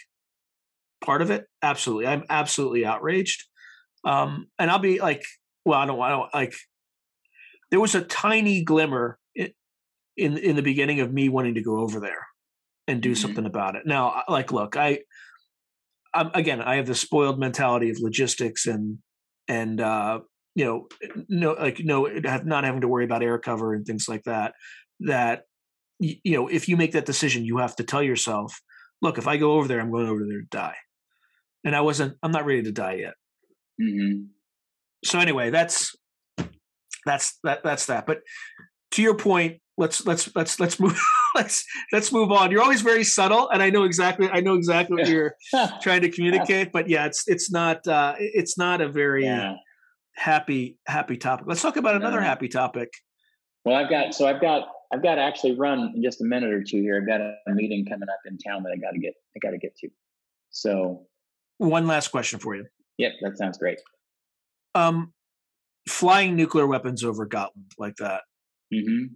part 1.04 1.22
of 1.22 1.30
it? 1.30 1.46
Absolutely, 1.62 2.06
I'm 2.06 2.24
absolutely 2.28 2.84
outraged. 2.84 3.44
Um, 4.04 4.46
and 4.58 4.70
I'll 4.70 4.78
be 4.78 5.00
like, 5.00 5.24
well, 5.64 5.78
I 5.78 5.86
don't, 5.86 6.00
I 6.00 6.08
don't 6.10 6.34
like. 6.34 6.54
There 7.70 7.80
was 7.80 7.94
a 7.94 8.02
tiny 8.02 8.62
glimmer 8.64 9.18
in 10.18 10.36
in 10.36 10.56
the 10.56 10.62
beginning 10.62 11.00
of 11.00 11.12
me 11.12 11.28
wanting 11.28 11.54
to 11.54 11.62
go 11.62 11.78
over 11.78 12.00
there 12.00 12.26
and 12.86 13.00
do 13.00 13.12
mm-hmm. 13.12 13.16
something 13.16 13.46
about 13.46 13.76
it. 13.76 13.86
Now, 13.86 14.22
like, 14.28 14.52
look, 14.52 14.76
I 14.76 15.00
I'm, 16.12 16.30
again, 16.34 16.60
I 16.60 16.76
have 16.76 16.86
the 16.86 16.94
spoiled 16.94 17.38
mentality 17.38 17.90
of 17.90 17.98
logistics 18.00 18.66
and 18.66 18.98
and 19.46 19.80
uh, 19.80 20.20
you 20.54 20.64
know, 20.64 20.88
no, 21.28 21.52
like 21.52 21.80
no, 21.80 22.06
not 22.06 22.64
having 22.64 22.80
to 22.80 22.88
worry 22.88 23.04
about 23.04 23.22
air 23.22 23.38
cover 23.38 23.74
and 23.74 23.86
things 23.86 24.08
like 24.08 24.24
that. 24.24 24.54
That 25.00 25.44
you 25.98 26.36
know, 26.36 26.48
if 26.48 26.68
you 26.68 26.76
make 26.76 26.92
that 26.92 27.06
decision, 27.06 27.44
you 27.44 27.58
have 27.58 27.76
to 27.76 27.84
tell 27.84 28.02
yourself, 28.02 28.60
look, 29.02 29.18
if 29.18 29.26
I 29.26 29.36
go 29.36 29.52
over 29.52 29.68
there, 29.68 29.80
I'm 29.80 29.90
going 29.90 30.08
over 30.08 30.24
there 30.24 30.40
to 30.40 30.46
die. 30.50 30.76
And 31.64 31.74
I 31.74 31.80
wasn't. 31.80 32.16
I'm 32.22 32.30
not 32.30 32.46
ready 32.46 32.62
to 32.62 32.72
die 32.72 32.94
yet. 32.94 33.14
Mm-hmm. 33.80 34.24
So 35.04 35.18
anyway, 35.18 35.50
that's 35.50 35.94
that's 37.04 37.38
that 37.42 37.62
that's 37.64 37.86
that. 37.86 38.06
But 38.06 38.20
to 38.92 39.02
your 39.02 39.16
point, 39.16 39.60
let's 39.76 40.06
let's 40.06 40.34
let's 40.36 40.60
let's 40.60 40.78
move 40.78 41.00
let's 41.34 41.64
let's 41.92 42.12
move 42.12 42.30
on. 42.30 42.50
You're 42.50 42.62
always 42.62 42.82
very 42.82 43.04
subtle, 43.04 43.48
and 43.50 43.62
I 43.62 43.70
know 43.70 43.84
exactly 43.84 44.28
I 44.30 44.40
know 44.40 44.54
exactly 44.54 44.96
what 44.96 45.08
you're 45.08 45.34
trying 45.82 46.02
to 46.02 46.10
communicate. 46.10 46.72
But 46.72 46.88
yeah, 46.88 47.06
it's 47.06 47.24
it's 47.26 47.50
not 47.50 47.86
uh, 47.86 48.14
it's 48.18 48.56
not 48.56 48.80
a 48.80 48.88
very 48.88 49.24
yeah. 49.24 49.54
happy 50.14 50.78
happy 50.86 51.16
topic. 51.16 51.46
Let's 51.48 51.62
talk 51.62 51.76
about 51.76 51.96
another 51.96 52.20
no. 52.20 52.26
happy 52.26 52.48
topic. 52.48 52.90
Well, 53.64 53.74
I've 53.76 53.90
got 53.90 54.14
so 54.14 54.26
I've 54.26 54.40
got 54.40 54.68
I've 54.92 55.02
got 55.02 55.16
to 55.16 55.20
actually 55.20 55.54
run 55.54 55.92
in 55.94 56.02
just 56.02 56.20
a 56.20 56.24
minute 56.24 56.52
or 56.52 56.62
two 56.62 56.80
here. 56.80 56.98
I've 57.00 57.06
got 57.06 57.20
a 57.20 57.34
meeting 57.48 57.84
coming 57.84 58.08
up 58.08 58.20
in 58.24 58.38
town 58.38 58.62
that 58.62 58.72
I 58.72 58.76
got 58.76 58.92
to 58.92 58.98
get 58.98 59.14
I 59.36 59.38
got 59.40 59.50
to 59.50 59.58
get 59.58 59.76
to. 59.78 59.88
So, 60.50 61.06
one 61.58 61.86
last 61.86 62.08
question 62.08 62.38
for 62.38 62.54
you. 62.54 62.64
Yep, 62.96 63.12
that 63.20 63.38
sounds 63.38 63.58
great. 63.58 63.80
Um, 64.74 65.12
flying 65.88 66.36
nuclear 66.36 66.66
weapons 66.66 67.04
over 67.04 67.26
Gotland 67.26 67.72
like 67.78 67.96
that. 67.96 68.22
Mm-hmm. 68.72 69.14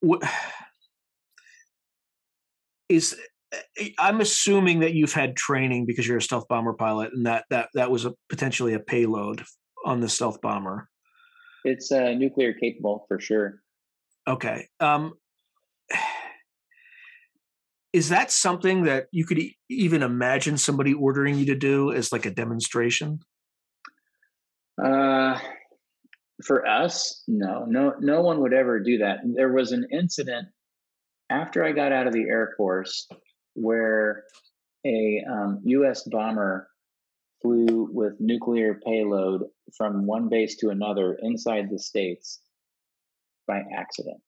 What 0.00 0.22
is? 2.88 3.16
Eh, 3.78 3.90
I'm 3.98 4.20
assuming 4.20 4.80
that 4.80 4.94
you've 4.94 5.12
had 5.12 5.36
training 5.36 5.86
because 5.86 6.06
you're 6.06 6.18
a 6.18 6.22
stealth 6.22 6.46
bomber 6.48 6.74
pilot, 6.74 7.12
and 7.12 7.26
that 7.26 7.44
that 7.50 7.70
that 7.74 7.90
was 7.90 8.04
a 8.04 8.14
potentially 8.28 8.74
a 8.74 8.80
payload 8.80 9.44
on 9.84 10.00
the 10.00 10.08
stealth 10.08 10.40
bomber. 10.40 10.88
It's 11.64 11.90
uh, 11.90 12.12
nuclear 12.12 12.52
capable 12.52 13.04
for 13.08 13.18
sure. 13.18 13.63
Okay. 14.26 14.68
Um, 14.80 15.14
is 17.92 18.08
that 18.08 18.30
something 18.30 18.84
that 18.84 19.06
you 19.12 19.24
could 19.24 19.38
e- 19.38 19.56
even 19.68 20.02
imagine 20.02 20.56
somebody 20.58 20.94
ordering 20.94 21.36
you 21.36 21.46
to 21.46 21.54
do 21.54 21.92
as 21.92 22.10
like 22.10 22.26
a 22.26 22.30
demonstration? 22.30 23.20
Uh, 24.82 25.38
for 26.44 26.66
us, 26.66 27.22
no, 27.28 27.64
no, 27.66 27.94
no 28.00 28.22
one 28.22 28.40
would 28.40 28.52
ever 28.52 28.80
do 28.80 28.98
that. 28.98 29.18
There 29.24 29.52
was 29.52 29.72
an 29.72 29.86
incident 29.92 30.48
after 31.30 31.64
I 31.64 31.72
got 31.72 31.92
out 31.92 32.06
of 32.06 32.12
the 32.12 32.26
Air 32.28 32.54
Force 32.56 33.06
where 33.54 34.24
a 34.84 35.24
um, 35.30 35.60
U.S. 35.64 36.02
bomber 36.10 36.68
flew 37.40 37.88
with 37.92 38.14
nuclear 38.18 38.80
payload 38.84 39.44
from 39.76 40.06
one 40.06 40.28
base 40.28 40.56
to 40.56 40.70
another 40.70 41.16
inside 41.22 41.70
the 41.70 41.78
states 41.78 42.40
by 43.46 43.62
accident. 43.76 44.20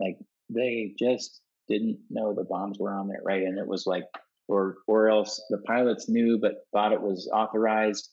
Like 0.00 0.18
they 0.48 0.94
just 0.98 1.40
didn't 1.68 1.98
know 2.10 2.34
the 2.34 2.44
bombs 2.44 2.78
were 2.78 2.92
on 2.92 3.08
there, 3.08 3.22
right? 3.24 3.42
And 3.42 3.58
it 3.58 3.66
was 3.66 3.86
like, 3.86 4.04
or 4.48 4.78
or 4.86 5.08
else 5.08 5.42
the 5.50 5.58
pilots 5.58 6.08
knew 6.08 6.38
but 6.38 6.66
thought 6.72 6.92
it 6.92 7.00
was 7.00 7.30
authorized. 7.32 8.10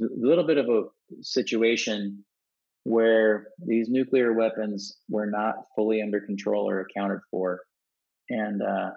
a 0.00 0.06
little 0.16 0.46
bit 0.46 0.58
of 0.58 0.68
a 0.68 0.84
situation 1.20 2.24
where 2.84 3.48
these 3.58 3.88
nuclear 3.88 4.32
weapons 4.32 4.98
were 5.08 5.26
not 5.26 5.56
fully 5.74 6.00
under 6.00 6.20
control 6.20 6.68
or 6.68 6.80
accounted 6.80 7.20
for, 7.30 7.60
and 8.30 8.62
uh, 8.62 8.90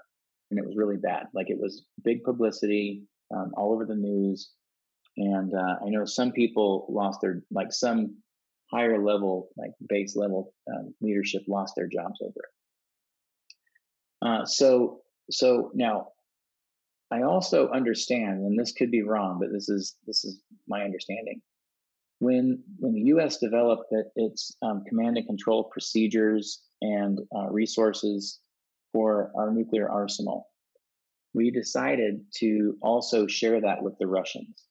and 0.49 0.59
it 0.59 0.65
was 0.65 0.77
really 0.77 0.97
bad. 0.97 1.27
Like 1.33 1.49
it 1.49 1.59
was 1.59 1.85
big 2.03 2.23
publicity 2.23 3.03
um, 3.35 3.51
all 3.57 3.73
over 3.73 3.85
the 3.85 3.95
news, 3.95 4.51
and 5.17 5.53
uh, 5.53 5.75
I 5.85 5.89
know 5.89 6.05
some 6.05 6.31
people 6.31 6.85
lost 6.89 7.21
their 7.21 7.43
like 7.51 7.73
some 7.73 8.15
higher 8.71 9.03
level 9.03 9.49
like 9.57 9.71
base 9.87 10.15
level 10.15 10.53
um, 10.73 10.93
leadership 11.01 11.43
lost 11.47 11.75
their 11.75 11.87
jobs 11.87 12.19
over 12.21 12.33
it. 12.37 14.27
Uh, 14.27 14.45
so 14.45 15.01
so 15.31 15.71
now 15.73 16.09
I 17.11 17.23
also 17.23 17.69
understand, 17.69 18.41
and 18.45 18.59
this 18.59 18.71
could 18.71 18.91
be 18.91 19.01
wrong, 19.01 19.39
but 19.39 19.51
this 19.51 19.69
is 19.69 19.95
this 20.05 20.23
is 20.23 20.41
my 20.67 20.83
understanding 20.83 21.41
when 22.19 22.61
when 22.77 22.93
the 22.93 23.01
U.S. 23.13 23.37
developed 23.37 23.89
that 23.91 24.11
its 24.15 24.55
um, 24.61 24.83
command 24.87 25.17
and 25.17 25.25
control 25.25 25.65
procedures 25.65 26.61
and 26.81 27.19
uh, 27.35 27.49
resources 27.49 28.39
for 28.93 29.31
our 29.35 29.51
nuclear 29.51 29.89
arsenal, 29.89 30.47
we 31.33 31.49
decided 31.51 32.21
to 32.35 32.77
also 32.81 33.25
share 33.27 33.61
that 33.61 33.81
with 33.81 33.97
the 33.99 34.07
Russians. 34.07 34.65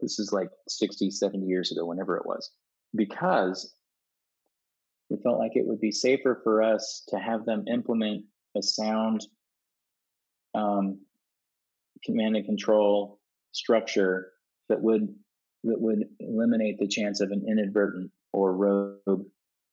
This 0.00 0.18
is 0.18 0.32
like 0.32 0.48
60, 0.68 1.10
70 1.10 1.46
years 1.46 1.72
ago, 1.72 1.86
whenever 1.86 2.16
it 2.16 2.26
was, 2.26 2.50
because 2.94 3.74
we 5.10 5.18
felt 5.22 5.38
like 5.38 5.52
it 5.54 5.66
would 5.66 5.80
be 5.80 5.92
safer 5.92 6.40
for 6.42 6.62
us 6.62 7.04
to 7.08 7.18
have 7.18 7.44
them 7.44 7.64
implement 7.68 8.24
a 8.56 8.62
sound 8.62 9.26
um, 10.54 11.00
command 12.04 12.36
and 12.36 12.44
control 12.44 13.20
structure 13.52 14.32
that 14.68 14.80
would 14.80 15.14
that 15.64 15.80
would 15.80 16.04
eliminate 16.20 16.78
the 16.78 16.86
chance 16.86 17.20
of 17.20 17.30
an 17.30 17.44
inadvertent 17.48 18.10
or 18.32 18.54
rogue 18.54 19.24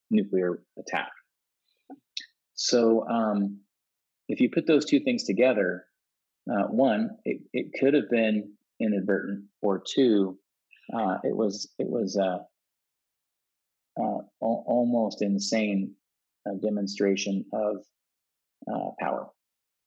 nuclear 0.09 0.63
attack. 0.79 1.11
So, 2.53 3.07
um, 3.07 3.59
if 4.29 4.39
you 4.39 4.49
put 4.49 4.67
those 4.67 4.85
two 4.85 5.01
things 5.01 5.23
together, 5.23 5.85
uh, 6.49 6.67
one, 6.67 7.17
it, 7.25 7.41
it 7.53 7.71
could 7.77 7.93
have 7.93 8.09
been 8.09 8.53
inadvertent, 8.81 9.45
or 9.61 9.81
two, 9.85 10.37
uh, 10.93 11.17
it 11.23 11.35
was 11.35 11.69
it 11.79 11.87
was 11.87 12.17
uh, 12.17 12.39
uh 14.01 14.19
almost 14.39 15.21
insane 15.21 15.93
uh, 16.49 16.53
demonstration 16.61 17.45
of 17.53 17.77
power, 18.99 19.27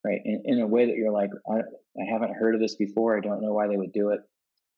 right? 0.04 0.20
In, 0.24 0.42
in, 0.44 0.60
a 0.60 0.66
way 0.66 0.86
that 0.86 0.96
you're 0.96 1.12
like, 1.12 1.30
I, 1.48 1.58
I 1.58 2.04
haven't 2.10 2.34
heard 2.34 2.54
of 2.54 2.60
this 2.60 2.74
before. 2.74 3.16
I 3.16 3.20
don't 3.20 3.40
know 3.40 3.52
why 3.52 3.68
they 3.68 3.76
would 3.76 3.92
do 3.92 4.10
it 4.10 4.20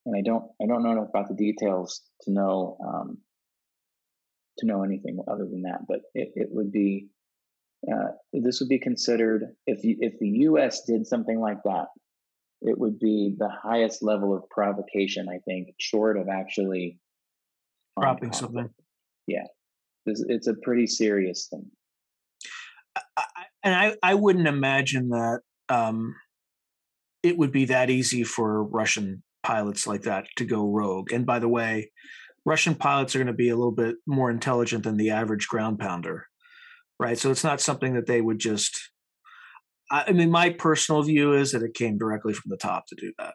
and 0.06 0.16
I 0.16 0.22
don't 0.22 0.44
I 0.62 0.66
don't 0.66 0.82
know 0.82 0.92
enough 0.92 1.10
about 1.10 1.28
the 1.28 1.34
details 1.34 2.00
to 2.22 2.32
know 2.32 2.78
um, 2.86 3.18
to 4.58 4.66
know 4.66 4.82
anything 4.82 5.18
other 5.28 5.44
than 5.44 5.62
that. 5.62 5.80
But 5.86 6.00
it, 6.14 6.32
it 6.36 6.48
would 6.50 6.72
be 6.72 7.08
uh, 7.92 8.12
this 8.32 8.60
would 8.60 8.68
be 8.68 8.78
considered 8.78 9.44
if 9.66 9.84
you, 9.84 9.96
if 10.00 10.18
the 10.18 10.28
U.S. 10.28 10.82
did 10.86 11.06
something 11.06 11.38
like 11.38 11.58
that, 11.64 11.88
it 12.62 12.78
would 12.78 12.98
be 12.98 13.34
the 13.38 13.48
highest 13.48 14.02
level 14.02 14.34
of 14.34 14.48
provocation. 14.50 15.28
I 15.28 15.38
think, 15.38 15.68
short 15.78 16.16
of 16.16 16.28
actually 16.28 16.98
dropping 17.98 18.32
something. 18.32 18.70
Yeah, 19.26 19.46
it's, 20.06 20.24
it's, 20.28 20.46
a 20.46 20.54
pretty 20.62 20.86
serious 20.86 21.48
thing. 21.50 21.70
I, 23.16 23.24
and 23.62 23.74
I 23.74 23.96
I 24.02 24.14
wouldn't 24.14 24.48
imagine 24.48 25.08
that. 25.10 25.40
Um, 25.68 26.14
it 27.22 27.36
would 27.36 27.50
be 27.50 27.64
that 27.66 27.90
easy 27.90 28.22
for 28.22 28.62
Russian 28.62 29.22
pilots 29.42 29.86
like 29.86 30.02
that 30.02 30.26
to 30.36 30.44
go 30.44 30.68
rogue. 30.68 31.12
And 31.12 31.26
by 31.26 31.40
the 31.40 31.48
way, 31.48 31.90
Russian 32.44 32.76
pilots 32.76 33.14
are 33.14 33.18
going 33.18 33.26
to 33.26 33.32
be 33.32 33.48
a 33.48 33.56
little 33.56 33.72
bit 33.72 33.96
more 34.06 34.30
intelligent 34.30 34.84
than 34.84 34.96
the 34.96 35.10
average 35.10 35.48
ground 35.48 35.80
pounder, 35.80 36.28
right? 37.00 37.18
So 37.18 37.32
it's 37.32 37.44
not 37.44 37.60
something 37.60 37.94
that 37.94 38.06
they 38.06 38.20
would 38.20 38.38
just. 38.38 38.90
I 39.90 40.12
mean, 40.12 40.30
my 40.30 40.50
personal 40.50 41.02
view 41.02 41.32
is 41.32 41.52
that 41.52 41.62
it 41.62 41.74
came 41.74 41.98
directly 41.98 42.32
from 42.32 42.50
the 42.50 42.56
top 42.56 42.86
to 42.88 42.96
do 42.96 43.12
that. 43.18 43.34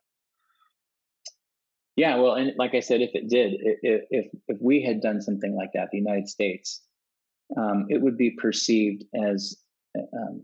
Yeah, 1.96 2.16
well, 2.18 2.34
and 2.34 2.54
like 2.58 2.74
I 2.74 2.80
said, 2.80 3.02
if 3.02 3.12
it 3.14 3.30
did, 3.30 3.54
if 3.62 4.04
if, 4.10 4.26
if 4.48 4.58
we 4.62 4.82
had 4.82 5.02
done 5.02 5.22
something 5.22 5.56
like 5.56 5.72
that, 5.74 5.90
the 5.92 5.98
United 5.98 6.28
States, 6.28 6.82
um, 7.58 7.86
it 7.90 8.02
would 8.02 8.18
be 8.18 8.32
perceived 8.32 9.04
as, 9.14 9.58
um, 9.98 10.44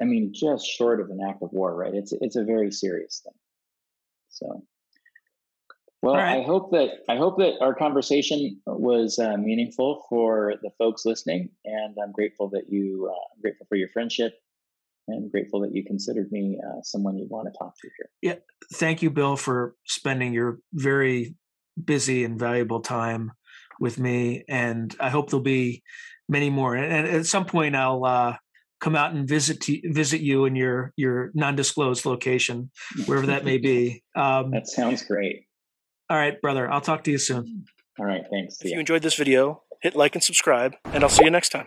I 0.00 0.04
mean, 0.04 0.32
just 0.34 0.66
short 0.66 1.00
of 1.00 1.10
an 1.10 1.20
act 1.28 1.42
of 1.42 1.52
war, 1.52 1.74
right? 1.74 1.94
It's 1.94 2.12
it's 2.12 2.36
a 2.36 2.44
very 2.44 2.70
serious 2.70 3.20
thing. 3.24 3.38
So 4.30 4.64
well, 6.02 6.16
right. 6.16 6.40
I 6.40 6.42
hope 6.42 6.72
that 6.72 6.88
I 7.08 7.16
hope 7.16 7.38
that 7.38 7.60
our 7.60 7.74
conversation 7.74 8.60
was 8.66 9.20
uh, 9.20 9.36
meaningful 9.36 10.04
for 10.08 10.54
the 10.60 10.70
folks 10.76 11.06
listening, 11.06 11.50
and 11.64 11.96
I'm 12.02 12.10
grateful 12.10 12.48
that 12.50 12.64
you 12.68 13.08
uh, 13.08 13.34
I'm 13.34 13.40
grateful 13.40 13.66
for 13.68 13.76
your 13.76 13.88
friendship, 13.90 14.34
and 15.08 15.30
grateful 15.30 15.60
that 15.60 15.74
you 15.74 15.84
considered 15.84 16.30
me 16.30 16.58
uh, 16.64 16.80
someone 16.82 17.16
you'd 17.18 17.30
want 17.30 17.48
to 17.52 17.58
talk 17.58 17.74
to 17.80 17.88
here. 17.96 18.10
Yeah, 18.20 18.38
thank 18.74 19.02
you, 19.02 19.10
Bill, 19.10 19.36
for 19.36 19.74
spending 19.84 20.32
your 20.32 20.58
very 20.72 21.34
busy 21.82 22.24
and 22.24 22.38
valuable 22.38 22.80
time 22.80 23.32
with 23.80 23.98
me, 23.98 24.44
and 24.48 24.94
I 25.00 25.10
hope 25.10 25.30
there'll 25.30 25.42
be 25.42 25.82
many 26.28 26.50
more. 26.50 26.74
And 26.74 27.06
at 27.06 27.26
some 27.26 27.44
point, 27.44 27.74
I'll 27.74 28.04
uh, 28.04 28.36
come 28.80 28.96
out 28.96 29.14
and 29.14 29.28
visit 29.28 29.60
to, 29.62 29.80
visit 29.92 30.20
you 30.20 30.44
in 30.44 30.56
your 30.56 30.92
your 30.96 31.30
non-disclosed 31.34 32.04
location, 32.04 32.70
wherever 33.06 33.26
that 33.26 33.44
may 33.44 33.58
be. 33.58 34.02
Um, 34.14 34.50
that 34.50 34.68
sounds 34.68 35.02
great. 35.02 35.46
All 36.10 36.18
right, 36.18 36.38
brother. 36.42 36.70
I'll 36.70 36.82
talk 36.82 37.02
to 37.04 37.10
you 37.10 37.16
soon. 37.16 37.64
All 37.98 38.04
right. 38.04 38.20
Thanks. 38.30 38.58
if 38.60 38.70
you 38.70 38.78
enjoyed 38.78 39.00
this 39.00 39.14
video, 39.14 39.62
hit 39.80 39.96
like 39.96 40.14
and 40.14 40.22
subscribe, 40.22 40.74
and 40.84 41.02
I'll 41.02 41.08
see 41.08 41.24
you 41.24 41.30
next 41.30 41.48
time. 41.48 41.66